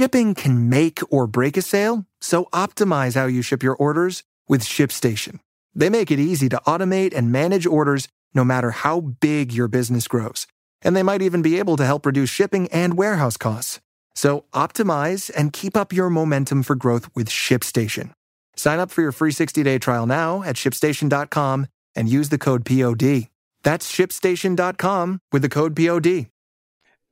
Shipping 0.00 0.34
can 0.34 0.70
make 0.70 1.00
or 1.10 1.26
break 1.26 1.58
a 1.58 1.62
sale, 1.62 2.06
so 2.22 2.46
optimize 2.54 3.14
how 3.14 3.26
you 3.26 3.42
ship 3.42 3.62
your 3.62 3.76
orders 3.76 4.22
with 4.48 4.62
ShipStation. 4.62 5.40
They 5.74 5.90
make 5.90 6.10
it 6.10 6.18
easy 6.18 6.48
to 6.48 6.56
automate 6.66 7.14
and 7.14 7.30
manage 7.30 7.66
orders 7.66 8.08
no 8.34 8.44
matter 8.44 8.70
how 8.70 9.00
big 9.00 9.52
your 9.52 9.68
business 9.68 10.08
grows. 10.08 10.46
And 10.82 10.96
they 10.96 11.02
might 11.02 11.22
even 11.22 11.42
be 11.42 11.58
able 11.58 11.76
to 11.76 11.84
help 11.84 12.06
reduce 12.06 12.30
shipping 12.30 12.68
and 12.68 12.96
warehouse 12.96 13.36
costs. 13.36 13.80
So 14.14 14.44
optimize 14.52 15.30
and 15.36 15.52
keep 15.52 15.76
up 15.76 15.92
your 15.92 16.10
momentum 16.10 16.62
for 16.62 16.74
growth 16.74 17.08
with 17.14 17.28
ShipStation. 17.28 18.12
Sign 18.56 18.78
up 18.78 18.90
for 18.90 19.02
your 19.02 19.12
free 19.12 19.32
60-day 19.32 19.78
trial 19.78 20.06
now 20.06 20.42
at 20.42 20.56
shipstation.com 20.56 21.66
and 21.94 22.08
use 22.08 22.28
the 22.28 22.38
code 22.38 22.64
POD. 22.64 23.28
That's 23.62 23.90
shipstation.com 23.90 25.20
with 25.32 25.42
the 25.42 25.48
code 25.48 25.76
POD. 25.76 26.26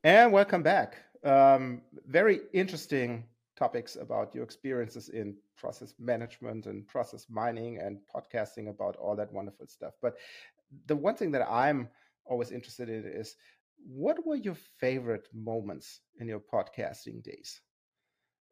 And 0.05 0.33
welcome 0.33 0.62
back. 0.62 0.97
Um, 1.25 1.83
very 2.07 2.41
interesting 2.53 3.25
topics 3.57 3.97
about 3.97 4.35
your 4.35 4.45
experiences 4.45 5.09
in 5.09 5.35
process 5.57 5.95
management 5.99 6.66
and 6.66 6.87
process 6.87 7.27
mining 7.29 7.79
and 7.79 7.99
podcasting 8.14 8.69
about 8.69 8.97
all 8.97 9.16
that 9.16 9.33
wonderful 9.33 9.66
stuff. 9.66 9.95
But 10.01 10.16
the 10.87 10.97
one 10.97 11.14
thing 11.14 11.33
that 11.33 11.49
I'm 11.51 11.89
always 12.27 12.51
interested 12.51 12.89
in 12.89 13.05
is 13.07 13.37
what 13.87 14.25
were 14.27 14.37
your 14.37 14.57
favorite 14.81 15.29
moments 15.33 16.01
in 16.21 16.29
your 16.29 16.41
podcasting 16.41 17.23
days? 17.23 17.61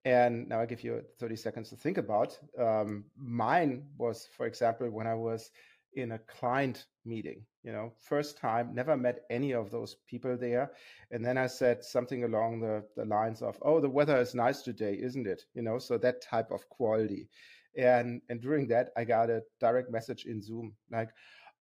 And 0.05 0.49
now 0.49 0.61
I 0.61 0.67
give 0.67 0.85
you 0.85 1.03
30 1.19 1.37
seconds 1.37 1.71
to 1.71 1.77
think 1.77 1.99
about. 1.99 2.39
Um, 2.59 3.07
mine 3.17 3.87
was, 3.99 4.29
for 4.37 4.47
example, 4.47 4.89
when 4.89 5.07
I 5.07 5.15
was 5.15 5.51
in 5.95 6.13
a 6.13 6.19
client 6.21 6.87
meeting, 7.05 7.45
you 7.65 7.73
know, 7.73 7.93
first 7.99 8.39
time, 8.39 8.73
never 8.73 8.97
met 8.97 9.25
any 9.31 9.53
of 9.53 9.71
those 9.71 9.97
people 10.07 10.37
there. 10.37 10.71
And 11.11 11.25
then 11.25 11.37
I 11.37 11.49
said 11.49 11.83
something 11.83 12.23
along 12.23 12.61
the, 12.61 12.85
the 12.97 13.05
lines 13.05 13.43
of, 13.43 13.59
oh, 13.63 13.81
the 13.81 13.91
weather 13.91 14.17
is 14.19 14.35
nice 14.35 14.63
today, 14.63 14.97
isn't 15.03 15.27
it? 15.27 15.43
You 15.55 15.63
know, 15.63 15.79
so 15.79 15.99
that 15.99 16.23
type 16.23 16.53
of 16.53 16.69
quality. 16.69 17.29
And, 17.77 18.23
and 18.29 18.41
during 18.41 18.69
that, 18.69 18.91
I 18.97 19.05
got 19.05 19.29
a 19.31 19.43
direct 19.59 19.91
message 19.91 20.27
in 20.27 20.41
Zoom 20.41 20.75
like, 20.93 21.09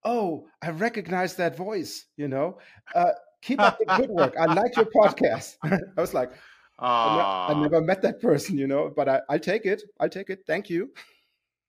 oh, 0.05 0.47
I 0.61 0.69
recognize 0.69 1.35
that 1.35 1.57
voice, 1.57 2.05
you 2.15 2.27
know, 2.27 2.59
uh, 2.93 3.11
keep 3.41 3.59
up 3.59 3.77
the 3.79 3.85
good 3.97 4.09
work. 4.09 4.35
I 4.39 4.45
like 4.45 4.75
your 4.75 4.85
podcast. 4.85 5.55
I 5.63 5.79
was 5.97 6.13
like, 6.13 6.31
I, 6.79 7.47
ne- 7.49 7.55
I, 7.55 7.61
never 7.61 7.81
met 7.81 8.01
that 8.03 8.21
person, 8.21 8.57
you 8.57 8.67
know, 8.67 8.93
but 8.95 9.09
I, 9.09 9.21
I'll 9.29 9.39
take 9.39 9.65
it. 9.65 9.81
I'll 9.99 10.09
take 10.09 10.29
it. 10.29 10.43
Thank 10.45 10.69
you. 10.69 10.91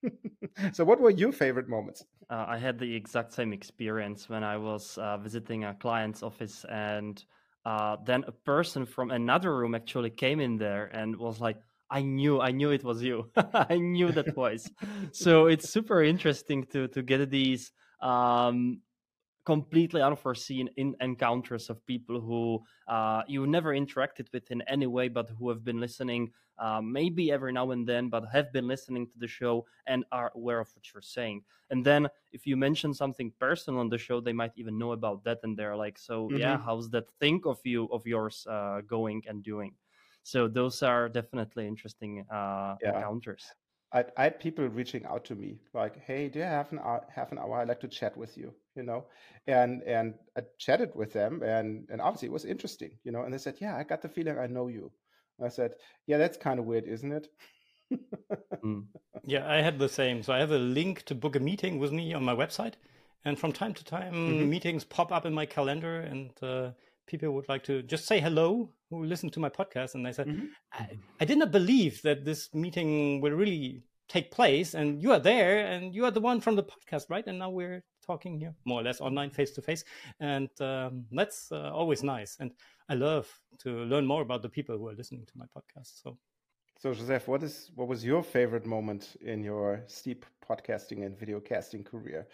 so, 0.73 0.85
what 0.85 1.01
were 1.01 1.11
your 1.11 1.33
favorite 1.33 1.69
moments? 1.69 2.05
Uh, 2.29 2.45
I 2.49 2.59
had 2.59 2.79
the 2.79 2.95
exact 2.95 3.33
same 3.33 3.53
experience 3.53 4.29
when 4.29 4.45
I 4.45 4.57
was 4.57 4.99
uh, 4.99 5.17
visiting 5.19 5.65
a 5.65 5.75
client's 5.75 6.23
office, 6.23 6.65
and 6.69 7.25
uh, 7.65 7.97
then 8.05 8.25
a 8.27 8.33
person 8.33 8.85
from 8.85 9.11
another 9.11 9.57
room 9.57 9.75
actually 9.75 10.11
came 10.11 10.41
in 10.41 10.59
there 10.59 10.87
and 10.87 11.17
was 11.17 11.41
like, 11.41 11.57
I 11.89 12.03
knew, 12.03 12.41
I 12.41 12.51
knew 12.51 12.71
it 12.71 12.83
was 12.83 13.03
you. 13.03 13.31
I 13.37 13.77
knew 13.77 14.11
that 14.13 14.35
voice. 14.35 14.69
so 15.13 15.47
it's 15.47 15.71
super 15.71 16.03
interesting 16.03 16.65
to 16.73 16.89
to 16.89 17.03
get 17.03 17.31
these 17.31 17.73
um, 18.01 18.81
completely 19.47 20.03
unforeseen 20.03 20.69
in 20.77 20.97
encounters 21.01 21.71
of 21.71 21.85
people 21.87 22.21
who 22.21 22.61
uh, 22.89 23.23
you 23.29 23.47
never 23.47 23.73
interacted 23.73 24.27
with 24.33 24.51
in 24.51 24.61
any 24.63 24.89
way, 24.89 25.09
but 25.09 25.31
who 25.39 25.49
have 25.49 25.65
been 25.65 25.81
listening, 25.81 26.31
uh, 26.59 26.81
maybe 26.83 27.31
every 27.31 27.53
now 27.53 27.71
and 27.71 27.87
then, 27.87 28.09
but 28.09 28.25
have 28.33 28.53
been 28.53 28.67
listening 28.67 29.07
to 29.07 29.19
the 29.19 29.29
show 29.29 29.65
and 29.87 30.05
are 30.11 30.33
aware 30.35 30.59
of 30.59 30.69
what 30.75 30.85
you're 30.93 31.01
saying. 31.01 31.43
And 31.71 31.85
then 31.85 32.09
if 32.33 32.45
you 32.47 32.57
mention 32.57 32.93
something 32.93 33.33
personal 33.39 33.81
on 33.81 33.89
the 33.89 33.99
show, 33.99 34.21
they 34.21 34.33
might 34.33 34.53
even 34.57 34.79
know 34.79 34.93
about 34.93 35.23
that, 35.25 35.39
and 35.45 35.57
they're 35.57 35.77
like, 35.77 35.97
"So 35.97 36.27
mm-hmm. 36.27 36.39
yeah, 36.39 36.59
how's 36.59 36.91
that 36.91 37.09
think 37.21 37.47
of 37.47 37.61
you 37.65 37.89
of 37.93 38.05
yours 38.05 38.47
uh, 38.51 38.81
going 38.87 39.23
and 39.29 39.43
doing?" 39.43 39.75
So 40.25 40.49
those 40.49 40.83
are 40.83 41.09
definitely 41.09 41.69
interesting 41.69 42.27
uh, 42.33 42.75
yeah. 42.83 42.97
encounters. 42.97 43.47
I, 43.93 44.05
I 44.17 44.25
had 44.25 44.41
people 44.41 44.67
reaching 44.69 45.05
out 45.07 45.25
to 45.27 45.35
me 45.35 45.59
like, 45.73 46.03
"Hey, 46.05 46.29
do 46.29 46.39
you 46.39 46.45
have 46.45 46.73
an 46.73 46.79
hour, 46.79 47.07
half 47.15 47.33
an 47.33 47.39
hour? 47.39 47.61
I'd 47.61 47.69
like 47.69 47.81
to 47.81 47.89
chat 47.89 48.17
with 48.17 48.37
you." 48.37 48.53
You 48.75 48.83
know, 48.83 49.07
and 49.47 49.83
and 49.85 50.15
I 50.37 50.43
chatted 50.59 50.95
with 50.95 51.13
them, 51.13 51.43
and 51.43 51.87
and 51.91 52.01
obviously 52.01 52.29
it 52.29 52.33
was 52.33 52.45
interesting. 52.45 52.91
You 53.05 53.13
know, 53.13 53.23
and 53.23 53.33
they 53.33 53.39
said, 53.39 53.57
"Yeah, 53.61 53.77
I 53.77 53.85
got 53.85 54.03
the 54.03 54.09
feeling 54.09 54.39
I 54.39 54.47
know 54.47 54.69
you." 54.69 54.91
I 55.43 55.49
said, 55.49 55.75
"Yeah, 56.07 56.19
that's 56.19 56.37
kind 56.37 56.59
of 56.59 56.67
weird, 56.67 56.85
isn't 56.87 57.13
it?" 57.13 57.29
mm. 58.65 58.85
Yeah, 59.25 59.51
I 59.51 59.61
had 59.61 59.79
the 59.79 59.89
same. 59.89 60.23
So 60.23 60.33
I 60.33 60.39
have 60.39 60.53
a 60.53 60.59
link 60.59 61.03
to 61.05 61.15
book 61.15 61.35
a 61.35 61.41
meeting 61.41 61.79
with 61.79 61.91
me 61.93 62.15
on 62.15 62.25
my 62.25 62.35
website, 62.35 62.75
and 63.25 63.39
from 63.39 63.53
time 63.53 63.75
to 63.75 63.85
time, 63.85 64.15
mm-hmm. 64.15 64.49
meetings 64.49 64.85
pop 64.85 65.11
up 65.11 65.27
in 65.27 65.35
my 65.35 65.47
calendar, 65.47 66.01
and 66.01 66.31
uh, 66.43 66.71
people 67.07 67.31
would 67.31 67.49
like 67.49 67.65
to 67.65 67.83
just 67.83 68.07
say 68.07 68.21
hello 68.21 68.71
who 68.91 69.05
listen 69.05 69.31
to 69.31 69.41
my 69.41 69.49
podcast 69.49 69.95
and 69.95 70.05
they 70.05 70.13
said 70.13 70.27
mm-hmm. 70.27 70.47
I, 70.73 70.99
I, 71.21 71.25
did 71.25 71.39
not 71.39 71.51
believe 71.51 72.03
that 72.03 72.25
this 72.25 72.53
meeting 72.55 73.21
will 73.21 73.33
really 73.33 73.83
take 74.09 74.31
place 74.31 74.75
and 74.75 75.03
you 75.03 75.13
are 75.13 75.19
there 75.19 75.67
and 75.67 75.95
you 75.95 76.05
are 76.05 76.11
the 76.11 76.21
one 76.21 76.41
from 76.41 76.55
the 76.55 76.63
podcast 76.63 77.07
right? 77.09 77.27
And 77.27 77.39
now 77.39 77.51
we're 77.51 77.83
talking 78.07 78.39
here 78.39 78.55
more 78.65 78.81
or 78.81 78.85
less 78.85 79.01
online 79.01 79.31
face 79.31 79.51
to 79.53 79.63
face 79.63 79.85
and 80.21 80.49
um, 80.61 81.05
that's 81.11 81.51
uh, 81.51 81.73
always 81.73 82.03
nice. 82.03 82.37
And 82.41 82.53
i 82.89 82.95
love 82.95 83.29
to 83.59 83.71
learn 83.71 84.07
more 84.07 84.23
about 84.23 84.43
the 84.43 84.49
people 84.49 84.79
who 84.79 84.87
are 84.89 84.95
listening 84.95 85.27
to 85.27 85.33
my 85.37 85.47
podcast 85.47 86.03
so. 86.03 86.17
So 86.79 86.93
Josèphe 86.93 87.27
what 87.27 87.43
is 87.43 87.71
what 87.75 87.89
was 87.89 88.05
your 88.05 88.23
favorite 88.23 88.67
moment 88.67 89.17
in 89.23 89.43
your 89.43 89.83
steep 89.87 90.27
podcasting 90.49 91.05
and 91.05 91.19
video 91.19 91.41
casting 91.41 91.83
career 91.83 92.27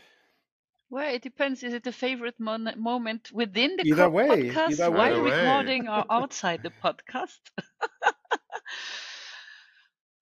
well, 0.93 1.14
it 1.14 1.22
depends. 1.22 1.62
Is 1.62 1.72
it 1.72 1.86
a 1.86 1.93
favorite 1.93 2.38
mon- 2.38 2.74
moment 2.76 3.32
within 3.32 3.76
the 3.76 3.84
either 3.84 4.11
way, 4.11 4.51
podcast 4.51 4.72
either 4.72 4.90
while 4.90 5.22
way. 5.22 5.30
recording 5.30 5.88
or 5.88 6.05
outside 6.11 6.62
the 6.62 6.72
podcast? 6.84 7.40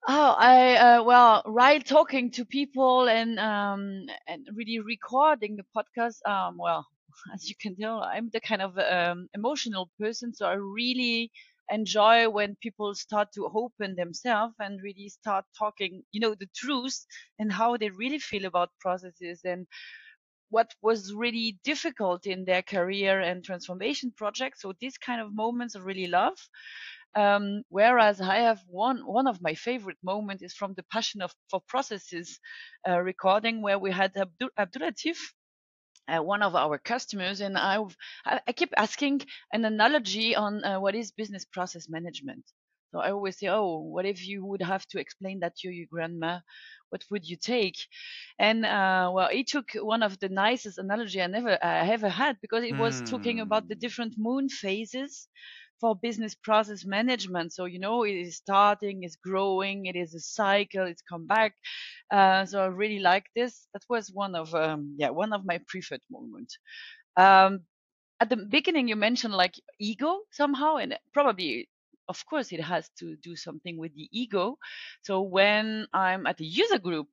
oh, 0.09 0.35
I 0.39 0.77
uh, 0.77 1.03
well, 1.03 1.43
while 1.47 1.81
talking 1.81 2.31
to 2.33 2.45
people 2.45 3.09
and 3.09 3.39
um, 3.41 4.07
and 4.29 4.47
really 4.55 4.79
recording 4.79 5.57
the 5.57 5.67
podcast. 5.77 6.19
Um, 6.25 6.57
well, 6.59 6.87
as 7.35 7.49
you 7.49 7.57
can 7.61 7.77
tell, 7.77 8.03
I'm 8.03 8.31
the 8.33 8.41
kind 8.41 8.63
of 8.63 8.79
um, 8.79 9.29
emotional 9.35 9.91
person, 9.99 10.33
so 10.33 10.47
I 10.47 10.55
really 10.55 11.33
enjoy 11.71 12.29
when 12.29 12.57
people 12.63 12.95
start 12.95 13.29
to 13.35 13.51
open 13.55 13.97
themselves 13.97 14.55
and 14.61 14.81
really 14.83 15.09
start 15.09 15.45
talking, 15.59 16.03
you 16.13 16.21
know, 16.21 16.35
the 16.35 16.49
truth 16.57 17.05
and 17.39 17.53
how 17.53 17.77
they 17.77 17.91
really 17.91 18.19
feel 18.19 18.45
about 18.45 18.71
processes 18.81 19.41
and 19.45 19.67
what 20.51 20.75
was 20.83 21.15
really 21.15 21.59
difficult 21.65 22.27
in 22.27 22.45
their 22.45 22.63
career 22.63 23.21
and 23.21 23.45
transformation 23.45 24.13
projects. 24.17 24.63
So 24.63 24.75
these 24.81 24.99
kind 24.99 25.21
of 25.21 25.35
moments 25.35 25.77
I 25.77 25.81
really 25.81 26.07
love. 26.09 26.37
Um, 27.17 27.63
whereas 27.69 28.21
I 28.21 28.37
have 28.37 28.61
one 28.69 28.99
one 29.05 29.27
of 29.27 29.43
my 29.43 29.55
favorite 29.55 29.99
moments 30.03 30.45
is 30.45 30.55
from 30.55 30.75
the 30.75 30.85
Passion 30.93 31.23
of 31.23 31.33
for 31.51 31.61
Processes 31.67 32.39
uh, 32.89 33.01
recording 33.01 33.63
where 33.63 33.81
we 33.81 33.91
had 33.91 34.17
Abdul, 34.17 34.51
Abdulatif, 34.57 35.19
uh, 36.07 36.23
one 36.23 36.43
of 36.43 36.55
our 36.55 36.79
customers, 36.79 37.41
and 37.41 37.59
I 37.59 37.85
I 38.25 38.53
keep 38.53 38.73
asking 38.77 39.23
an 39.53 39.65
analogy 39.65 40.37
on 40.37 40.63
uh, 40.65 40.79
what 40.79 40.95
is 40.95 41.11
business 41.11 41.45
process 41.45 41.89
management. 41.89 42.45
So 42.93 42.99
I 43.01 43.13
always 43.13 43.39
say, 43.39 43.49
oh, 43.49 43.79
what 43.79 44.05
if 44.05 44.27
you 44.27 44.45
would 44.45 44.63
have 44.63 44.87
to 44.89 44.99
explain 44.99 45.41
that 45.41 45.57
to 45.59 45.71
your 45.71 45.87
grandma? 45.91 46.41
What 46.91 47.05
would 47.11 47.29
you 47.29 47.37
take? 47.37 47.77
And 48.39 48.67
uh, 48.67 49.11
well, 49.15 49.29
he 49.29 49.45
took 49.45 49.73
one 49.75 50.03
of 50.03 50.19
the 50.19 50.29
nicest 50.29 50.79
analogy 50.79 51.23
I 51.23 51.29
never 51.29 51.57
I 51.63 51.89
ever 51.89 52.09
had 52.09 52.37
because 52.43 52.65
it 52.65 52.77
was 52.77 53.01
mm. 53.01 53.09
talking 53.09 53.41
about 53.41 53.69
the 53.69 53.75
hmm. 53.75 53.81
different 53.81 54.15
moon 54.19 54.49
phases 54.49 55.29
for 55.81 55.97
business 55.97 56.35
process 56.35 56.85
management. 56.85 57.53
So, 57.53 57.65
you 57.65 57.79
know, 57.79 58.05
it 58.05 58.15
is 58.15 58.37
starting, 58.37 59.03
it's 59.03 59.17
growing, 59.17 59.87
it 59.87 59.97
is 59.97 60.15
a 60.15 60.21
cycle, 60.21 60.87
it's 60.87 61.03
come 61.03 61.27
back. 61.27 61.55
Uh, 62.11 62.45
so 62.45 62.63
I 62.63 62.67
really 62.67 62.99
like 62.99 63.27
this. 63.35 63.67
That 63.73 63.83
was 63.89 64.11
one 64.13 64.35
of, 64.35 64.55
um, 64.55 64.95
yeah, 64.99 65.11
one 65.11 65.33
of 65.33 65.45
my 65.45 65.61
preferred 65.67 66.03
moments. 66.11 66.59
Um, 67.17 67.61
at 68.21 68.29
the 68.29 68.37
beginning, 68.37 68.89
you 68.89 68.97
mentioned 68.97 69.35
like 69.35 69.55
ego 69.79 70.21
somehow, 70.31 70.77
and 70.77 70.99
probably 71.15 71.69
of 72.11 72.19
course 72.27 72.53
it 72.53 72.61
has 72.61 72.91
to 72.99 73.17
do 73.29 73.35
something 73.37 73.79
with 73.79 73.95
the 73.95 74.09
ego 74.13 74.59
so 75.03 75.23
when 75.23 75.87
i'm 75.93 76.27
at 76.27 76.41
a 76.41 76.45
user 76.45 76.79
group 76.79 77.09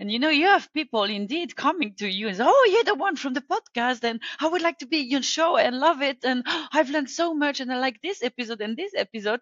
and 0.00 0.10
you 0.10 0.18
know, 0.18 0.28
you 0.28 0.46
have 0.46 0.72
people 0.72 1.04
indeed 1.04 1.54
coming 1.54 1.94
to 1.98 2.08
you 2.08 2.26
and 2.26 2.36
say, 2.36 2.44
Oh, 2.44 2.68
you're 2.70 2.84
the 2.84 2.96
one 2.96 3.14
from 3.14 3.32
the 3.32 3.40
podcast, 3.40 4.02
and 4.02 4.20
I 4.40 4.48
would 4.48 4.62
like 4.62 4.78
to 4.78 4.86
be 4.86 4.98
your 4.98 5.22
show 5.22 5.56
and 5.56 5.78
love 5.78 6.02
it. 6.02 6.18
And 6.24 6.42
I've 6.72 6.90
learned 6.90 7.10
so 7.10 7.32
much, 7.32 7.60
and 7.60 7.72
I 7.72 7.78
like 7.78 8.00
this 8.02 8.22
episode 8.22 8.60
and 8.60 8.76
this 8.76 8.92
episode. 8.96 9.40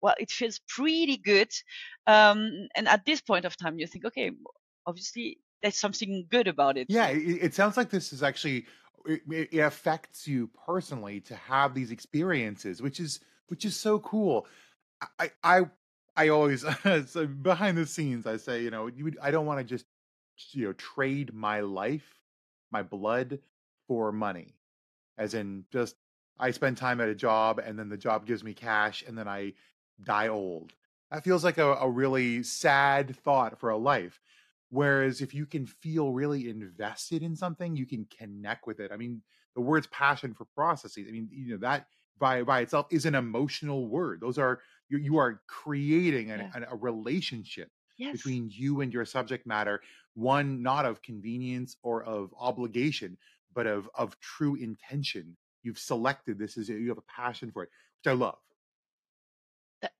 Well, 0.00 0.14
it 0.18 0.32
feels 0.32 0.60
pretty 0.68 1.16
good. 1.16 1.52
Um, 2.08 2.66
and 2.74 2.88
at 2.88 3.04
this 3.06 3.20
point 3.20 3.44
of 3.44 3.56
time, 3.56 3.78
you 3.78 3.86
think, 3.86 4.06
okay, 4.06 4.32
obviously 4.84 5.38
there's 5.62 5.76
something 5.76 6.26
good 6.28 6.48
about 6.48 6.76
it. 6.76 6.88
Yeah, 6.90 7.08
it, 7.08 7.38
it 7.40 7.54
sounds 7.54 7.76
like 7.76 7.88
this 7.88 8.12
is 8.12 8.24
actually 8.24 8.66
it, 9.06 9.22
it 9.52 9.58
affects 9.60 10.26
you 10.26 10.50
personally 10.66 11.20
to 11.20 11.36
have 11.36 11.74
these 11.74 11.92
experiences, 11.92 12.82
which 12.82 12.98
is 12.98 13.20
which 13.48 13.64
is 13.64 13.76
so 13.76 13.98
cool. 14.00 14.46
I 15.18 15.30
I 15.42 15.60
I 16.16 16.28
always 16.28 16.64
so 17.06 17.26
behind 17.26 17.76
the 17.78 17.86
scenes 17.86 18.26
I 18.26 18.36
say, 18.36 18.62
you 18.62 18.70
know, 18.70 18.86
you, 18.86 19.12
I 19.22 19.30
don't 19.30 19.46
want 19.46 19.58
to 19.58 19.64
just 19.64 19.86
you 20.50 20.66
know 20.66 20.72
trade 20.74 21.32
my 21.34 21.60
life 21.60 22.20
my 22.70 22.82
blood 22.82 23.38
for 23.86 24.12
money 24.12 24.54
as 25.18 25.34
in 25.34 25.64
just 25.72 25.96
i 26.38 26.50
spend 26.50 26.76
time 26.76 27.00
at 27.00 27.08
a 27.08 27.14
job 27.14 27.58
and 27.58 27.78
then 27.78 27.88
the 27.88 27.96
job 27.96 28.26
gives 28.26 28.42
me 28.42 28.54
cash 28.54 29.04
and 29.06 29.16
then 29.16 29.28
i 29.28 29.52
die 30.02 30.28
old 30.28 30.72
that 31.10 31.24
feels 31.24 31.44
like 31.44 31.58
a, 31.58 31.74
a 31.74 31.88
really 31.88 32.42
sad 32.42 33.14
thought 33.16 33.58
for 33.58 33.70
a 33.70 33.76
life 33.76 34.20
whereas 34.70 35.20
if 35.20 35.34
you 35.34 35.46
can 35.46 35.66
feel 35.66 36.12
really 36.12 36.48
invested 36.48 37.22
in 37.22 37.36
something 37.36 37.76
you 37.76 37.86
can 37.86 38.06
connect 38.18 38.66
with 38.66 38.80
it 38.80 38.90
i 38.92 38.96
mean 38.96 39.22
the 39.54 39.60
words 39.60 39.86
passion 39.88 40.32
for 40.32 40.46
processes 40.56 41.06
i 41.08 41.12
mean 41.12 41.28
you 41.30 41.52
know 41.52 41.58
that 41.58 41.86
by 42.18 42.42
by 42.42 42.60
itself 42.60 42.86
is 42.90 43.06
an 43.06 43.14
emotional 43.14 43.88
word 43.88 44.20
those 44.20 44.38
are 44.38 44.60
you, 44.88 44.98
you 44.98 45.16
are 45.16 45.40
creating 45.46 46.30
an, 46.30 46.50
yeah. 46.54 46.64
a 46.70 46.76
relationship 46.76 47.70
yes. 47.98 48.12
between 48.12 48.48
you 48.50 48.80
and 48.80 48.92
your 48.92 49.04
subject 49.04 49.46
matter 49.46 49.80
one 50.14 50.62
not 50.62 50.84
of 50.84 51.02
convenience 51.02 51.76
or 51.82 52.02
of 52.04 52.34
obligation 52.38 53.16
but 53.54 53.66
of 53.66 53.88
of 53.94 54.18
true 54.20 54.54
intention 54.56 55.36
you've 55.62 55.78
selected 55.78 56.38
this 56.38 56.56
is 56.56 56.68
you 56.68 56.88
have 56.88 56.98
a 56.98 57.02
passion 57.02 57.50
for 57.50 57.62
it 57.64 57.70
which 58.02 58.12
i 58.12 58.14
love 58.14 58.38
that- 59.80 59.92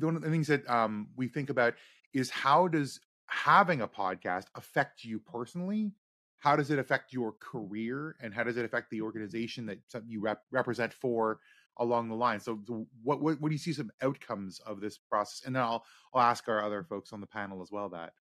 one 0.00 0.16
of 0.16 0.22
the 0.22 0.30
things 0.30 0.46
that 0.48 0.68
um, 0.68 1.08
we 1.16 1.26
think 1.26 1.50
about 1.50 1.74
is 2.12 2.30
how 2.30 2.68
does 2.68 3.00
having 3.26 3.80
a 3.80 3.88
podcast 3.88 4.46
affect 4.56 5.04
you 5.04 5.18
personally 5.18 5.92
how 6.40 6.56
does 6.56 6.70
it 6.70 6.78
affect 6.78 7.12
your 7.12 7.32
career 7.38 8.16
and 8.20 8.34
how 8.34 8.42
does 8.42 8.56
it 8.56 8.64
affect 8.64 8.90
the 8.90 8.98
mm-hmm. 8.98 9.06
organization 9.06 9.66
that 9.66 9.78
you 10.06 10.20
rep- 10.20 10.42
represent 10.50 10.92
for 10.92 11.38
along 11.78 12.08
the 12.08 12.14
line? 12.14 12.40
So 12.40 12.58
what, 13.02 13.22
what, 13.22 13.40
what 13.40 13.48
do 13.48 13.54
you 13.54 13.58
see 13.58 13.72
some 13.72 13.92
outcomes 14.02 14.58
of 14.60 14.80
this 14.80 14.98
process? 14.98 15.42
And 15.46 15.54
then 15.54 15.62
i'll 15.62 15.84
i'll 16.12 16.22
ask 16.22 16.48
our 16.48 16.64
other 16.64 16.82
folks 16.82 17.12
on 17.12 17.20
the 17.20 17.26
panel 17.26 17.62
as 17.62 17.70
well 17.70 17.88
that. 17.90 18.12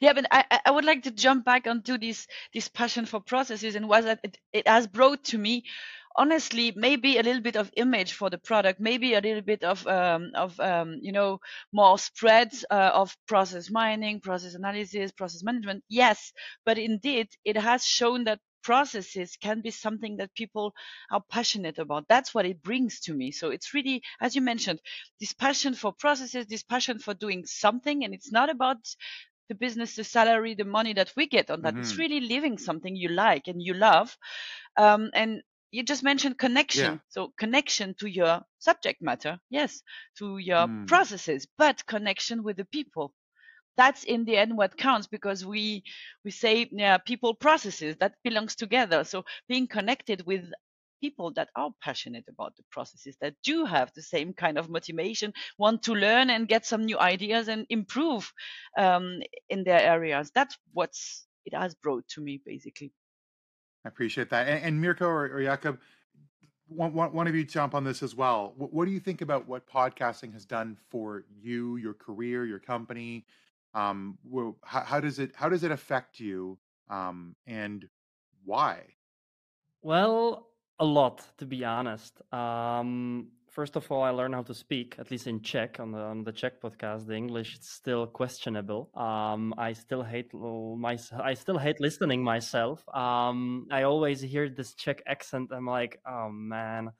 Yeah, 0.00 0.12
but 0.12 0.26
I, 0.30 0.60
I 0.64 0.70
would 0.70 0.84
like 0.84 1.04
to 1.04 1.10
jump 1.10 1.44
back 1.44 1.66
onto 1.66 1.98
this 1.98 2.26
this 2.54 2.68
passion 2.68 3.04
for 3.04 3.20
processes 3.20 3.74
and 3.74 3.88
what 3.88 4.04
it, 4.04 4.38
it 4.52 4.68
has 4.68 4.86
brought 4.86 5.24
to 5.24 5.38
me. 5.38 5.64
Honestly, 6.18 6.72
maybe 6.74 7.16
a 7.16 7.22
little 7.22 7.40
bit 7.40 7.56
of 7.56 7.70
image 7.76 8.12
for 8.12 8.28
the 8.28 8.38
product, 8.38 8.80
maybe 8.80 9.14
a 9.14 9.20
little 9.20 9.40
bit 9.40 9.62
of 9.62 9.86
um, 9.86 10.32
of 10.34 10.58
um, 10.58 10.98
you 11.00 11.12
know 11.12 11.38
more 11.72 11.96
spreads 11.98 12.64
uh, 12.70 12.90
of 12.92 13.16
process 13.28 13.70
mining, 13.70 14.20
process 14.20 14.54
analysis, 14.54 15.12
process 15.12 15.44
management. 15.44 15.84
Yes, 15.88 16.32
but 16.66 16.76
indeed, 16.76 17.28
it 17.44 17.56
has 17.56 17.84
shown 17.86 18.24
that 18.24 18.40
processes 18.62 19.36
can 19.40 19.60
be 19.62 19.70
something 19.70 20.16
that 20.16 20.34
people 20.34 20.74
are 21.10 21.22
passionate 21.30 21.78
about. 21.78 22.04
That's 22.08 22.34
what 22.34 22.46
it 22.46 22.62
brings 22.62 23.00
to 23.02 23.14
me. 23.14 23.30
So 23.30 23.50
it's 23.50 23.72
really, 23.72 24.02
as 24.20 24.34
you 24.34 24.42
mentioned, 24.42 24.80
this 25.20 25.32
passion 25.32 25.74
for 25.74 25.92
processes, 25.92 26.46
this 26.46 26.64
passion 26.64 26.98
for 26.98 27.14
doing 27.14 27.46
something, 27.46 28.04
and 28.04 28.12
it's 28.12 28.32
not 28.32 28.50
about 28.50 28.78
the 29.48 29.54
business, 29.54 29.96
the 29.96 30.04
salary, 30.04 30.54
the 30.54 30.64
money 30.64 30.92
that 30.92 31.12
we 31.16 31.26
get 31.26 31.50
on 31.50 31.62
that. 31.62 31.72
Mm-hmm. 31.74 31.82
It's 31.82 31.96
really 31.96 32.20
living 32.20 32.58
something 32.58 32.94
you 32.94 33.08
like 33.08 33.48
and 33.48 33.62
you 33.62 33.74
love. 33.74 34.16
Um, 34.76 35.10
and 35.14 35.42
you 35.70 35.82
just 35.82 36.02
mentioned 36.02 36.38
connection. 36.38 36.94
Yeah. 36.94 36.98
So 37.08 37.32
connection 37.38 37.94
to 38.00 38.08
your 38.08 38.42
subject 38.58 39.02
matter, 39.02 39.38
yes, 39.50 39.82
to 40.18 40.38
your 40.38 40.66
mm. 40.66 40.86
processes, 40.86 41.46
but 41.58 41.84
connection 41.86 42.42
with 42.42 42.56
the 42.56 42.64
people. 42.64 43.12
That's 43.76 44.02
in 44.04 44.24
the 44.24 44.36
end 44.36 44.56
what 44.56 44.76
counts 44.76 45.06
because 45.06 45.46
we 45.46 45.84
we 46.24 46.32
say 46.32 46.68
yeah, 46.72 46.98
people 46.98 47.34
processes 47.34 47.96
that 48.00 48.14
belongs 48.24 48.56
together. 48.56 49.04
So 49.04 49.24
being 49.48 49.68
connected 49.68 50.26
with 50.26 50.50
people 51.00 51.32
that 51.32 51.48
are 51.54 51.70
passionate 51.80 52.24
about 52.28 52.56
the 52.56 52.64
processes 52.70 53.16
that 53.20 53.34
do 53.44 53.64
have 53.64 53.92
the 53.94 54.02
same 54.02 54.32
kind 54.32 54.58
of 54.58 54.68
motivation 54.68 55.32
want 55.56 55.82
to 55.84 55.94
learn 55.94 56.30
and 56.30 56.48
get 56.48 56.66
some 56.66 56.84
new 56.84 56.98
ideas 56.98 57.46
and 57.48 57.66
improve 57.70 58.32
um, 58.76 59.20
in 59.48 59.62
their 59.62 59.80
areas 59.80 60.30
that's 60.34 60.58
what's 60.72 61.26
it 61.46 61.54
has 61.54 61.74
brought 61.76 62.06
to 62.08 62.20
me 62.20 62.40
basically 62.44 62.92
i 63.88 63.90
appreciate 63.90 64.28
that. 64.28 64.46
And, 64.46 64.62
and 64.62 64.80
mirko 64.80 65.06
or, 65.06 65.24
or 65.24 65.40
Jakub 65.40 65.78
one, 66.68 66.92
one, 66.92 67.12
one 67.14 67.26
of 67.26 67.34
you 67.34 67.42
jump 67.42 67.74
on 67.74 67.82
this 67.82 68.02
as 68.02 68.14
well. 68.14 68.52
What, 68.58 68.74
what, 68.74 68.84
do 68.84 68.90
you 68.90 69.00
think 69.00 69.22
about 69.22 69.48
what 69.48 69.66
podcasting 69.66 70.34
has 70.34 70.44
done 70.44 70.76
for 70.90 71.24
you 71.40 71.76
your 71.76 71.94
career 71.94 72.44
your 72.44 72.58
company? 72.58 73.24
Um, 73.72 74.18
how, 74.62 74.80
how 74.80 75.00
does 75.00 75.18
it 75.18 75.32
how 75.34 75.48
does 75.48 75.64
it 75.64 75.70
affect 75.70 76.20
you? 76.20 76.58
Um, 76.90 77.34
and 77.46 77.88
why? 78.44 78.80
Well 79.80 80.48
a 80.78 80.84
lot, 80.84 81.24
to 81.38 81.46
be 81.46 81.64
honest. 81.64 82.20
Um, 82.32 83.28
first 83.58 83.74
of 83.74 83.90
all, 83.90 84.04
I 84.04 84.10
learned 84.10 84.36
how 84.36 84.44
to 84.44 84.54
speak, 84.54 84.94
at 85.00 85.10
least 85.10 85.26
in 85.26 85.40
Czech 85.40 85.80
on 85.80 85.90
the 85.90 85.98
on 85.98 86.22
the 86.22 86.30
Czech 86.30 86.60
podcast. 86.62 87.08
The 87.08 87.16
English 87.16 87.58
is 87.58 87.66
still 87.66 88.06
questionable. 88.06 88.82
Um, 88.94 89.52
I 89.58 89.72
still 89.72 90.04
hate 90.04 90.30
my 90.32 90.96
I 91.30 91.34
still 91.34 91.58
hate 91.58 91.80
listening 91.80 92.22
myself. 92.22 92.78
Um, 92.94 93.66
I 93.72 93.82
always 93.82 94.20
hear 94.20 94.48
this 94.48 94.74
Czech 94.74 95.02
accent. 95.06 95.50
I'm 95.50 95.66
like, 95.66 95.98
oh 96.06 96.28
man, 96.30 96.92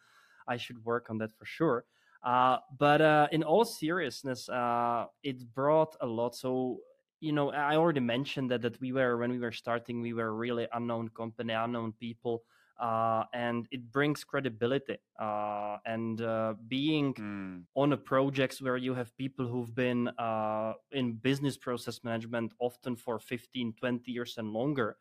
I 0.48 0.56
should 0.56 0.84
work 0.84 1.10
on 1.10 1.18
that 1.18 1.32
for 1.38 1.46
sure. 1.46 1.84
Uh, 2.24 2.56
but 2.76 3.00
uh, 3.00 3.28
in 3.30 3.44
all 3.44 3.64
seriousness, 3.64 4.48
uh, 4.48 5.04
it 5.22 5.38
brought 5.54 5.94
a 6.00 6.06
lot. 6.06 6.34
So 6.34 6.78
you 7.20 7.32
know, 7.32 7.52
I 7.52 7.76
already 7.76 8.00
mentioned 8.00 8.50
that 8.50 8.62
that 8.62 8.80
we 8.80 8.90
were 8.90 9.16
when 9.16 9.30
we 9.30 9.38
were 9.38 9.52
starting, 9.62 10.02
we 10.02 10.12
were 10.12 10.34
really 10.34 10.66
unknown 10.72 11.10
company, 11.10 11.52
unknown 11.52 11.92
people 12.00 12.42
uh, 12.78 13.24
and 13.32 13.66
it 13.70 13.90
brings 13.90 14.24
credibility. 14.24 14.96
Uh, 15.20 15.78
and 15.86 16.22
uh, 16.22 16.54
being 16.68 17.14
mm. 17.14 17.62
on 17.74 17.92
a 17.92 17.96
projects 17.96 18.62
where 18.62 18.76
you 18.76 18.94
have 18.94 19.16
people 19.16 19.46
who've 19.46 19.74
been 19.74 20.08
uh, 20.18 20.72
in 20.92 21.14
business 21.14 21.56
process 21.56 22.00
management 22.04 22.52
often 22.60 22.96
for 22.96 23.18
15, 23.18 23.74
20 23.78 24.10
years 24.10 24.36
and 24.38 24.52
longer, 24.52 24.96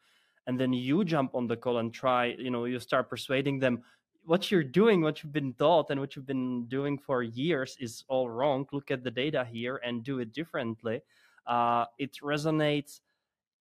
and 0.47 0.59
then 0.59 0.73
you 0.73 1.03
jump 1.03 1.36
on 1.36 1.47
the 1.47 1.57
call 1.57 1.78
and 1.78 1.93
try, 1.93 2.36
you 2.38 2.49
know, 2.49 2.65
you 2.65 2.80
start 2.80 3.09
persuading 3.09 3.59
them 3.59 3.84
what 4.28 4.51
you're 4.51 4.63
doing, 4.63 5.01
what 5.01 5.23
you've 5.23 5.32
been 5.32 5.53
taught, 5.53 5.89
and 5.89 5.99
what 6.01 6.15
you've 6.15 6.25
been 6.25 6.65
doing 6.67 6.97
for 6.97 7.23
years 7.23 7.78
is 7.80 8.03
all 8.09 8.30
wrong. 8.30 8.67
Look 8.73 8.91
at 8.91 9.01
the 9.01 9.09
data 9.09 9.47
here 9.49 9.80
and 9.86 10.03
do 10.03 10.19
it 10.19 10.34
differently. 10.34 11.01
Uh, 11.47 11.86
it 11.97 12.17
resonates 12.21 12.99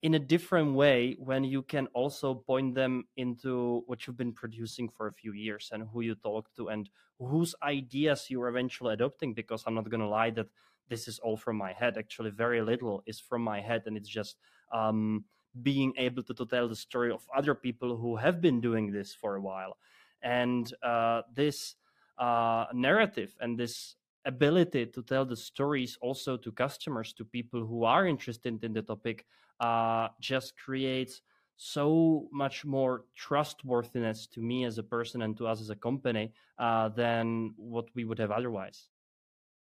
in 0.02 0.14
a 0.14 0.18
different 0.18 0.74
way 0.74 1.16
when 1.18 1.42
you 1.42 1.62
can 1.62 1.86
also 1.94 2.34
point 2.34 2.74
them 2.74 3.04
into 3.16 3.82
what 3.86 4.06
you've 4.06 4.16
been 4.16 4.32
producing 4.32 4.88
for 4.88 5.06
a 5.06 5.12
few 5.12 5.32
years 5.32 5.70
and 5.72 5.84
who 5.92 6.00
you 6.00 6.14
talk 6.14 6.54
to 6.54 6.68
and 6.68 6.90
whose 7.18 7.54
ideas 7.62 8.26
you're 8.28 8.48
eventually 8.48 8.92
adopting 8.92 9.32
because 9.32 9.64
i'm 9.66 9.74
not 9.74 9.88
going 9.88 10.00
to 10.00 10.06
lie 10.06 10.30
that 10.30 10.46
this 10.88 11.08
is 11.08 11.18
all 11.18 11.36
from 11.36 11.56
my 11.56 11.72
head. 11.72 11.96
Actually 11.98 12.30
very 12.30 12.62
little 12.62 13.02
is 13.06 13.20
from 13.20 13.42
my 13.42 13.60
head 13.60 13.82
and 13.86 13.96
it's 13.96 14.08
just 14.08 14.36
um, 14.72 15.24
being 15.62 15.92
able 15.96 16.22
to, 16.22 16.34
to, 16.34 16.46
tell 16.46 16.68
the 16.68 16.76
story 16.76 17.10
of 17.10 17.22
other 17.34 17.54
people 17.54 17.96
who 17.96 18.16
have 18.16 18.40
been 18.40 18.60
doing 18.60 18.92
this 18.92 19.14
for 19.14 19.36
a 19.36 19.40
while. 19.40 19.76
And 20.22 20.72
uh, 20.82 21.22
this 21.32 21.76
uh, 22.18 22.66
narrative 22.72 23.34
and 23.40 23.58
this 23.58 23.96
ability 24.24 24.86
to 24.86 25.02
tell 25.02 25.24
the 25.24 25.36
stories 25.36 25.96
also 26.00 26.36
to 26.36 26.50
customers 26.50 27.12
to 27.12 27.24
people 27.24 27.64
who 27.64 27.84
are 27.84 28.06
interested 28.06 28.62
in 28.64 28.72
the 28.72 28.82
topic 28.82 29.24
uh, 29.60 30.08
just 30.20 30.56
creates 30.56 31.22
so 31.56 32.28
much 32.32 32.64
more 32.64 33.04
trustworthiness 33.14 34.26
to 34.26 34.40
me 34.40 34.64
as 34.64 34.78
a 34.78 34.82
person 34.82 35.22
and 35.22 35.36
to 35.38 35.46
us 35.46 35.60
as 35.60 35.70
a 35.70 35.76
company 35.76 36.32
uh, 36.58 36.88
than 36.90 37.54
what 37.56 37.86
we 37.94 38.04
would 38.04 38.18
have 38.18 38.30
otherwise. 38.30 38.88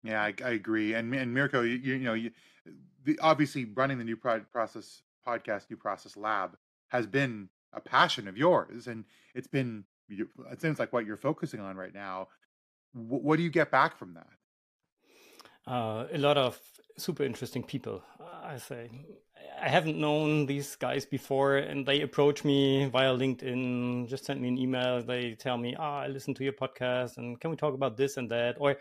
Yeah, 0.02 0.22
I, 0.22 0.34
I 0.44 0.50
agree. 0.50 0.94
And 0.94 1.12
and 1.14 1.32
Mirko, 1.32 1.62
you, 1.62 1.76
you 1.76 1.98
know, 1.98 2.14
you, 2.14 2.30
the, 3.04 3.18
obviously 3.20 3.64
running 3.64 3.98
the 3.98 4.04
new 4.04 4.16
process 4.16 5.02
podcast, 5.26 5.70
new 5.70 5.76
process 5.76 6.16
lab, 6.16 6.56
has 6.88 7.06
been 7.06 7.48
a 7.72 7.80
passion 7.80 8.28
of 8.28 8.36
yours, 8.36 8.86
and 8.86 9.04
it's 9.34 9.48
been 9.48 9.84
it 10.08 10.60
seems 10.60 10.78
like 10.78 10.92
what 10.92 11.04
you're 11.04 11.16
focusing 11.16 11.60
on 11.60 11.76
right 11.76 11.94
now. 11.94 12.28
W- 12.94 13.22
what 13.22 13.36
do 13.36 13.42
you 13.42 13.50
get 13.50 13.70
back 13.70 13.98
from 13.98 14.14
that? 14.14 14.28
Uh, 15.70 16.06
a 16.12 16.18
lot 16.18 16.38
of 16.38 16.58
super 16.98 17.24
interesting 17.24 17.62
people. 17.62 18.02
I 18.42 18.58
say 18.58 18.90
I 19.60 19.68
haven't 19.68 19.98
known 19.98 20.46
these 20.46 20.76
guys 20.76 21.04
before, 21.04 21.56
and 21.56 21.84
they 21.84 22.02
approach 22.02 22.44
me 22.44 22.86
via 22.86 23.12
LinkedIn, 23.12 24.08
just 24.08 24.24
send 24.24 24.40
me 24.40 24.48
an 24.48 24.58
email. 24.58 25.02
They 25.02 25.34
tell 25.34 25.58
me, 25.58 25.74
"Ah, 25.78 26.00
oh, 26.00 26.04
I 26.04 26.08
listened 26.08 26.36
to 26.36 26.44
your 26.44 26.52
podcast, 26.52 27.16
and 27.18 27.40
can 27.40 27.50
we 27.50 27.56
talk 27.56 27.74
about 27.74 27.96
this 27.96 28.16
and 28.16 28.30
that?" 28.30 28.56
Or 28.60 28.76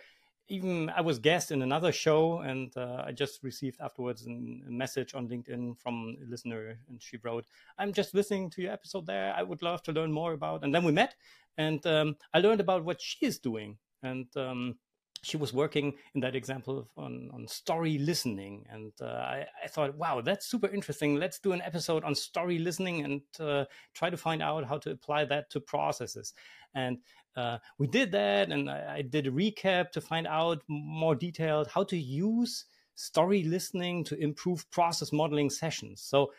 even 0.49 0.89
I 0.89 1.01
was 1.01 1.19
guest 1.19 1.51
in 1.51 1.61
another 1.61 1.91
show, 1.91 2.39
and 2.39 2.75
uh, 2.77 3.03
I 3.05 3.11
just 3.11 3.43
received 3.43 3.81
afterwards 3.81 4.25
an, 4.25 4.63
a 4.67 4.71
message 4.71 5.13
on 5.13 5.27
LinkedIn 5.27 5.77
from 5.79 6.17
a 6.21 6.25
listener, 6.29 6.79
and 6.89 7.01
she 7.01 7.17
wrote, 7.23 7.45
"I'm 7.77 7.93
just 7.93 8.13
listening 8.13 8.49
to 8.51 8.61
your 8.61 8.71
episode 8.71 9.05
there. 9.05 9.33
I 9.35 9.43
would 9.43 9.61
love 9.61 9.81
to 9.83 9.91
learn 9.91 10.11
more 10.11 10.33
about." 10.33 10.63
And 10.63 10.73
then 10.73 10.83
we 10.83 10.91
met, 10.91 11.15
and 11.57 11.85
um, 11.87 12.17
I 12.33 12.39
learned 12.39 12.61
about 12.61 12.85
what 12.85 13.01
she 13.01 13.25
is 13.25 13.39
doing, 13.39 13.77
and 14.03 14.27
um, 14.37 14.75
she 15.23 15.37
was 15.37 15.53
working 15.53 15.93
in 16.13 16.21
that 16.21 16.35
example 16.35 16.89
on, 16.97 17.29
on 17.33 17.47
story 17.47 17.97
listening. 17.97 18.65
And 18.69 18.91
uh, 19.01 19.05
I, 19.05 19.45
I, 19.63 19.67
thought 19.67 19.95
wow 19.95 20.21
that's 20.21 20.47
super 20.47 20.67
interesting. 20.67 21.15
Let's 21.15 21.39
do 21.39 21.53
an 21.53 21.61
episode 21.61 22.03
on 22.03 22.15
story 22.15 22.59
listening 22.59 23.03
and 23.03 23.21
uh, 23.39 23.65
try 23.93 24.09
to 24.09 24.17
find 24.17 24.41
out 24.41 24.65
how 24.65 24.77
to 24.79 24.91
apply 24.91 25.25
that 25.25 25.49
to 25.51 25.59
processes. 25.59 26.33
And 26.73 26.99
uh, 27.35 27.57
we 27.77 27.87
did 27.87 28.11
that 28.11 28.51
and 28.51 28.69
I, 28.69 28.95
I, 28.97 29.01
did 29.01 29.27
a 29.27 29.31
recap 29.31 29.91
to 29.91 30.01
find 30.01 30.25
out 30.27 30.63
more 30.67 31.15
detailed 31.15 31.67
how 31.67 31.83
to 31.85 31.97
use 31.97 32.65
story 32.95 33.43
listening 33.43 34.03
to 34.05 34.17
improve 34.19 34.69
process 34.71 35.13
modeling 35.13 35.49
sessions. 35.51 36.01
So 36.01 36.31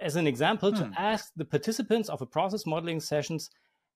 as 0.00 0.16
an 0.16 0.26
example 0.26 0.70
hmm. 0.70 0.78
to 0.78 1.00
ask 1.00 1.32
the 1.36 1.44
participants 1.44 2.08
of 2.08 2.20
a 2.20 2.26
process 2.26 2.66
modeling 2.66 3.00
sessions 3.00 3.50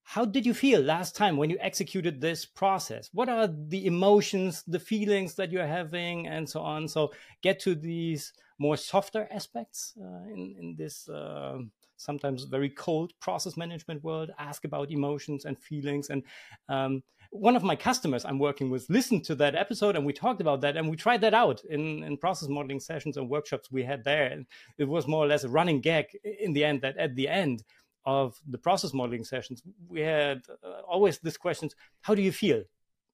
how 0.04 0.24
did 0.24 0.44
you 0.44 0.54
feel 0.54 0.80
last 0.80 1.16
time 1.16 1.36
when 1.36 1.50
you 1.50 1.56
executed 1.60 2.20
this 2.20 2.44
process? 2.44 3.08
What 3.12 3.28
are 3.28 3.48
the 3.48 3.86
emotions 3.86 4.62
the 4.66 4.80
feelings 4.80 5.34
that 5.36 5.52
you're 5.52 5.66
having 5.66 6.26
and 6.26 6.48
so 6.48 6.60
on? 6.60 6.88
So 6.88 7.12
get 7.42 7.60
to 7.60 7.74
these 7.74 8.32
more 8.58 8.76
softer 8.76 9.28
aspects 9.30 9.94
uh, 10.00 10.24
in, 10.28 10.56
in 10.58 10.74
this 10.76 11.08
uh, 11.08 11.58
sometimes 11.96 12.44
very 12.44 12.70
cold 12.70 13.12
process 13.20 13.56
management 13.56 14.02
world. 14.02 14.30
Ask 14.38 14.64
about 14.64 14.90
emotions 14.90 15.44
and 15.44 15.58
feelings. 15.58 16.10
And 16.10 16.22
um, 16.68 17.02
one 17.30 17.56
of 17.56 17.62
my 17.62 17.74
customers 17.74 18.26
i'm 18.26 18.38
working 18.38 18.68
with 18.68 18.90
listened 18.90 19.24
to 19.24 19.34
that 19.34 19.54
episode 19.54 19.96
and 19.96 20.04
we 20.04 20.12
talked 20.12 20.42
about 20.42 20.60
that 20.60 20.76
and 20.76 20.90
we 20.90 20.94
tried 20.94 21.22
that 21.22 21.32
out 21.32 21.62
in, 21.70 22.04
in 22.04 22.14
process 22.18 22.50
modeling 22.50 22.78
sessions 22.78 23.16
and 23.16 23.26
workshops 23.26 23.72
we 23.72 23.82
had 23.82 24.04
there. 24.04 24.26
And 24.26 24.44
it 24.76 24.84
was 24.84 25.08
more 25.08 25.24
or 25.24 25.28
less 25.28 25.44
a 25.44 25.48
running 25.48 25.80
gag 25.80 26.06
in 26.24 26.52
the 26.52 26.64
end 26.64 26.82
that 26.82 26.98
at 26.98 27.16
the 27.16 27.28
end 27.28 27.62
of 28.04 28.40
the 28.48 28.58
process 28.58 28.92
modeling 28.92 29.24
sessions, 29.24 29.62
we 29.88 30.00
had 30.00 30.42
uh, 30.64 30.80
always 30.88 31.18
this 31.18 31.36
questions: 31.36 31.74
How 32.00 32.14
do 32.14 32.22
you 32.22 32.32
feel 32.32 32.62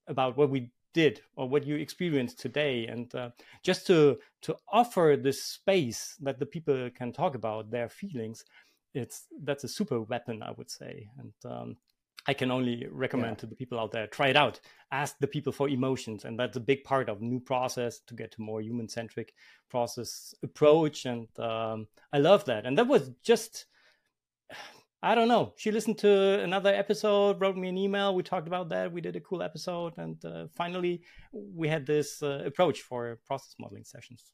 about 0.06 0.36
what 0.36 0.50
we 0.50 0.70
did 0.94 1.20
or 1.36 1.48
what 1.48 1.66
you 1.66 1.76
experienced 1.76 2.38
today? 2.38 2.86
And 2.86 3.14
uh, 3.14 3.30
just 3.62 3.86
to 3.88 4.18
to 4.42 4.56
offer 4.68 5.16
this 5.20 5.42
space 5.42 6.16
that 6.20 6.38
the 6.38 6.46
people 6.46 6.90
can 6.94 7.12
talk 7.12 7.34
about 7.34 7.70
their 7.70 7.88
feelings, 7.88 8.44
it's 8.94 9.26
that's 9.42 9.64
a 9.64 9.68
super 9.68 10.00
weapon, 10.00 10.42
I 10.42 10.52
would 10.52 10.70
say. 10.70 11.08
And 11.18 11.32
um, 11.44 11.76
I 12.26 12.34
can 12.34 12.50
only 12.50 12.86
recommend 12.90 13.36
yeah. 13.36 13.40
to 13.40 13.46
the 13.46 13.56
people 13.56 13.80
out 13.80 13.90
there 13.90 14.06
try 14.06 14.28
it 14.28 14.36
out. 14.36 14.60
Ask 14.92 15.16
the 15.18 15.26
people 15.26 15.52
for 15.52 15.68
emotions, 15.68 16.24
and 16.24 16.38
that's 16.38 16.58
a 16.58 16.60
big 16.60 16.84
part 16.84 17.08
of 17.08 17.22
new 17.22 17.40
process 17.40 18.00
to 18.00 18.14
get 18.14 18.32
to 18.32 18.42
more 18.42 18.60
human 18.60 18.88
centric 18.88 19.32
process 19.70 20.34
approach. 20.42 21.06
And 21.06 21.26
um, 21.38 21.86
I 22.12 22.18
love 22.18 22.44
that. 22.44 22.66
And 22.66 22.76
that 22.76 22.86
was 22.86 23.10
just 23.22 23.66
I 25.02 25.14
don't 25.14 25.28
know. 25.28 25.52
She 25.56 25.70
listened 25.70 25.98
to 25.98 26.40
another 26.40 26.74
episode, 26.74 27.40
wrote 27.40 27.56
me 27.56 27.68
an 27.68 27.78
email. 27.78 28.14
We 28.14 28.24
talked 28.24 28.48
about 28.48 28.68
that. 28.70 28.92
We 28.92 29.00
did 29.00 29.14
a 29.14 29.20
cool 29.20 29.42
episode, 29.42 29.94
and 29.96 30.22
uh, 30.24 30.46
finally, 30.56 31.02
we 31.32 31.68
had 31.68 31.86
this 31.86 32.20
uh, 32.20 32.42
approach 32.44 32.80
for 32.80 33.20
process 33.24 33.54
modeling 33.60 33.84
sessions. 33.84 34.32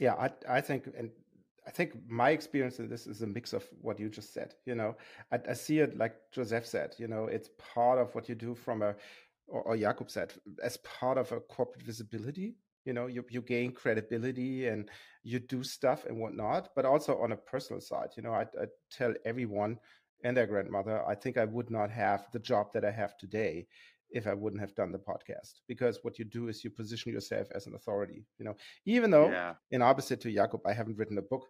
Yeah, 0.00 0.14
I, 0.14 0.30
I 0.48 0.60
think, 0.60 0.88
and 0.98 1.10
I 1.64 1.70
think 1.70 1.92
my 2.08 2.30
experience 2.30 2.80
in 2.80 2.88
this 2.88 3.06
is 3.06 3.22
a 3.22 3.26
mix 3.26 3.52
of 3.52 3.64
what 3.80 4.00
you 4.00 4.08
just 4.08 4.34
said. 4.34 4.54
You 4.66 4.74
know, 4.74 4.96
I, 5.30 5.38
I 5.48 5.52
see 5.52 5.78
it 5.78 5.96
like 5.96 6.16
Josèphe 6.34 6.66
said. 6.66 6.96
You 6.98 7.06
know, 7.06 7.26
it's 7.26 7.50
part 7.56 8.00
of 8.00 8.12
what 8.16 8.28
you 8.28 8.34
do 8.34 8.56
from 8.56 8.82
a, 8.82 8.96
or, 9.46 9.62
or 9.62 9.76
Jakub 9.76 10.10
said, 10.10 10.32
as 10.60 10.76
part 10.78 11.18
of 11.18 11.30
a 11.30 11.38
corporate 11.38 11.84
visibility 11.84 12.56
you 12.84 12.92
know 12.92 13.06
you, 13.06 13.24
you 13.30 13.42
gain 13.42 13.72
credibility 13.72 14.68
and 14.68 14.90
you 15.22 15.38
do 15.38 15.62
stuff 15.62 16.04
and 16.06 16.18
whatnot 16.18 16.70
but 16.74 16.84
also 16.84 17.18
on 17.18 17.32
a 17.32 17.36
personal 17.36 17.80
side 17.80 18.10
you 18.16 18.22
know 18.22 18.32
I, 18.32 18.42
I 18.42 18.66
tell 18.90 19.14
everyone 19.24 19.78
and 20.24 20.36
their 20.36 20.46
grandmother 20.46 21.04
i 21.06 21.14
think 21.14 21.36
i 21.36 21.44
would 21.44 21.70
not 21.70 21.90
have 21.90 22.26
the 22.32 22.38
job 22.38 22.72
that 22.72 22.84
i 22.84 22.90
have 22.90 23.16
today 23.16 23.66
if 24.10 24.26
i 24.26 24.34
wouldn't 24.34 24.60
have 24.60 24.74
done 24.74 24.92
the 24.92 24.98
podcast 24.98 25.60
because 25.68 26.00
what 26.02 26.18
you 26.18 26.24
do 26.24 26.48
is 26.48 26.62
you 26.64 26.70
position 26.70 27.12
yourself 27.12 27.48
as 27.54 27.66
an 27.66 27.74
authority 27.74 28.24
you 28.38 28.44
know 28.44 28.56
even 28.84 29.10
though 29.10 29.30
yeah. 29.30 29.54
in 29.70 29.82
opposite 29.82 30.20
to 30.20 30.28
jakub 30.28 30.60
i 30.66 30.72
haven't 30.72 30.96
written 30.98 31.18
a 31.18 31.22
book 31.22 31.46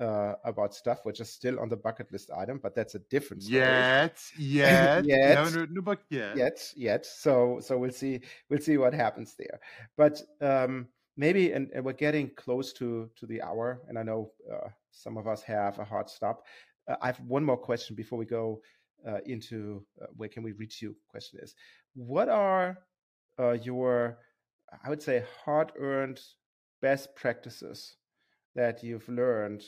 uh, 0.00 0.34
about 0.44 0.74
stuff 0.74 1.00
which 1.04 1.20
is 1.20 1.30
still 1.30 1.58
on 1.60 1.68
the 1.68 1.76
bucket 1.76 2.10
list 2.12 2.30
item, 2.36 2.60
but 2.62 2.74
that's 2.74 2.94
a 2.94 3.00
different 3.10 3.42
story. 3.42 3.60
Yet, 3.60 4.22
yet, 4.38 5.04
yet, 5.04 5.52
no, 5.54 5.66
no 5.70 5.80
book 5.82 6.00
yet, 6.10 6.36
yet, 6.36 6.72
yet. 6.76 7.06
So, 7.06 7.58
so 7.60 7.78
we'll 7.78 7.90
see, 7.90 8.20
we'll 8.48 8.60
see 8.60 8.76
what 8.76 8.94
happens 8.94 9.34
there. 9.38 9.60
But 9.96 10.20
um, 10.40 10.88
maybe, 11.16 11.52
and, 11.52 11.70
and, 11.74 11.84
we're 11.84 11.92
getting 11.92 12.30
close 12.36 12.72
to 12.74 13.10
to 13.16 13.26
the 13.26 13.42
hour, 13.42 13.82
and 13.88 13.98
I 13.98 14.02
know 14.02 14.32
uh, 14.52 14.68
some 14.90 15.16
of 15.16 15.26
us 15.26 15.42
have 15.42 15.78
a 15.78 15.84
hard 15.84 16.08
stop. 16.08 16.44
Uh, 16.88 16.96
I 17.02 17.06
have 17.06 17.20
one 17.20 17.44
more 17.44 17.58
question 17.58 17.96
before 17.96 18.18
we 18.18 18.26
go 18.26 18.62
uh, 19.06 19.18
into 19.26 19.84
uh, 20.00 20.06
where 20.16 20.28
can 20.28 20.42
we 20.42 20.52
reach 20.52 20.80
you. 20.80 20.96
Question 21.10 21.40
is, 21.42 21.54
what 21.94 22.28
are 22.28 22.78
uh, 23.38 23.52
your, 23.52 24.18
I 24.84 24.88
would 24.88 25.02
say, 25.02 25.24
hard 25.44 25.72
earned 25.78 26.20
best 26.80 27.14
practices 27.16 27.96
that 28.54 28.82
you've 28.82 29.08
learned 29.08 29.64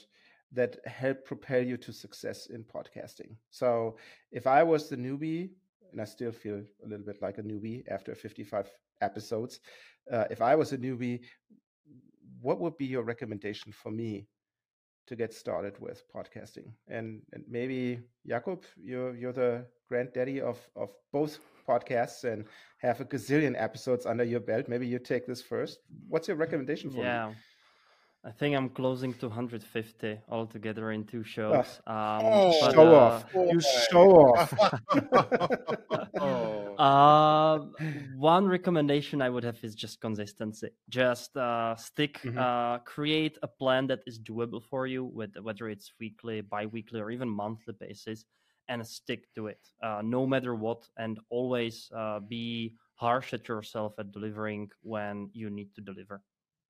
that 0.53 0.76
help 0.86 1.24
propel 1.24 1.62
you 1.62 1.76
to 1.76 1.92
success 1.92 2.46
in 2.46 2.64
podcasting. 2.64 3.36
So 3.51 3.96
if 4.32 4.46
I 4.46 4.62
was 4.62 4.88
the 4.88 4.96
newbie, 4.96 5.51
and 5.92 6.01
I 6.01 6.05
still 6.05 6.32
feel 6.32 6.62
a 6.84 6.88
little 6.88 7.05
bit 7.05 7.20
like 7.22 7.38
a 7.38 7.42
newbie 7.42 7.82
after 7.88 8.14
55 8.14 8.68
episodes, 9.01 9.61
uh, 10.11 10.24
if 10.30 10.42
I 10.42 10.55
was 10.55 10.72
a 10.72 10.78
newbie, 10.78 11.20
what 12.40 12.61
would 12.61 12.76
be 12.78 12.86
your 12.86 13.03
recommendation 13.03 13.72
for 13.72 13.90
me 13.90 14.26
to 15.07 15.16
get 15.16 15.32
started 15.34 15.78
with 15.80 16.03
podcasting? 16.14 16.72
And, 16.88 17.22
and 17.32 17.44
maybe 17.48 18.01
Jakub, 18.28 18.64
you're 18.76 19.14
you're 19.14 19.32
the 19.32 19.66
granddaddy 19.88 20.40
of 20.40 20.59
of 20.76 20.90
both 21.12 21.38
podcasts 21.68 22.24
and 22.24 22.44
have 22.78 23.01
a 23.01 23.05
gazillion 23.05 23.55
episodes 23.57 24.07
under 24.07 24.24
your 24.24 24.40
belt. 24.40 24.68
Maybe 24.68 24.86
you 24.86 24.98
take 24.98 25.26
this 25.26 25.42
first. 25.42 25.80
What's 26.09 26.28
your 26.28 26.36
recommendation 26.36 26.90
for 26.90 27.03
yeah. 27.03 27.28
me? 27.28 27.34
I 28.22 28.30
think 28.32 28.54
I'm 28.54 28.68
closing 28.68 29.14
to 29.14 29.28
150 29.28 30.18
altogether 30.28 30.92
in 30.92 31.04
two 31.04 31.24
shows. 31.24 31.80
Um, 31.86 32.20
oh, 32.22 32.60
but, 32.60 32.74
show 32.74 32.94
uh, 32.94 33.00
off! 33.00 33.24
You 33.34 33.60
show 33.90 34.10
off. 34.10 34.54
oh. 36.20 36.74
uh, 36.78 37.58
one 38.18 38.46
recommendation 38.46 39.22
I 39.22 39.30
would 39.30 39.42
have 39.44 39.56
is 39.62 39.74
just 39.74 40.02
consistency. 40.02 40.68
Just 40.90 41.34
uh, 41.34 41.76
stick, 41.76 42.20
mm-hmm. 42.20 42.38
Uh, 42.38 42.78
create 42.80 43.38
a 43.42 43.48
plan 43.48 43.86
that 43.86 44.00
is 44.06 44.18
doable 44.18 44.62
for 44.68 44.86
you, 44.86 45.02
with 45.02 45.30
whether 45.40 45.70
it's 45.70 45.90
weekly, 45.98 46.42
bi-weekly, 46.42 47.00
or 47.00 47.10
even 47.10 47.28
monthly 47.28 47.72
basis, 47.80 48.26
and 48.68 48.86
stick 48.86 49.32
to 49.34 49.46
it, 49.46 49.66
uh, 49.82 50.02
no 50.04 50.26
matter 50.26 50.54
what, 50.54 50.86
and 50.98 51.18
always 51.30 51.90
uh, 51.96 52.20
be 52.20 52.74
harsh 52.96 53.32
at 53.32 53.48
yourself 53.48 53.94
at 53.98 54.12
delivering 54.12 54.68
when 54.82 55.30
you 55.32 55.48
need 55.48 55.74
to 55.74 55.80
deliver 55.80 56.20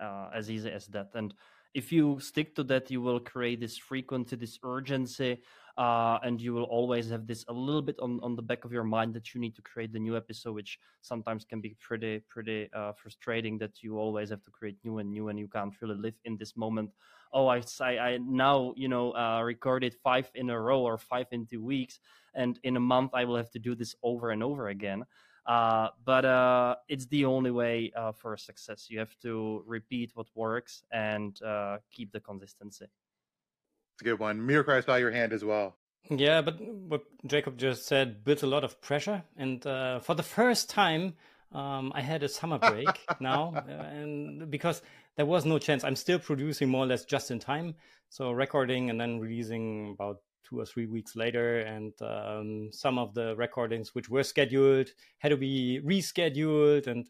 uh, 0.00 0.30
as 0.34 0.50
easy 0.50 0.70
as 0.70 0.86
that. 0.88 1.10
And 1.14 1.34
if 1.74 1.92
you 1.92 2.18
stick 2.20 2.54
to 2.56 2.64
that, 2.64 2.90
you 2.90 3.00
will 3.00 3.20
create 3.20 3.60
this 3.60 3.76
frequency, 3.76 4.36
this 4.36 4.58
urgency, 4.64 5.38
uh, 5.78 6.18
and 6.22 6.40
you 6.40 6.52
will 6.52 6.64
always 6.64 7.10
have 7.10 7.26
this 7.26 7.44
a 7.48 7.52
little 7.52 7.82
bit 7.82 7.96
on, 8.00 8.18
on 8.22 8.34
the 8.34 8.42
back 8.42 8.64
of 8.64 8.72
your 8.72 8.82
mind 8.84 9.14
that 9.14 9.34
you 9.34 9.40
need 9.40 9.54
to 9.54 9.62
create 9.62 9.92
the 9.92 9.98
new 9.98 10.16
episode, 10.16 10.52
which 10.52 10.78
sometimes 11.00 11.44
can 11.44 11.60
be 11.60 11.76
pretty 11.80 12.20
pretty 12.28 12.68
uh, 12.74 12.92
frustrating. 12.92 13.56
That 13.58 13.82
you 13.82 13.98
always 13.98 14.30
have 14.30 14.42
to 14.42 14.50
create 14.50 14.78
new 14.84 14.98
and 14.98 15.10
new, 15.10 15.28
and 15.28 15.38
you 15.38 15.48
can't 15.48 15.72
really 15.80 15.94
live 15.94 16.14
in 16.24 16.36
this 16.36 16.56
moment. 16.56 16.90
Oh, 17.32 17.46
I 17.46 17.62
I, 17.80 17.98
I 17.98 18.18
now 18.18 18.74
you 18.76 18.88
know 18.88 19.12
uh, 19.12 19.42
recorded 19.42 19.94
five 20.02 20.28
in 20.34 20.50
a 20.50 20.60
row 20.60 20.82
or 20.82 20.98
five 20.98 21.26
in 21.30 21.46
two 21.46 21.62
weeks, 21.62 22.00
and 22.34 22.58
in 22.64 22.76
a 22.76 22.80
month 22.80 23.12
I 23.14 23.24
will 23.24 23.36
have 23.36 23.50
to 23.52 23.60
do 23.60 23.76
this 23.76 23.94
over 24.02 24.30
and 24.30 24.42
over 24.42 24.68
again. 24.68 25.04
Uh, 25.50 25.88
but 26.04 26.24
uh, 26.24 26.76
it's 26.88 27.06
the 27.06 27.24
only 27.24 27.50
way 27.50 27.90
uh, 27.96 28.12
for 28.12 28.36
success. 28.36 28.86
You 28.88 29.00
have 29.00 29.18
to 29.22 29.64
repeat 29.66 30.12
what 30.14 30.28
works 30.36 30.84
and 30.92 31.42
uh, 31.42 31.78
keep 31.90 32.12
the 32.12 32.20
consistency. 32.20 32.84
It's 32.84 34.02
a 34.02 34.04
good 34.04 34.20
one. 34.20 34.40
Mirko, 34.40 34.76
I 34.76 34.80
saw 34.80 34.94
your 34.94 35.10
hand 35.10 35.32
as 35.32 35.44
well. 35.44 35.76
Yeah, 36.08 36.40
but 36.40 36.60
what 36.60 37.02
Jakub 37.26 37.56
just 37.56 37.86
said 37.86 38.22
built 38.22 38.44
a 38.44 38.46
lot 38.46 38.62
of 38.62 38.80
pressure. 38.80 39.24
And 39.36 39.66
uh, 39.66 39.98
for 39.98 40.14
the 40.14 40.22
first 40.22 40.70
time, 40.70 41.14
um, 41.50 41.90
I 41.96 42.00
had 42.00 42.22
a 42.22 42.28
summer 42.28 42.60
break 42.60 43.00
now, 43.20 43.52
and 43.66 44.48
because 44.52 44.82
there 45.16 45.26
was 45.26 45.44
no 45.44 45.58
chance, 45.58 45.82
I'm 45.82 45.96
still 45.96 46.20
producing 46.20 46.68
more 46.68 46.84
or 46.84 46.86
less 46.86 47.04
just 47.04 47.32
in 47.32 47.40
time. 47.40 47.74
So 48.08 48.30
recording 48.30 48.88
and 48.88 49.00
then 49.00 49.18
releasing 49.18 49.96
about 49.98 50.18
two 50.50 50.60
or 50.60 50.66
three 50.66 50.86
weeks 50.86 51.16
later, 51.16 51.60
and 51.60 51.92
um, 52.02 52.68
some 52.72 52.98
of 52.98 53.14
the 53.14 53.34
recordings 53.36 53.94
which 53.94 54.10
were 54.10 54.24
scheduled 54.24 54.88
had 55.18 55.30
to 55.30 55.36
be 55.36 55.80
rescheduled, 55.84 56.86
and 56.86 57.08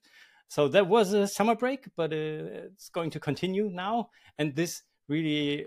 so 0.48 0.68
that 0.68 0.86
was 0.86 1.12
a 1.12 1.26
summer 1.26 1.54
break, 1.54 1.86
but 1.96 2.12
uh, 2.12 2.68
it's 2.70 2.90
going 2.90 3.10
to 3.10 3.20
continue 3.20 3.70
now, 3.72 4.10
and 4.38 4.54
this 4.54 4.82
really 5.08 5.66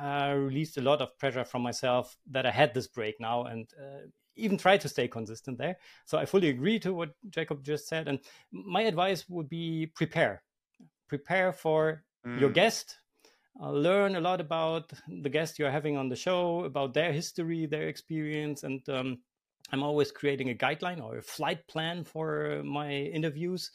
uh, 0.00 0.34
released 0.36 0.76
a 0.76 0.82
lot 0.82 1.00
of 1.00 1.16
pressure 1.18 1.44
from 1.44 1.62
myself 1.62 2.16
that 2.30 2.46
I 2.46 2.50
had 2.50 2.74
this 2.74 2.86
break 2.86 3.20
now, 3.20 3.44
and 3.44 3.66
uh, 3.78 4.06
even 4.36 4.58
try 4.58 4.76
to 4.78 4.88
stay 4.88 5.08
consistent 5.08 5.58
there. 5.58 5.76
So 6.06 6.18
I 6.18 6.26
fully 6.26 6.48
agree 6.48 6.78
to 6.80 6.92
what 6.92 7.14
Jakub 7.30 7.62
just 7.62 7.88
said, 7.88 8.08
and 8.08 8.20
my 8.52 8.82
advice 8.82 9.28
would 9.28 9.48
be 9.48 9.86
prepare, 9.94 10.42
prepare 11.08 11.52
for 11.52 12.04
mm. 12.26 12.40
your 12.40 12.50
guest 12.50 12.98
uh, 13.60 13.70
learn 13.70 14.16
a 14.16 14.20
lot 14.20 14.40
about 14.40 14.92
the 15.08 15.28
guest 15.28 15.58
you're 15.58 15.70
having 15.70 15.96
on 15.96 16.08
the 16.08 16.16
show, 16.16 16.64
about 16.64 16.94
their 16.94 17.12
history, 17.12 17.66
their 17.66 17.88
experience, 17.88 18.62
and 18.62 18.86
um, 18.88 19.18
I'm 19.72 19.82
always 19.82 20.10
creating 20.12 20.50
a 20.50 20.54
guideline 20.54 21.02
or 21.02 21.18
a 21.18 21.22
flight 21.22 21.66
plan 21.68 22.04
for 22.04 22.62
my 22.64 22.90
interviews, 22.90 23.70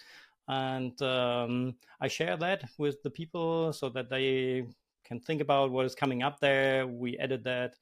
and 0.47 0.99
um, 1.01 1.75
I 2.01 2.07
share 2.07 2.37
that 2.37 2.63
with 2.77 3.01
the 3.03 3.09
people 3.09 3.73
so 3.73 3.89
that 3.89 4.09
they 4.09 4.65
can 5.03 5.19
think 5.19 5.41
about 5.41 5.71
what 5.71 5.85
is 5.85 5.95
coming 5.95 6.23
up 6.23 6.39
there. 6.39 6.87
We 6.87 7.17
edit 7.17 7.43
that 7.43 7.75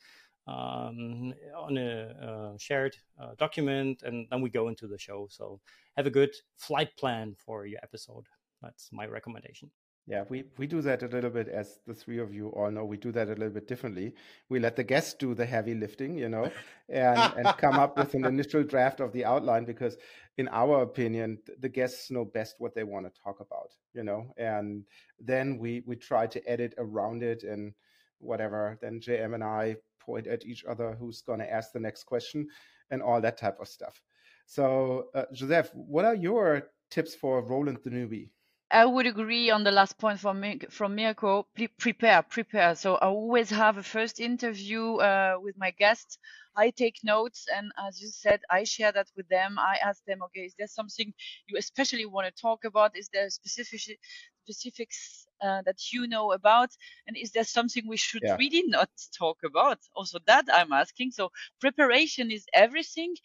um, 0.48 1.34
on 1.56 1.78
a 1.78 2.54
uh, 2.54 2.58
shared 2.58 2.96
uh, 3.20 3.32
document, 3.38 4.04
and 4.04 4.28
then 4.30 4.42
we 4.42 4.50
go 4.50 4.68
into 4.68 4.88
the 4.88 4.98
show. 4.98 5.28
So 5.30 5.60
have 5.98 6.06
a 6.06 6.12
good 6.12 6.36
flight 6.58 6.96
plan 6.98 7.36
for 7.38 7.66
your 7.66 7.80
episode. 7.84 8.26
That's 8.62 8.90
my 8.92 9.06
recommendation. 9.06 9.72
Yeah, 10.06 10.26
we, 10.28 10.44
we 10.58 10.68
do 10.68 10.82
that 10.82 11.02
a 11.02 11.08
little 11.08 11.30
bit, 11.30 11.48
as 11.48 11.80
the 11.88 11.94
three 11.94 12.20
of 12.20 12.34
you 12.34 12.50
all 12.50 12.70
know. 12.70 12.84
We 12.84 12.98
do 12.98 13.14
that 13.14 13.28
a 13.28 13.36
little 13.36 13.52
bit 13.52 13.70
differently. 13.70 14.14
We 14.50 14.60
let 14.60 14.76
the 14.76 14.84
guests 14.84 15.14
do 15.14 15.34
the 15.34 15.46
heavy 15.46 15.76
lifting, 15.76 16.18
you 16.18 16.28
know, 16.28 16.52
and, 16.90 17.18
and 17.38 17.48
come 17.58 17.76
up 17.76 17.98
with 17.98 18.14
an 18.14 18.26
initial 18.26 18.64
draft 18.74 19.00
of 19.00 19.14
the 19.14 19.24
outline 19.24 19.64
because, 19.64 19.96
in 20.38 20.50
our 20.50 20.82
opinion, 20.82 21.38
the 21.58 21.70
guests 21.70 22.12
know 22.12 22.26
best 22.26 22.56
what 22.60 22.76
they 22.76 22.84
want 22.84 23.06
to 23.06 23.22
talk 23.22 23.40
about, 23.40 23.70
you 23.94 24.04
know, 24.04 24.34
and 24.36 24.84
then 25.22 25.58
we, 25.58 25.84
we 25.86 25.96
try 25.96 26.28
to 26.28 26.50
edit 26.50 26.74
around 26.78 27.24
it 27.24 27.44
and 27.44 27.74
whatever. 28.20 28.78
Then 28.82 29.00
JM 29.00 29.34
and 29.36 29.44
I 29.44 29.78
point 30.02 30.28
at 30.28 30.46
each 30.46 30.66
other 30.66 30.98
who's 31.00 31.22
going 31.22 31.40
to 31.40 31.50
ask 31.50 31.72
the 31.72 31.80
next 31.80 32.04
question 32.04 32.48
and 32.92 33.02
all 33.02 33.22
that 33.22 33.38
type 33.38 33.58
of 33.62 33.70
stuff. 33.70 34.02
So, 34.48 35.06
uh, 35.16 35.26
Josèphe, 35.34 35.70
what 35.74 36.04
are 36.04 36.16
your 36.16 36.64
tips 36.92 37.16
for 37.16 37.42
Roland 37.42 37.78
the 37.86 37.90
newbie? 37.90 38.32
I 38.74 38.86
would 38.86 39.08
agree 39.08 39.52
on 39.52 39.64
the 39.64 39.72
last 39.72 39.98
point 40.00 40.20
from 40.20 40.44
from 40.70 40.96
Mirko. 40.96 41.48
Prepare, 41.78 42.24
prepare. 42.24 42.76
So 42.76 42.96
I 42.96 43.08
always 43.08 43.50
have 43.52 43.78
a 43.78 43.84
first 43.84 44.20
interview 44.20 44.96
uh, 44.98 45.36
with 45.40 45.56
my 45.58 45.72
guests. 45.72 46.18
I 46.58 46.72
take 46.72 46.98
notes, 47.04 47.48
and 47.56 47.72
as 47.88 48.02
you 48.02 48.10
said, 48.10 48.42
I 48.50 48.64
share 48.66 48.92
that 48.92 49.08
with 49.16 49.30
them. 49.30 49.58
I 49.60 49.78
ask 49.78 50.04
them, 50.06 50.24
okay, 50.24 50.42
is 50.42 50.56
there 50.58 50.68
something 50.68 51.14
you 51.48 51.58
especially 51.58 52.06
want 52.06 52.28
to 52.28 52.42
talk 52.42 52.66
about? 52.66 52.98
Is 52.98 53.10
there 53.14 53.30
specific 53.30 54.00
specifics 54.44 55.26
uh, 55.42 55.62
that 55.64 55.92
you 55.94 56.08
know 56.08 56.32
about, 56.34 56.70
and 57.08 57.16
is 57.18 57.32
there 57.32 57.46
something 57.46 57.88
we 57.88 57.98
should 57.98 58.24
yeah. 58.24 58.36
really 58.38 58.64
not 58.68 58.90
talk 59.18 59.38
about? 59.46 59.80
Also, 59.96 60.20
that 60.28 60.46
I'm 60.52 60.74
asking. 60.74 61.12
So 61.12 61.32
preparation 61.62 62.32
is 62.32 62.46
everything. 62.54 63.16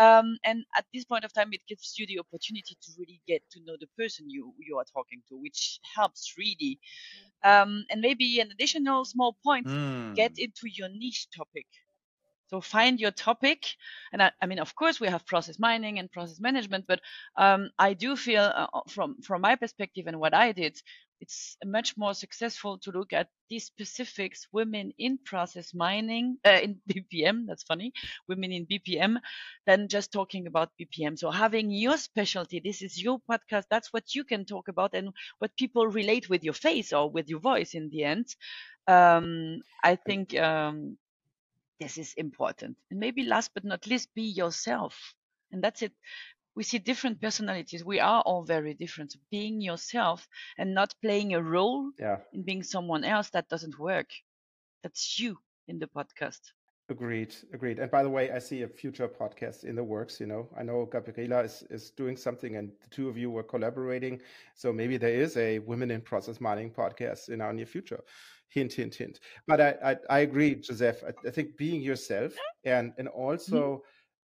Um, 0.00 0.38
and 0.44 0.64
at 0.74 0.86
this 0.94 1.04
point 1.04 1.24
of 1.24 1.32
time, 1.32 1.50
it 1.52 1.60
gives 1.68 1.98
you 1.98 2.06
the 2.06 2.20
opportunity 2.20 2.74
to 2.80 2.90
really 2.98 3.20
get 3.28 3.42
to 3.50 3.60
know 3.66 3.76
the 3.78 3.88
person 3.98 4.30
you 4.30 4.54
you 4.58 4.78
are 4.78 4.88
talking 4.96 5.20
to, 5.28 5.36
which 5.36 5.78
helps 5.94 6.34
really. 6.38 6.80
Um, 7.44 7.84
and 7.90 8.00
maybe 8.00 8.40
an 8.40 8.50
additional 8.50 9.04
small 9.04 9.36
point: 9.44 9.66
mm. 9.66 10.14
get 10.14 10.38
into 10.38 10.68
your 10.72 10.88
niche 10.88 11.28
topic. 11.36 11.66
So 12.48 12.60
find 12.60 12.98
your 12.98 13.12
topic, 13.12 13.76
and 14.12 14.22
I, 14.22 14.32
I, 14.42 14.46
mean, 14.46 14.58
of 14.58 14.74
course, 14.74 14.98
we 14.98 15.06
have 15.06 15.24
process 15.24 15.58
mining 15.58 16.00
and 16.00 16.10
process 16.10 16.40
management, 16.40 16.84
but 16.88 17.00
um, 17.36 17.70
I 17.78 17.94
do 17.94 18.16
feel, 18.16 18.42
uh, 18.42 18.66
from 18.88 19.22
from 19.22 19.42
my 19.42 19.54
perspective 19.54 20.06
and 20.08 20.18
what 20.18 20.34
I 20.34 20.52
did, 20.52 20.80
it's 21.20 21.56
much 21.64 21.96
more 21.96 22.14
successful 22.14 22.78
to 22.78 22.90
look 22.90 23.12
at 23.12 23.28
these 23.48 23.64
specifics 23.64 24.46
women 24.52 24.92
in 24.98 25.18
process 25.24 25.74
mining 25.74 26.38
uh, 26.46 26.60
in 26.62 26.80
bpm 26.88 27.46
that's 27.46 27.62
funny 27.62 27.92
women 28.28 28.52
in 28.52 28.66
bpm 28.66 29.16
than 29.66 29.88
just 29.88 30.12
talking 30.12 30.46
about 30.46 30.70
bpm 30.80 31.18
so 31.18 31.30
having 31.30 31.70
your 31.70 31.96
specialty 31.96 32.60
this 32.60 32.82
is 32.82 33.02
your 33.02 33.18
podcast 33.30 33.64
that's 33.70 33.92
what 33.92 34.14
you 34.14 34.24
can 34.24 34.44
talk 34.44 34.68
about 34.68 34.94
and 34.94 35.10
what 35.38 35.56
people 35.56 35.86
relate 35.86 36.28
with 36.28 36.44
your 36.44 36.54
face 36.54 36.92
or 36.92 37.10
with 37.10 37.28
your 37.28 37.40
voice 37.40 37.74
in 37.74 37.88
the 37.90 38.04
end. 38.04 38.26
Um, 38.88 39.60
i 39.84 39.94
think 39.96 40.36
um, 40.38 40.96
this 41.80 41.98
is 41.98 42.14
important. 42.14 42.76
And 42.90 43.00
maybe 43.00 43.24
last 43.24 43.52
but 43.54 43.64
not 43.64 43.86
least 43.86 44.14
be 44.14 44.22
yourself. 44.22 45.14
And 45.50 45.62
that's 45.64 45.82
it 45.82 45.92
we 46.60 46.64
see 46.64 46.78
different 46.78 47.18
personalities. 47.22 47.86
We 47.86 48.00
are 48.00 48.20
all 48.20 48.42
very 48.42 48.74
different. 48.74 49.16
Being 49.30 49.62
yourself 49.62 50.28
and 50.58 50.74
not 50.74 50.94
playing 51.00 51.32
a 51.32 51.42
role 51.42 51.90
yeah. 51.98 52.18
in 52.34 52.42
being 52.42 52.62
someone 52.62 53.02
else, 53.02 53.30
that 53.30 53.48
doesn't 53.48 53.78
work. 53.78 54.08
That's 54.82 55.18
you 55.18 55.38
in 55.68 55.78
the 55.78 55.86
podcast. 55.86 56.40
Agreed, 56.90 57.34
agreed. 57.54 57.78
And 57.78 57.90
by 57.90 58.02
the 58.02 58.10
way, 58.10 58.30
I 58.30 58.38
see 58.38 58.60
a 58.60 58.68
future 58.68 59.08
podcast 59.08 59.64
in 59.64 59.74
the 59.74 59.82
works. 59.82 60.20
You 60.20 60.26
know, 60.26 60.50
I 60.54 60.62
know 60.62 60.84
Gabriela 60.84 61.44
is, 61.44 61.64
is 61.70 61.92
doing 61.92 62.18
something, 62.18 62.56
and 62.56 62.68
the 62.82 62.90
two 62.90 63.08
of 63.08 63.16
you 63.16 63.30
were 63.30 63.42
collaborating. 63.42 64.20
So 64.54 64.70
maybe 64.70 64.98
there 64.98 65.14
is 65.14 65.38
a 65.38 65.60
women 65.60 65.90
in 65.90 66.02
process 66.02 66.42
mining 66.42 66.70
podcast 66.70 67.30
in 67.30 67.40
our 67.40 67.54
near 67.54 67.64
future. 67.64 68.00
Hint, 68.50 68.74
hint, 68.74 68.96
hint. 68.96 69.20
But 69.46 69.62
I, 69.62 69.70
I, 69.82 69.96
I 70.10 70.18
agree, 70.18 70.56
Josèphe. 70.56 71.04
I, 71.04 71.12
I, 71.26 71.30
think 71.30 71.56
being 71.56 71.80
yourself 71.80 72.34
and 72.66 72.92
and 72.98 73.08
also. 73.08 73.60
Mm-hmm 73.62 73.86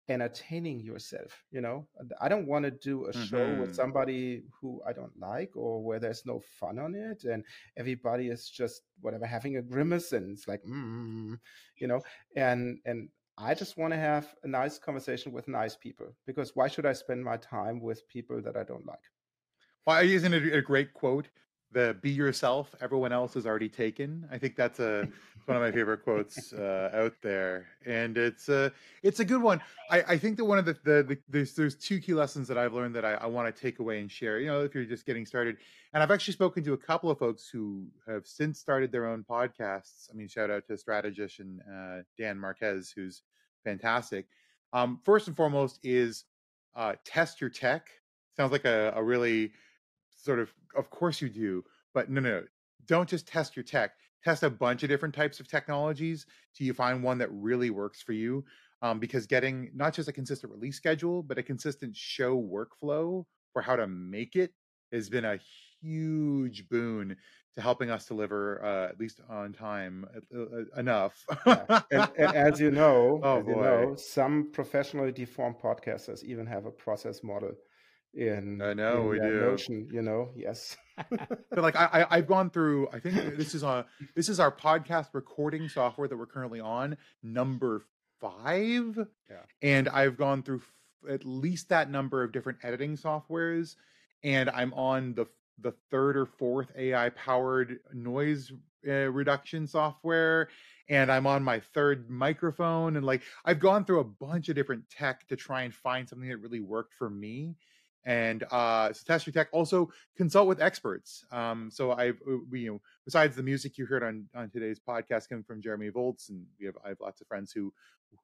entertaining 0.08 0.80
yourself 0.80 1.44
you 1.50 1.62
know 1.62 1.86
i 2.20 2.28
don't 2.28 2.46
want 2.46 2.62
to 2.64 2.70
do 2.70 3.06
a 3.06 3.10
mm-hmm. 3.10 3.24
show 3.24 3.48
with 3.58 3.70
mm-hmm. 3.70 3.72
somebody 3.72 4.42
who 4.60 4.82
i 4.86 4.92
don't 4.92 5.18
like 5.18 5.50
or 5.56 5.82
where 5.82 5.98
there's 5.98 6.26
no 6.26 6.40
fun 6.60 6.78
on 6.78 6.94
it 6.94 7.24
and 7.24 7.42
everybody 7.78 8.28
is 8.28 8.48
just 8.48 8.82
whatever 9.00 9.24
having 9.24 9.56
a 9.56 9.62
grimace 9.62 10.12
and 10.12 10.30
it's 10.32 10.46
like 10.46 10.62
mm, 10.64 11.38
you 11.78 11.86
know 11.86 12.02
and 12.36 12.78
and 12.84 13.08
i 13.38 13.54
just 13.54 13.78
want 13.78 13.94
to 13.94 13.98
have 13.98 14.34
a 14.42 14.48
nice 14.48 14.78
conversation 14.78 15.32
with 15.32 15.48
nice 15.48 15.74
people 15.74 16.14
because 16.26 16.54
why 16.54 16.68
should 16.68 16.84
i 16.84 16.92
spend 16.92 17.24
my 17.24 17.38
time 17.38 17.80
with 17.80 18.06
people 18.08 18.42
that 18.42 18.56
i 18.58 18.62
don't 18.62 18.86
like 18.86 18.98
well 19.86 20.02
isn't 20.02 20.34
it 20.34 20.54
a 20.54 20.60
great 20.60 20.92
quote 20.92 21.28
the 21.74 21.96
be 22.00 22.10
yourself 22.10 22.74
everyone 22.80 23.12
else 23.12 23.36
is 23.36 23.46
already 23.46 23.68
taken. 23.68 24.26
I 24.30 24.38
think 24.38 24.56
that's 24.56 24.80
a 24.80 25.06
one 25.44 25.56
of 25.56 25.62
my 25.62 25.72
favorite 25.72 26.02
quotes 26.02 26.52
uh, 26.54 26.90
out 26.94 27.12
there. 27.22 27.66
And 27.84 28.16
it's 28.16 28.48
a 28.48 28.72
it's 29.02 29.20
a 29.20 29.24
good 29.24 29.42
one. 29.42 29.60
I, 29.90 30.02
I 30.08 30.18
think 30.18 30.38
that 30.38 30.44
one 30.46 30.58
of 30.58 30.64
the, 30.64 30.76
the, 30.84 31.02
the 31.02 31.18
there's 31.28 31.54
there's 31.54 31.74
two 31.74 32.00
key 32.00 32.14
lessons 32.14 32.48
that 32.48 32.56
i've 32.56 32.72
learned 32.72 32.94
that 32.94 33.04
i, 33.04 33.14
I 33.14 33.26
want 33.26 33.54
to 33.54 33.62
take 33.62 33.80
away 33.80 34.00
and 34.00 34.10
share 34.10 34.40
you 34.40 34.46
know 34.46 34.62
if 34.62 34.74
you're 34.74 34.84
just 34.84 35.04
getting 35.04 35.26
started. 35.26 35.58
And 35.92 36.02
i've 36.02 36.10
actually 36.10 36.32
spoken 36.34 36.64
to 36.64 36.72
a 36.72 36.78
couple 36.78 37.10
of 37.10 37.18
folks 37.18 37.48
who 37.48 37.86
have 38.06 38.26
since 38.26 38.58
started 38.58 38.90
their 38.90 39.06
own 39.06 39.24
podcasts. 39.28 40.08
I 40.10 40.14
mean 40.14 40.28
shout 40.28 40.50
out 40.50 40.66
to 40.68 40.78
strategist 40.78 41.40
and 41.40 41.60
uh, 41.60 42.02
dan 42.16 42.38
marquez 42.38 42.92
who's 42.94 43.22
fantastic. 43.64 44.26
Um, 44.72 45.00
first 45.04 45.28
and 45.28 45.36
foremost 45.36 45.78
is 45.82 46.24
uh, 46.74 46.94
test 47.04 47.40
your 47.40 47.50
tech. 47.50 47.88
Sounds 48.36 48.50
like 48.50 48.64
a, 48.64 48.92
a 48.96 49.02
really 49.02 49.52
sort 50.24 50.38
of 50.38 50.52
of 50.76 50.90
course 50.90 51.20
you 51.20 51.28
do 51.28 51.62
but 51.92 52.10
no 52.10 52.20
no 52.20 52.42
don't 52.86 53.08
just 53.08 53.26
test 53.26 53.56
your 53.56 53.62
tech 53.62 53.92
test 54.22 54.42
a 54.42 54.50
bunch 54.50 54.82
of 54.82 54.88
different 54.88 55.14
types 55.14 55.38
of 55.38 55.48
technologies 55.48 56.26
till 56.54 56.66
you 56.66 56.72
find 56.72 57.02
one 57.02 57.18
that 57.18 57.30
really 57.30 57.70
works 57.70 58.02
for 58.02 58.12
you 58.12 58.44
um, 58.82 58.98
because 58.98 59.26
getting 59.26 59.70
not 59.74 59.92
just 59.92 60.08
a 60.08 60.12
consistent 60.12 60.52
release 60.52 60.76
schedule 60.76 61.22
but 61.22 61.38
a 61.38 61.42
consistent 61.42 61.94
show 61.94 62.40
workflow 62.40 63.24
for 63.52 63.62
how 63.62 63.76
to 63.76 63.86
make 63.86 64.34
it 64.34 64.52
has 64.92 65.08
been 65.08 65.24
a 65.24 65.38
huge 65.80 66.68
boon 66.68 67.16
to 67.56 67.62
helping 67.62 67.90
us 67.90 68.06
deliver 68.06 68.64
uh, 68.64 68.88
at 68.88 68.98
least 68.98 69.20
on 69.28 69.52
time 69.52 70.06
uh, 70.34 70.40
uh 70.40 70.80
enough. 70.80 71.24
yeah. 71.46 71.80
and, 71.90 72.08
and, 72.18 72.34
as 72.34 72.60
you 72.60 72.70
know, 72.82 73.20
oh, 73.22 73.40
as 73.40 73.46
you 73.46 73.54
know, 73.54 73.94
some 73.96 74.50
professionally 74.52 75.12
deformed 75.12 75.56
podcasters 75.58 76.24
even 76.24 76.46
have 76.46 76.66
a 76.66 76.70
process 76.70 77.22
model 77.22 77.52
in 78.16 78.62
I 78.62 78.74
know 78.74 79.02
in 79.02 79.08
we 79.08 79.18
do 79.18 79.40
Notion, 79.40 79.88
you 79.92 80.02
know, 80.02 80.30
yes. 80.36 80.76
but 81.10 81.58
like 81.58 81.76
I, 81.76 82.06
I 82.08 82.16
have 82.16 82.26
gone 82.26 82.50
through. 82.50 82.88
I 82.92 83.00
think 83.00 83.36
this 83.36 83.54
is 83.54 83.62
a 83.62 83.86
this 84.14 84.28
is 84.28 84.40
our 84.40 84.52
podcast 84.52 85.08
recording 85.12 85.68
software 85.68 86.08
that 86.08 86.16
we're 86.16 86.26
currently 86.26 86.60
on, 86.60 86.96
number 87.22 87.82
five. 88.20 88.98
Yeah, 89.28 89.36
and 89.62 89.88
I've 89.88 90.16
gone 90.16 90.42
through 90.42 90.62
f- 91.06 91.10
at 91.10 91.24
least 91.24 91.68
that 91.70 91.90
number 91.90 92.22
of 92.22 92.32
different 92.32 92.58
editing 92.62 92.96
softwares, 92.96 93.76
and 94.22 94.48
I'm 94.50 94.72
on 94.74 95.14
the 95.14 95.26
the 95.58 95.72
third 95.90 96.16
or 96.16 96.26
fourth 96.26 96.70
AI 96.76 97.10
powered 97.10 97.78
noise 97.92 98.52
uh, 98.86 99.10
reduction 99.10 99.66
software 99.66 100.48
and 100.88 101.10
I'm 101.10 101.26
on 101.26 101.42
my 101.42 101.60
third 101.60 102.10
microphone 102.10 102.96
and 102.96 103.06
like 103.06 103.22
I've 103.44 103.60
gone 103.60 103.84
through 103.84 104.00
a 104.00 104.04
bunch 104.04 104.48
of 104.48 104.56
different 104.56 104.90
tech 104.90 105.26
to 105.28 105.36
try 105.36 105.62
and 105.62 105.72
find 105.72 106.08
something 106.08 106.28
that 106.28 106.38
really 106.38 106.60
worked 106.60 106.94
for 106.94 107.08
me 107.08 107.56
and 108.04 108.44
uh, 108.50 108.92
so 108.92 109.02
test 109.06 109.26
your 109.26 109.32
tech. 109.32 109.48
Also, 109.52 109.90
consult 110.16 110.46
with 110.46 110.60
experts. 110.60 111.24
Um, 111.32 111.70
so 111.72 111.92
I, 111.92 112.10
uh, 112.10 112.12
we, 112.50 112.60
you 112.60 112.72
know, 112.72 112.80
besides 113.04 113.36
the 113.36 113.42
music 113.42 113.78
you 113.78 113.86
heard 113.86 114.02
on 114.02 114.26
on 114.34 114.50
today's 114.50 114.80
podcast 114.80 115.28
coming 115.28 115.44
from 115.44 115.62
Jeremy 115.62 115.88
Volts, 115.88 116.28
and 116.28 116.44
we 116.58 116.66
have 116.66 116.76
I 116.84 116.88
have 116.88 117.00
lots 117.00 117.20
of 117.20 117.26
friends 117.26 117.52
who 117.52 117.72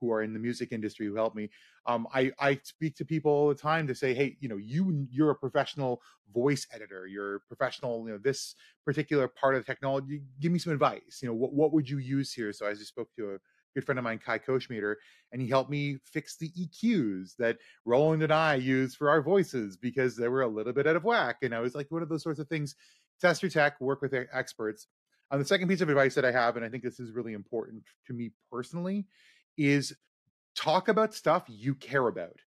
who 0.01 0.13
are 0.13 0.23
in 0.23 0.33
the 0.33 0.39
music 0.39 0.73
industry 0.73 1.07
who 1.07 1.15
help 1.15 1.35
me. 1.35 1.51
Um, 1.87 2.07
I 2.15 2.33
I 2.39 2.61
speak 2.63 2.97
to 2.97 3.05
people 3.05 3.33
all 3.33 3.49
the 3.49 3.55
time 3.55 3.87
to 3.87 3.95
say, 3.95 4.15
hey, 4.15 4.37
you 4.41 4.49
know, 4.49 4.57
you 4.57 5.07
you're 5.11 5.31
a 5.31 5.35
professional 5.35 6.03
voice 6.33 6.67
editor. 6.73 7.07
You're 7.07 7.41
professional. 7.49 8.05
You 8.07 8.13
know, 8.13 8.19
this 8.19 8.55
particular 8.85 9.29
part 9.29 9.55
of 9.55 9.65
the 9.65 9.73
technology. 9.73 10.23
Give 10.41 10.53
me 10.53 10.59
some 10.59 10.73
advice. 10.73 11.21
You 11.23 11.29
know, 11.29 11.35
what 11.35 11.53
what 11.55 11.73
would 11.73 11.89
you 11.89 11.99
use 11.99 12.33
here? 12.33 12.53
So 12.53 12.67
I 12.67 12.73
just 12.75 12.89
spoke 12.89 13.09
to 13.17 13.35
a 13.35 13.39
good 13.75 13.85
friend 13.85 13.99
of 13.99 14.05
mine, 14.05 14.21
Kai 14.25 14.39
Koshmeter, 14.39 14.97
and 15.33 15.41
he 15.41 15.49
helped 15.49 15.71
me 15.71 15.99
fix 16.05 16.37
the 16.37 16.51
EQs 16.51 17.37
that 17.39 17.59
Roland 17.85 18.23
and 18.23 18.33
I 18.33 18.57
use 18.57 18.95
for 18.95 19.11
our 19.11 19.23
voices 19.23 19.77
because 19.77 20.17
they 20.17 20.29
were 20.29 20.43
a 20.43 20.49
little 20.49 20.73
bit 20.73 20.87
out 20.87 20.97
of 20.97 21.05
whack. 21.05 21.37
And 21.43 21.55
I 21.55 21.61
was 21.61 21.75
like, 21.75 21.91
one 21.91 22.03
of 22.03 22.09
those 22.09 22.23
sorts 22.23 22.41
of 22.41 22.49
things? 22.49 22.75
Test 23.21 23.43
your 23.43 23.51
tech, 23.51 23.81
work 23.81 24.03
with 24.03 24.15
experts. 24.33 24.87
On 25.31 25.39
the 25.39 25.45
second 25.45 25.69
piece 25.69 25.81
of 25.81 25.89
advice 25.89 26.17
that 26.17 26.25
I 26.25 26.33
have, 26.33 26.57
and 26.57 26.65
I 26.65 26.69
think 26.69 26.83
this 26.83 26.99
is 26.99 27.13
really 27.13 27.35
important 27.35 27.85
to 28.07 28.13
me 28.13 28.33
personally, 28.51 29.07
is 29.57 29.95
talk 30.57 30.89
about 30.89 31.15
stuff 31.15 31.45
you 31.49 31.75
care 31.75 32.09
about. 32.09 32.41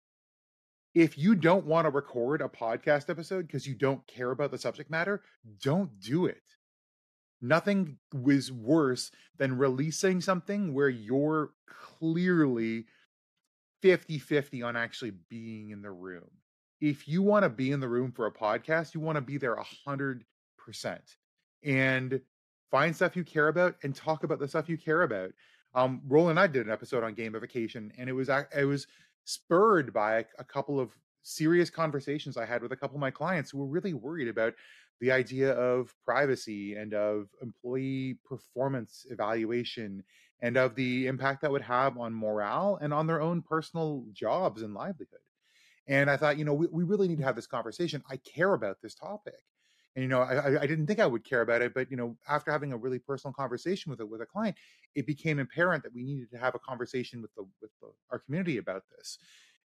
If 0.95 1.19
you 1.19 1.35
don't 1.35 1.67
want 1.67 1.85
to 1.85 1.91
record 1.91 2.41
a 2.41 2.49
podcast 2.49 3.11
episode 3.11 3.47
because 3.47 3.67
you 3.67 3.75
don't 3.75 4.05
care 4.07 4.31
about 4.31 4.51
the 4.51 4.59
subject 4.59 4.91
matter, 4.91 5.23
don't 5.63 6.01
do 6.01 6.27
it 6.27 6.43
nothing 7.41 7.99
was 8.13 8.53
worse 8.53 9.11
than 9.39 9.59
releasing 9.59 10.21
something 10.21 10.75
where 10.75 10.89
you're 10.89 11.51
clearly 11.67 12.87
50 13.83 14.19
50 14.19 14.63
on 14.63 14.77
actually 14.77 15.13
being 15.29 15.71
in 15.71 15.83
the 15.83 15.91
room. 15.91 16.31
If 16.81 17.09
you 17.09 17.23
want 17.23 17.45
to 17.45 17.49
be 17.49 17.73
in 17.73 17.81
the 17.81 17.89
room 17.89 18.13
for 18.13 18.27
a 18.27 18.33
podcast, 18.33 18.95
you 18.95 19.01
want 19.01 19.17
to 19.17 19.23
be 19.23 19.37
there 19.37 19.57
100% 19.87 20.23
and 21.63 22.21
find 22.71 22.95
stuff 22.95 23.17
you 23.17 23.25
care 23.25 23.49
about 23.49 23.77
and 23.83 23.95
talk 23.95 24.25
about 24.25 24.39
the 24.39 24.49
stuff 24.49 24.69
you 24.69 24.79
care 24.79 25.03
about. 25.03 25.33
Um, 25.75 26.01
Roland 26.09 26.39
and 26.39 26.41
I 26.41 26.47
did 26.47 26.67
an 26.67 26.73
episode 26.73 27.05
on 27.05 27.15
gamification, 27.15 27.91
and 27.99 28.09
it 28.09 28.13
was 28.13 28.29
it 28.29 28.65
was 28.65 28.87
spurred 29.25 29.93
by 29.93 30.19
a, 30.19 30.25
a 30.39 30.45
couple 30.45 30.81
of 30.81 30.91
serious 31.23 31.71
conversations 31.71 32.37
I 32.37 32.47
had 32.47 32.63
with 32.63 32.73
a 32.73 32.77
couple 32.77 32.97
of 32.97 33.01
my 33.01 33.11
clients 33.11 33.51
who 33.51 33.59
were 33.59 33.67
really 33.67 33.93
worried 33.93 34.29
about 34.29 34.55
the 35.01 35.11
idea 35.11 35.53
of 35.53 35.95
privacy 36.05 36.75
and 36.75 36.95
of 36.95 37.29
employee 37.43 38.19
performance 38.25 39.07
evaluation 39.11 40.05
and 40.43 40.57
of 40.57 40.75
the 40.75 41.07
impact 41.07 41.43
that 41.43 41.51
would 41.51 41.63
have 41.63 41.99
on 41.99 42.15
morale 42.15 42.79
and 42.81 42.93
on 42.93 43.07
their 43.07 43.21
own 43.21 43.43
personal 43.43 44.05
jobs 44.13 44.63
and 44.63 44.75
livelihood. 44.75 45.21
And 45.87 46.11
I 46.11 46.17
thought, 46.17 46.39
you 46.39 46.45
know, 46.45 46.55
we, 46.55 46.67
we 46.71 46.85
really 46.85 47.09
need 47.09 47.19
to 47.19 47.25
have 47.25 47.37
this 47.37 47.47
conversation. 47.47 48.03
I 48.11 48.17
care 48.19 48.55
about 48.55 48.77
this 48.83 48.95
topic. 48.95 49.35
And, 49.97 50.05
you 50.05 50.09
know, 50.09 50.21
I, 50.21 50.63
I 50.63 50.67
didn't 50.67 50.87
think 50.87 51.01
I 51.01 51.07
would 51.07 51.25
care 51.25 51.41
about 51.41 51.63
it, 51.63 51.75
but, 51.75 51.91
you 51.91 51.97
know, 51.97 52.17
after 52.29 52.53
having 52.53 52.73
a 52.73 52.77
really 52.77 53.01
personal 53.01 53.35
conversation 53.35 53.91
with 53.91 54.01
it 54.01 54.09
with 54.09 54.21
a 54.21 54.27
client, 54.27 54.57
it 54.95 55.05
became 55.07 55.41
apparent 55.41 55.83
that 55.83 55.93
we 55.93 56.05
needed 56.05 56.31
to 56.31 56.39
have 56.39 56.55
a 56.55 56.61
conversation 56.61 57.21
with 57.21 57.35
the, 57.35 57.43
with 57.61 57.71
the, 57.81 57.89
our 58.11 58.21
community 58.21 58.59
about 58.59 58.85
this. 58.97 59.19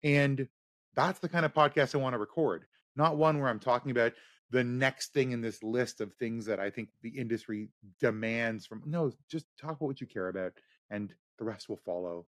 And 0.04 0.48
that's 0.94 1.20
the 1.20 1.30
kind 1.30 1.46
of 1.46 1.54
podcast 1.54 1.96
I 1.96 2.00
want 2.00 2.14
to 2.14 2.20
record, 2.20 2.66
not 2.98 3.16
one 3.16 3.40
where 3.40 3.48
I'm 3.48 3.60
talking 3.60 3.92
about 3.92 4.14
the 4.52 4.64
next 4.64 5.14
thing 5.14 5.32
in 5.32 5.42
this 5.42 5.62
list 5.64 6.02
of 6.02 6.14
things 6.14 6.46
that 6.46 6.60
I 6.60 6.70
think 6.70 6.90
the 7.02 7.10
industry 7.10 7.70
demands 8.00 8.66
from. 8.66 8.82
No, 8.86 9.12
just 9.30 9.46
talk 9.60 9.72
about 9.72 9.88
what 9.88 10.02
you 10.02 10.08
care 10.08 10.28
about, 10.28 10.54
and 10.90 11.14
the 11.38 11.46
rest 11.46 11.70
will 11.70 11.78
follow. 11.78 12.26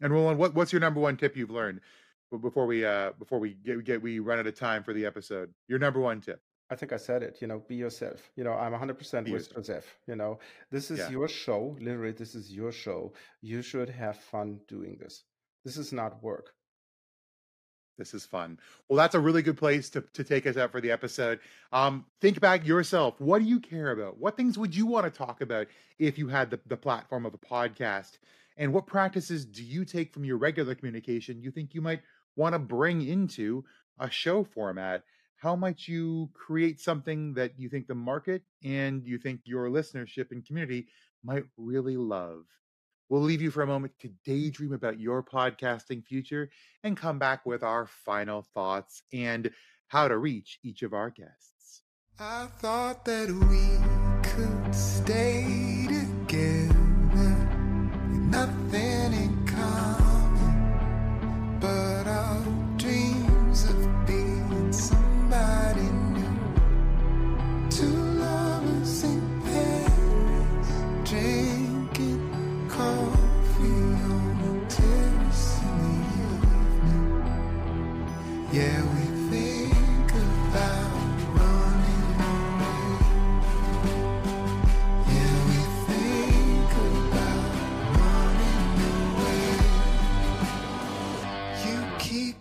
And 0.00 0.12
Roland, 0.12 0.38
what, 0.38 0.54
what's 0.54 0.72
your 0.72 0.80
number 0.80 1.00
one 1.00 1.16
tip 1.16 1.36
you've 1.36 1.50
learned 1.50 1.80
before 2.42 2.66
we 2.66 2.84
uh 2.84 3.12
before 3.18 3.38
we 3.38 3.54
get, 3.54 3.84
get 3.84 4.02
we 4.02 4.18
run 4.18 4.38
out 4.38 4.46
of 4.46 4.58
time 4.58 4.82
for 4.82 4.92
the 4.92 5.06
episode? 5.06 5.52
Your 5.68 5.78
number 5.78 6.00
one 6.00 6.20
tip. 6.20 6.40
I 6.70 6.76
think 6.76 6.92
I 6.92 6.96
said 6.96 7.22
it, 7.22 7.38
you 7.40 7.46
know, 7.46 7.62
be 7.68 7.76
yourself. 7.76 8.30
You 8.36 8.44
know, 8.44 8.52
I'm 8.52 8.72
100% 8.72 9.24
be 9.24 9.32
with 9.32 9.52
yourself. 9.52 9.84
Josèphe. 9.84 10.08
You 10.08 10.16
know, 10.16 10.38
this 10.70 10.90
is 10.90 10.98
yeah. 10.98 11.10
your 11.10 11.28
show. 11.28 11.76
Literally, 11.78 12.12
this 12.12 12.34
is 12.34 12.50
your 12.50 12.72
show. 12.72 13.12
You 13.42 13.60
should 13.60 13.90
have 13.90 14.16
fun 14.16 14.60
doing 14.66 14.96
this. 14.98 15.24
This 15.64 15.76
is 15.76 15.92
not 15.92 16.22
work. 16.22 16.54
This 17.96 18.12
is 18.12 18.26
fun. 18.26 18.58
Well, 18.88 18.96
that's 18.96 19.14
a 19.14 19.20
really 19.20 19.42
good 19.42 19.56
place 19.56 19.88
to, 19.90 20.00
to 20.00 20.24
take 20.24 20.46
us 20.46 20.56
out 20.56 20.72
for 20.72 20.80
the 20.80 20.90
episode. 20.90 21.38
Um, 21.72 22.04
think 22.20 22.40
back 22.40 22.66
yourself. 22.66 23.20
What 23.20 23.40
do 23.40 23.44
you 23.44 23.60
care 23.60 23.92
about? 23.92 24.18
What 24.18 24.36
things 24.36 24.58
would 24.58 24.74
you 24.74 24.86
want 24.86 25.04
to 25.04 25.16
talk 25.16 25.40
about 25.40 25.68
if 25.98 26.18
you 26.18 26.26
had 26.28 26.50
the, 26.50 26.58
the 26.66 26.76
platform 26.76 27.24
of 27.24 27.34
a 27.34 27.38
podcast? 27.38 28.18
And 28.56 28.72
what 28.72 28.86
practices 28.86 29.44
do 29.44 29.62
you 29.62 29.84
take 29.84 30.12
from 30.12 30.24
your 30.24 30.38
regular 30.38 30.74
communication 30.74 31.40
you 31.40 31.50
think 31.50 31.74
you 31.74 31.80
might 31.80 32.02
want 32.36 32.54
to 32.54 32.58
bring 32.58 33.02
into 33.02 33.64
a 33.98 34.10
show 34.10 34.42
format? 34.42 35.04
How 35.36 35.54
might 35.54 35.86
you 35.86 36.30
create 36.34 36.80
something 36.80 37.34
that 37.34 37.52
you 37.58 37.68
think 37.68 37.86
the 37.86 37.94
market 37.94 38.42
and 38.64 39.04
you 39.04 39.18
think 39.18 39.40
your 39.44 39.68
listenership 39.68 40.30
and 40.30 40.44
community 40.44 40.88
might 41.22 41.44
really 41.56 41.96
love? 41.96 42.44
We'll 43.08 43.22
leave 43.22 43.42
you 43.42 43.50
for 43.50 43.62
a 43.62 43.66
moment 43.66 43.92
to 44.00 44.10
daydream 44.24 44.72
about 44.72 44.98
your 44.98 45.22
podcasting 45.22 46.04
future 46.04 46.50
and 46.82 46.96
come 46.96 47.18
back 47.18 47.44
with 47.44 47.62
our 47.62 47.86
final 47.86 48.42
thoughts 48.54 49.02
and 49.12 49.50
how 49.88 50.08
to 50.08 50.16
reach 50.16 50.58
each 50.62 50.82
of 50.82 50.94
our 50.94 51.10
guests. 51.10 51.82
I 52.18 52.46
thought 52.58 53.04
that 53.04 53.28
we 53.28 54.30
could 54.30 54.74
stay 54.74 55.83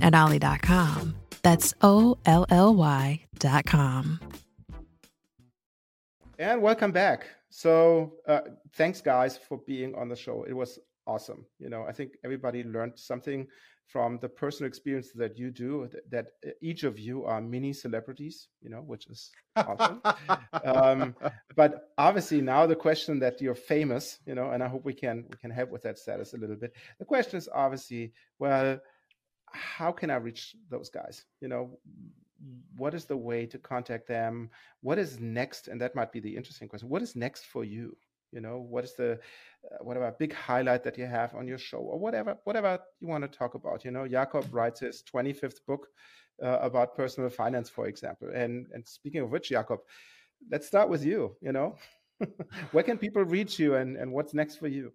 at 0.00 0.14
OLLY.com. 0.14 1.14
That's 1.42 1.74
O 1.80 2.18
L 2.26 2.46
L 2.50 2.74
Y.com. 2.74 4.20
And 6.38 6.60
welcome 6.60 6.92
back. 6.92 7.26
So, 7.48 8.14
uh, 8.28 8.40
thanks, 8.74 9.00
guys, 9.00 9.38
for 9.38 9.58
being 9.66 9.94
on 9.94 10.08
the 10.08 10.16
show. 10.16 10.44
It 10.44 10.52
was 10.52 10.78
awesome. 11.06 11.46
You 11.58 11.70
know, 11.70 11.84
I 11.88 11.92
think 11.92 12.12
everybody 12.24 12.64
learned 12.64 12.98
something 12.98 13.46
from 13.86 14.18
the 14.18 14.28
personal 14.28 14.68
experience 14.68 15.12
that 15.14 15.38
you 15.38 15.50
do. 15.50 15.88
That, 16.10 16.26
each 16.60 16.82
of 16.82 16.98
you 16.98 17.24
are 17.24 17.40
mini 17.40 17.72
celebrities. 17.72 18.48
You 18.60 18.70
know, 18.70 18.80
which 18.80 19.06
is 19.06 19.30
awesome. 19.56 20.02
um, 20.64 21.14
but 21.54 21.90
obviously 21.96 22.40
now 22.40 22.66
the 22.66 22.76
question 22.76 23.18
that 23.20 23.40
you're 23.40 23.54
famous. 23.54 24.18
You 24.26 24.34
know, 24.34 24.50
and 24.50 24.62
I 24.62 24.68
hope 24.68 24.84
we 24.84 24.94
can 24.94 25.24
we 25.30 25.36
can 25.38 25.50
help 25.50 25.70
with 25.70 25.82
that 25.84 25.98
status 25.98 26.34
a 26.34 26.38
little 26.38 26.56
bit. 26.56 26.74
The 26.98 27.04
question 27.04 27.38
is 27.38 27.48
obviously, 27.54 28.12
well, 28.38 28.78
how 29.56 29.92
can 29.92 30.10
I 30.10 30.16
reach 30.16 30.54
those 30.70 30.88
guys? 30.90 31.24
You 31.40 31.48
know, 31.48 31.78
what 32.76 32.94
is 32.94 33.04
the 33.06 33.16
way 33.16 33.46
to 33.46 33.58
contact 33.58 34.06
them? 34.06 34.50
What 34.82 34.98
is 34.98 35.18
next? 35.20 35.68
And 35.68 35.80
that 35.80 35.94
might 35.94 36.12
be 36.12 36.20
the 36.20 36.36
interesting 36.36 36.68
question. 36.68 36.88
What 36.88 37.02
is 37.02 37.16
next 37.16 37.46
for 37.46 37.64
you? 37.64 37.96
You 38.32 38.40
know, 38.40 38.58
what 38.58 38.84
is 38.84 38.94
the 38.94 39.12
uh, 39.12 39.78
whatever 39.82 40.14
big 40.18 40.32
highlight 40.34 40.82
that 40.84 40.98
you 40.98 41.06
have 41.06 41.34
on 41.34 41.48
your 41.48 41.58
show, 41.58 41.78
or 41.78 41.98
whatever 41.98 42.36
whatever 42.44 42.78
you 43.00 43.08
want 43.08 43.22
to 43.30 43.38
talk 43.38 43.54
about? 43.54 43.84
You 43.84 43.90
know, 43.92 44.04
Jakub 44.04 44.46
writes 44.52 44.80
his 44.80 45.02
twenty 45.02 45.32
fifth 45.32 45.64
book 45.66 45.86
uh, 46.42 46.58
about 46.60 46.96
personal 46.96 47.30
finance, 47.30 47.70
for 47.70 47.86
example. 47.86 48.28
And 48.34 48.66
and 48.72 48.86
speaking 48.86 49.20
of 49.22 49.30
which, 49.30 49.50
Jakub, 49.50 49.78
let's 50.50 50.66
start 50.66 50.88
with 50.88 51.04
you. 51.04 51.36
You 51.40 51.52
know, 51.52 51.76
where 52.72 52.84
can 52.84 52.98
people 52.98 53.24
reach 53.24 53.58
you, 53.58 53.76
and 53.76 53.96
and 53.96 54.12
what's 54.12 54.34
next 54.34 54.56
for 54.56 54.68
you? 54.68 54.92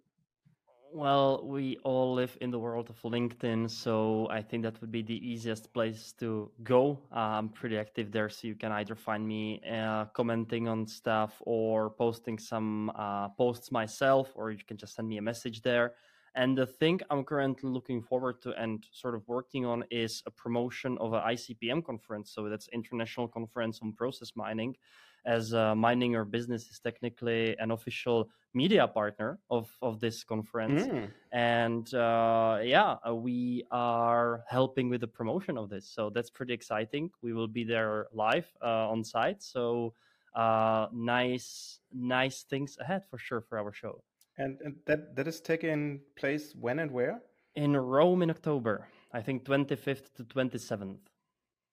Well, 0.94 1.40
we 1.46 1.78
all 1.84 2.12
live 2.12 2.36
in 2.42 2.50
the 2.50 2.58
world 2.58 2.90
of 2.90 3.00
LinkedIn, 3.00 3.70
so 3.70 4.28
I 4.30 4.42
think 4.42 4.62
that 4.64 4.78
would 4.82 4.92
be 4.92 5.00
the 5.00 5.16
easiest 5.26 5.72
place 5.72 6.12
to 6.18 6.50
go. 6.64 6.98
Uh, 7.10 7.38
I'm 7.38 7.48
pretty 7.48 7.78
active 7.78 8.12
there, 8.12 8.28
so 8.28 8.46
you 8.46 8.54
can 8.54 8.72
either 8.72 8.94
find 8.94 9.26
me 9.26 9.62
uh, 9.72 10.04
commenting 10.12 10.68
on 10.68 10.86
stuff 10.86 11.40
or 11.46 11.88
posting 11.88 12.38
some 12.38 12.92
uh, 12.94 13.30
posts 13.30 13.72
myself, 13.72 14.32
or 14.34 14.50
you 14.50 14.62
can 14.68 14.76
just 14.76 14.94
send 14.94 15.08
me 15.08 15.16
a 15.16 15.22
message 15.22 15.62
there. 15.62 15.94
And 16.34 16.58
the 16.58 16.66
thing 16.66 17.00
I'm 17.08 17.24
currently 17.24 17.70
looking 17.70 18.02
forward 18.02 18.42
to 18.42 18.50
and 18.60 18.84
sort 18.92 19.14
of 19.14 19.26
working 19.26 19.64
on 19.64 19.84
is 19.90 20.22
a 20.26 20.30
promotion 20.30 20.98
of 20.98 21.14
an 21.14 21.22
ICPM 21.22 21.86
conference. 21.86 22.32
So 22.34 22.50
that's 22.50 22.68
International 22.68 23.28
Conference 23.28 23.80
on 23.82 23.94
Process 23.94 24.32
Mining 24.36 24.76
as 25.24 25.54
uh, 25.54 25.74
Mining 25.74 26.12
Your 26.12 26.24
Business 26.24 26.70
is 26.70 26.78
technically 26.78 27.56
an 27.58 27.70
official 27.70 28.28
media 28.54 28.86
partner 28.86 29.38
of, 29.50 29.70
of 29.80 30.00
this 30.00 30.24
conference. 30.24 30.82
Mm. 30.82 31.10
And 31.32 31.94
uh, 31.94 32.60
yeah, 32.62 32.96
uh, 33.08 33.14
we 33.14 33.64
are 33.70 34.44
helping 34.48 34.88
with 34.88 35.00
the 35.00 35.06
promotion 35.06 35.56
of 35.56 35.70
this. 35.70 35.88
So 35.88 36.10
that's 36.10 36.30
pretty 36.30 36.52
exciting. 36.52 37.10
We 37.22 37.32
will 37.32 37.48
be 37.48 37.64
there 37.64 38.08
live 38.12 38.46
uh, 38.62 38.90
on 38.90 39.04
site. 39.04 39.42
So 39.42 39.94
uh, 40.34 40.88
nice, 40.92 41.80
nice 41.92 42.42
things 42.42 42.76
ahead 42.80 43.02
for 43.10 43.18
sure 43.18 43.40
for 43.40 43.58
our 43.58 43.72
show. 43.72 44.02
And, 44.38 44.58
and 44.64 44.76
that 44.86 45.14
that 45.16 45.28
is 45.28 45.40
taking 45.40 46.00
place 46.16 46.54
when 46.58 46.78
and 46.78 46.90
where? 46.90 47.20
In 47.54 47.76
Rome 47.76 48.22
in 48.22 48.30
October, 48.30 48.88
I 49.12 49.20
think 49.20 49.44
25th 49.44 50.14
to 50.16 50.24
27th. 50.24 50.96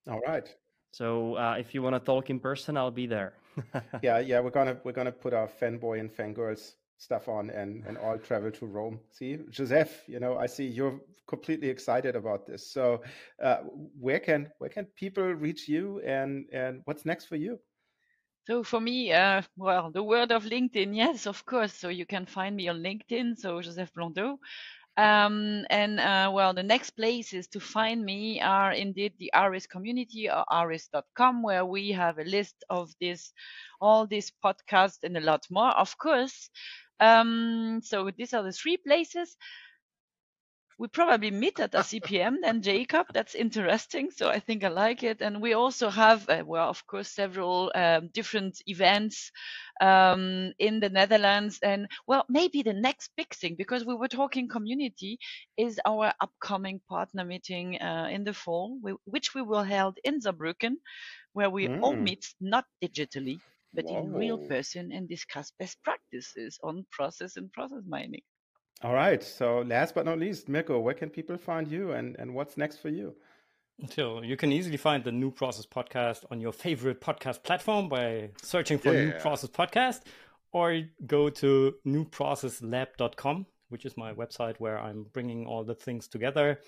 All 0.10 0.20
right. 0.28 0.54
So 0.92 1.36
uh, 1.36 1.56
if 1.60 1.74
you 1.74 1.82
want 1.82 1.96
to 1.96 2.00
talk 2.00 2.30
in 2.30 2.40
person, 2.40 2.78
I'll 2.78 2.92
be 2.92 3.08
there. 3.08 3.34
yeah, 4.04 4.20
yeah, 4.20 4.40
we're 4.40 4.50
gonna 4.50 4.78
we're 4.84 4.92
gonna 4.94 5.12
put 5.12 5.34
our 5.34 5.48
fanboy 5.48 6.00
and 6.00 6.12
fangirls 6.12 6.74
stuff 6.98 7.28
on 7.28 7.50
and 7.50 7.84
and 7.86 7.98
all 7.98 8.18
travel 8.18 8.52
to 8.52 8.66
Rome. 8.66 9.00
See, 9.12 9.38
Josèphe, 9.52 10.08
you 10.08 10.20
know, 10.20 10.38
I 10.38 10.48
see 10.48 10.66
you're 10.66 11.00
completely 11.28 11.70
excited 11.70 12.16
about 12.16 12.48
this. 12.48 12.66
So, 12.72 13.02
uh, 13.42 13.58
where 14.00 14.20
can 14.20 14.50
where 14.58 14.70
can 14.70 14.86
people 14.96 15.24
reach 15.24 15.68
you, 15.68 16.02
and 16.06 16.46
and 16.52 16.82
what's 16.86 17.06
next 17.06 17.26
for 17.26 17.36
you? 17.36 17.60
So 18.48 18.64
for 18.64 18.82
me, 18.82 19.14
uh, 19.14 19.44
well, 19.58 19.92
the 19.92 20.02
word 20.02 20.32
of 20.32 20.44
LinkedIn, 20.44 20.96
yes, 20.96 21.28
of 21.28 21.46
course. 21.46 21.74
So 21.74 21.90
you 21.90 22.06
can 22.06 22.26
find 22.26 22.56
me 22.56 22.68
on 22.68 22.80
LinkedIn, 22.82 23.38
so 23.38 23.60
Josèphe 23.62 23.92
Blondaut. 23.94 24.40
Um, 24.98 25.66
and 25.70 26.00
uh, 26.00 26.32
well, 26.34 26.54
the 26.54 26.64
next 26.64 26.92
places 26.92 27.48
to 27.50 27.60
find 27.60 28.04
me 28.04 28.42
are 28.42 28.74
indeed 28.74 29.14
the 29.18 29.32
ARIS 29.34 29.66
community 29.66 30.30
or 30.30 30.44
aris.com, 30.52 31.42
where 31.42 31.66
we 31.66 31.92
have 31.92 32.20
a 32.20 32.24
list 32.24 32.64
of 32.70 32.92
this, 33.00 33.32
all 33.80 34.06
these 34.08 34.32
podcasts 34.44 35.04
and 35.04 35.16
a 35.18 35.22
lot 35.22 35.46
more, 35.50 35.72
of 35.72 35.98
course. 35.98 36.50
Um, 37.00 37.80
so 37.82 38.12
these 38.18 38.34
are 38.34 38.44
the 38.44 38.52
three 38.52 38.78
places 38.78 39.38
we 40.80 40.88
probably 40.88 41.30
meet 41.30 41.60
at 41.60 41.74
ICPM 41.74 42.38
then 42.42 42.62
Jakub. 42.62 43.08
That's 43.14 43.36
interesting. 43.36 44.12
So 44.12 44.30
I 44.30 44.40
think 44.40 44.64
I 44.64 44.70
like 44.70 45.04
it. 45.04 45.22
And 45.22 45.42
we 45.42 45.54
also 45.54 45.90
have, 45.90 46.28
uh, 46.30 46.44
well, 46.46 46.70
of 46.70 46.88
course, 46.88 47.10
several 47.10 47.70
um, 47.76 48.08
different 48.14 48.62
events 48.66 49.30
um, 49.82 50.54
in 50.58 50.80
the 50.80 50.88
Netherlands. 50.88 51.60
And 51.62 51.90
well, 52.08 52.26
maybe 52.30 52.64
the 52.64 52.74
next 52.74 53.12
big 53.18 53.34
thing, 53.36 53.56
because 53.58 53.86
we 53.86 53.94
were 53.94 54.08
talking 54.08 54.48
community, 54.48 55.20
is 55.58 55.82
our 55.86 56.14
upcoming 56.22 56.80
partner 56.88 57.26
meeting 57.26 57.78
uh, 57.82 58.08
in 58.10 58.24
the 58.24 58.34
fall, 58.34 58.80
which 59.04 59.36
we 59.36 59.42
will 59.42 59.64
held 59.64 59.98
in 60.06 60.22
Saarbrücken, 60.22 60.76
where 61.34 61.50
we 61.50 61.68
mm. 61.68 61.82
all 61.82 61.96
meet 61.96 62.26
not 62.40 62.64
digitally, 62.82 63.42
but 63.74 63.84
Whoa. 63.84 63.98
in 64.00 64.14
real 64.14 64.38
person 64.48 64.94
and 64.94 65.10
discuss 65.10 65.52
best 65.60 65.78
practices 65.84 66.58
on 66.64 66.86
process 66.90 67.36
and 67.36 67.52
process 67.52 67.84
mining. 67.86 68.22
All 68.82 68.94
right. 68.94 69.22
So 69.22 69.60
last 69.60 69.94
but 69.94 70.06
not 70.06 70.20
least, 70.20 70.48
Mirko, 70.48 70.80
where 70.80 70.94
can 70.94 71.10
people 71.10 71.38
find 71.38 71.68
you 71.68 71.92
and, 71.92 72.16
and 72.18 72.34
what's 72.34 72.56
next 72.56 72.78
for 72.78 72.90
you? 72.90 73.14
So 73.90 74.22
you 74.22 74.38
can 74.38 74.52
easily 74.52 74.78
find 74.78 75.04
the 75.04 75.12
New 75.12 75.32
Process 75.32 75.66
Podcast 75.66 76.26
on 76.32 76.40
your 76.40 76.54
favorite 76.54 77.02
podcast 77.02 77.44
platform 77.44 77.90
by 77.90 78.30
searching 78.42 78.78
for 78.78 78.94
yeah. 78.94 79.06
New 79.06 79.12
Process 79.14 79.50
Podcast 79.50 80.02
or 80.52 80.82
go 81.06 81.30
to 81.30 81.76
newprocesslab.com, 81.86 83.46
which 83.70 83.86
is 83.86 83.98
my 83.98 84.14
website 84.14 84.56
where 84.60 84.80
I'm 84.80 85.06
bringing 85.14 85.46
all 85.46 85.64
the 85.64 85.76
things 85.76 86.08
together. 86.08 86.60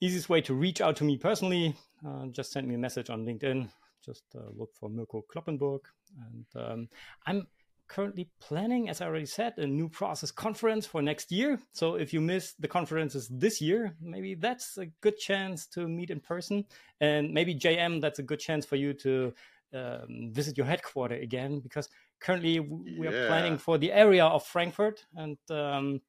Easiest 0.00 0.28
way 0.28 0.40
to 0.42 0.54
reach 0.54 0.80
out 0.80 0.96
to 0.96 1.04
me 1.04 1.16
personally, 1.16 1.74
uh, 2.06 2.26
just 2.26 2.52
send 2.52 2.66
me 2.66 2.74
a 2.74 2.78
message 2.78 3.10
on 3.10 3.24
LinkedIn. 3.24 3.68
Just 4.04 4.24
uh, 4.34 4.50
look 4.56 4.70
for 4.78 4.88
Mirko 4.88 5.24
Kloppenburg. 5.32 5.80
And 6.16 6.46
um, 6.56 6.88
I'm 7.26 7.46
currently 7.90 8.28
planning, 8.38 8.88
as 8.88 9.00
I 9.00 9.06
already 9.06 9.26
said, 9.26 9.54
a 9.58 9.66
new 9.66 9.88
process 9.88 10.30
conference 10.30 10.86
for 10.86 11.02
next 11.02 11.32
year. 11.32 11.58
So 11.72 11.96
if 11.96 12.12
you 12.14 12.20
miss 12.20 12.54
the 12.54 12.68
conferences 12.68 13.28
this 13.28 13.60
year, 13.60 13.96
maybe 14.00 14.36
that's 14.36 14.78
a 14.78 14.86
good 15.02 15.18
chance 15.18 15.66
to 15.74 15.88
meet 15.88 16.10
in 16.10 16.20
person. 16.20 16.64
And 17.00 17.34
maybe 17.34 17.52
JM, 17.54 18.00
that's 18.00 18.20
a 18.20 18.22
good 18.22 18.38
chance 18.38 18.64
for 18.64 18.76
you 18.76 18.94
to 18.94 19.34
um, 19.74 20.30
visit 20.32 20.56
your 20.56 20.66
headquarter 20.66 21.16
again, 21.16 21.58
because 21.58 21.88
currently 22.20 22.60
we 22.60 23.06
are 23.08 23.12
yeah. 23.12 23.26
planning 23.26 23.58
for 23.58 23.76
the 23.76 23.92
area 23.92 24.24
of 24.24 24.46
Frankfurt, 24.46 25.04
and 25.16 25.36
um, 25.50 26.00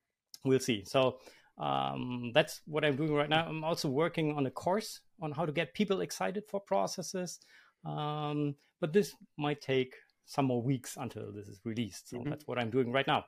we'll 0.46 0.60
see. 0.60 0.84
So 0.86 1.18
um, 1.58 2.32
that's 2.34 2.62
what 2.68 2.86
I'm 2.86 2.96
doing 2.96 3.14
right 3.14 3.30
now. 3.30 3.48
I'm 3.48 3.64
also 3.64 3.90
working 3.90 4.38
on 4.38 4.46
a 4.46 4.52
course 4.52 5.00
on 5.20 5.32
how 5.32 5.46
to 5.46 5.52
get 5.52 5.74
people 5.74 6.02
excited 6.02 6.44
for 6.48 6.60
processes. 6.60 7.40
Um, 7.84 8.56
but 8.80 8.94
this 8.94 9.16
might 9.38 9.62
take 9.62 9.96
some 10.32 10.46
more 10.46 10.62
weeks 10.62 10.96
until 10.98 11.30
this 11.34 11.50
is 11.50 11.60
released. 11.66 12.10
So 12.10 12.18
mm-hmm. 12.18 12.30
that's 12.30 12.48
what 12.48 12.58
I'm 12.58 12.70
doing 12.70 12.90
right 12.90 13.06
now. 13.06 13.26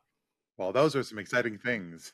Well, 0.57 0.71
those 0.71 0.95
are 0.95 1.03
some 1.03 1.19
exciting 1.19 1.57
things. 1.57 2.13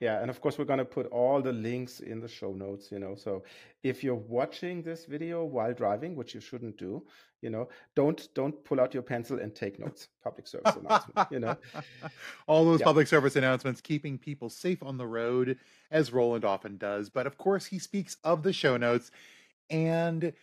Yeah, 0.00 0.20
and 0.20 0.28
of 0.28 0.42
course 0.42 0.58
we're 0.58 0.66
going 0.66 0.80
to 0.80 0.84
put 0.84 1.06
all 1.06 1.40
the 1.40 1.54
links 1.54 2.00
in 2.00 2.20
the 2.20 2.28
show 2.28 2.52
notes, 2.52 2.92
you 2.92 2.98
know. 2.98 3.14
So 3.14 3.44
if 3.82 4.04
you're 4.04 4.14
watching 4.14 4.82
this 4.82 5.06
video 5.06 5.44
while 5.44 5.72
driving, 5.72 6.14
which 6.14 6.34
you 6.34 6.42
shouldn't 6.42 6.76
do, 6.76 7.02
you 7.40 7.48
know, 7.48 7.70
don't 7.94 8.28
don't 8.34 8.62
pull 8.64 8.78
out 8.78 8.92
your 8.92 9.02
pencil 9.02 9.38
and 9.38 9.54
take 9.54 9.78
notes. 9.78 10.08
Public 10.22 10.46
service 10.46 10.76
announcement, 10.76 11.28
you 11.30 11.38
know. 11.38 11.56
All 12.46 12.66
those 12.66 12.80
yeah. 12.80 12.84
public 12.84 13.06
service 13.06 13.36
announcements 13.36 13.80
keeping 13.80 14.18
people 14.18 14.50
safe 14.50 14.82
on 14.82 14.98
the 14.98 15.06
road 15.06 15.56
as 15.90 16.12
Roland 16.12 16.44
often 16.44 16.76
does, 16.76 17.08
but 17.08 17.26
of 17.26 17.38
course 17.38 17.64
he 17.64 17.78
speaks 17.78 18.18
of 18.22 18.42
the 18.42 18.52
show 18.52 18.76
notes 18.76 19.10
and 19.70 20.34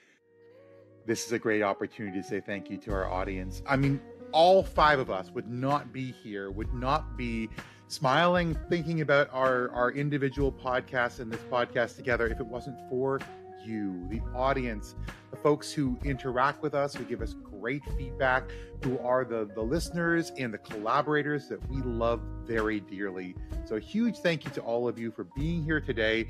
this 1.05 1.25
is 1.25 1.31
a 1.31 1.39
great 1.39 1.61
opportunity 1.61 2.21
to 2.21 2.27
say 2.27 2.39
thank 2.39 2.69
you 2.69 2.77
to 2.77 2.91
our 2.91 3.11
audience. 3.11 3.61
I 3.67 3.75
mean, 3.75 3.99
all 4.31 4.63
five 4.63 4.99
of 4.99 5.11
us 5.11 5.31
would 5.31 5.49
not 5.49 5.93
be 5.93 6.11
here, 6.11 6.49
would 6.49 6.73
not 6.73 7.17
be 7.17 7.49
smiling, 7.87 8.57
thinking 8.69 9.01
about 9.01 9.29
our, 9.31 9.69
our 9.71 9.91
individual 9.91 10.51
podcasts 10.51 11.19
and 11.19 11.31
this 11.31 11.41
podcast 11.51 11.95
together 11.95 12.27
if 12.27 12.39
it 12.39 12.45
wasn't 12.45 12.77
for 12.89 13.19
you, 13.63 14.05
the 14.09 14.21
audience, 14.35 14.95
the 15.31 15.37
folks 15.37 15.71
who 15.71 15.97
interact 16.03 16.61
with 16.61 16.73
us, 16.73 16.93
who 16.95 17.03
give 17.03 17.21
us 17.21 17.33
great 17.33 17.83
feedback, 17.97 18.49
who 18.83 18.99
are 18.99 19.23
the, 19.23 19.49
the 19.55 19.61
listeners 19.61 20.31
and 20.37 20.53
the 20.53 20.57
collaborators 20.57 21.47
that 21.47 21.65
we 21.69 21.77
love 21.81 22.21
very 22.45 22.81
dearly. 22.81 23.35
So, 23.65 23.77
a 23.77 23.79
huge 23.79 24.17
thank 24.17 24.43
you 24.43 24.51
to 24.51 24.61
all 24.61 24.87
of 24.87 24.99
you 24.99 25.11
for 25.11 25.23
being 25.23 25.63
here 25.63 25.79
today. 25.79 26.27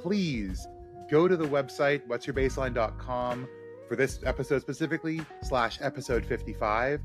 Please 0.00 0.68
go 1.10 1.26
to 1.26 1.36
the 1.36 1.46
website, 1.46 2.06
what'syourbaseline.com 2.06 3.48
for 3.88 3.96
this 3.96 4.20
episode 4.24 4.62
specifically, 4.62 5.20
slash 5.42 5.78
episode 5.80 6.24
55. 6.24 7.00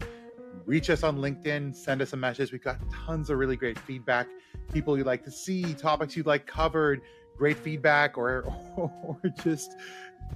Reach 0.66 0.90
us 0.90 1.04
on 1.04 1.18
LinkedIn, 1.18 1.76
send 1.76 2.02
us 2.02 2.14
a 2.14 2.18
message. 2.18 2.52
We've 2.52 2.64
got 2.64 2.78
tons 2.92 3.30
of 3.30 3.38
really 3.38 3.56
great 3.56 3.80
feedback, 3.80 4.28
people 4.74 4.98
you'd 4.98 5.06
like 5.06 5.24
to 5.26 5.32
see, 5.32 5.74
topics 5.74 6.16
you'd 6.16 6.26
like 6.26 6.46
covered, 6.46 7.02
great 7.38 7.58
feedback 7.58 8.18
or 8.18 8.44
or 8.78 9.18
just 9.44 9.76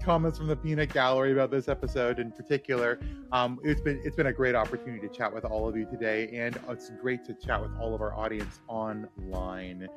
comments 0.02 0.38
from 0.38 0.48
the 0.48 0.56
peanut 0.56 0.94
gallery 0.94 1.32
about 1.32 1.50
this 1.50 1.68
episode 1.68 2.20
in 2.20 2.32
particular. 2.32 3.00
Um, 3.32 3.60
it's 3.64 3.82
been 3.82 4.00
it's 4.04 4.16
been 4.16 4.28
a 4.28 4.34
great 4.34 4.56
opportunity 4.56 5.08
to 5.08 5.14
chat 5.14 5.34
with 5.34 5.46
all 5.46 5.68
of 5.68 5.76
you 5.76 5.86
today, 5.86 6.30
and 6.34 6.58
it's 6.70 6.92
great 7.02 7.26
to 7.26 7.34
chat 7.34 7.62
with 7.62 7.72
all 7.80 7.96
of 7.96 8.02
our 8.02 8.14
audience 8.14 8.60
online. 8.68 9.88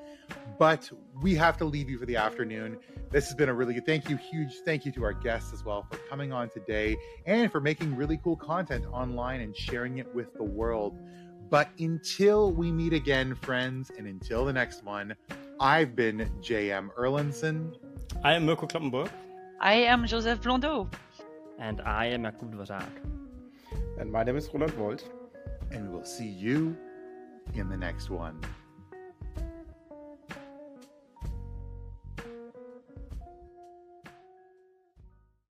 But 0.59 0.91
we 1.22 1.34
have 1.34 1.57
to 1.59 1.64
leave 1.64 1.91
you 1.91 1.99
for 1.99 2.07
the 2.07 2.16
afternoon. 2.16 2.78
This 3.11 3.26
has 3.26 3.34
been 3.34 3.49
a 3.49 3.55
really 3.55 3.74
good 3.74 3.86
thank 3.86 4.09
you, 4.09 4.16
huge 4.16 4.53
thank 4.64 4.84
you 4.84 4.93
to 4.93 5.05
our 5.05 5.12
guests 5.12 5.53
as 5.53 5.64
well 5.64 5.86
for 5.91 5.99
coming 6.09 6.32
on 6.32 6.49
today 6.51 6.97
and 7.26 7.51
for 7.51 7.61
making 7.61 7.95
really 7.97 8.18
cool 8.18 8.36
content 8.36 8.84
online 8.93 9.41
and 9.41 9.57
sharing 9.57 9.99
it 9.99 10.14
with 10.14 10.32
the 10.34 10.45
world. 10.45 10.99
But 11.51 11.70
until 11.78 12.53
we 12.53 12.70
meet 12.70 12.93
again, 12.93 13.34
friends, 13.34 13.91
and 13.97 14.07
until 14.07 14.45
the 14.45 14.53
next 14.53 14.84
one, 14.84 15.14
I've 15.61 15.97
been 15.97 16.30
JM 16.41 16.91
Erlendson. 16.99 17.74
I 18.22 18.34
am 18.34 18.45
Mirko 18.45 18.66
Kloppenburg. 18.66 19.11
I 19.61 19.74
am 19.74 20.04
Josèphe 20.04 20.40
Blondaut. 20.40 20.86
And 21.59 21.80
I 21.80 22.06
am 22.06 22.22
Jakub 22.22 22.52
Dvořák. 22.52 23.02
And 23.98 24.12
my 24.12 24.22
name 24.22 24.36
is 24.36 24.48
Roland 24.54 24.72
Woldt. 24.78 25.04
And 25.72 25.92
we'll 25.92 26.04
see 26.04 26.28
you 26.28 26.76
in 27.54 27.68
the 27.68 27.76
next 27.76 28.09
one. 28.09 28.40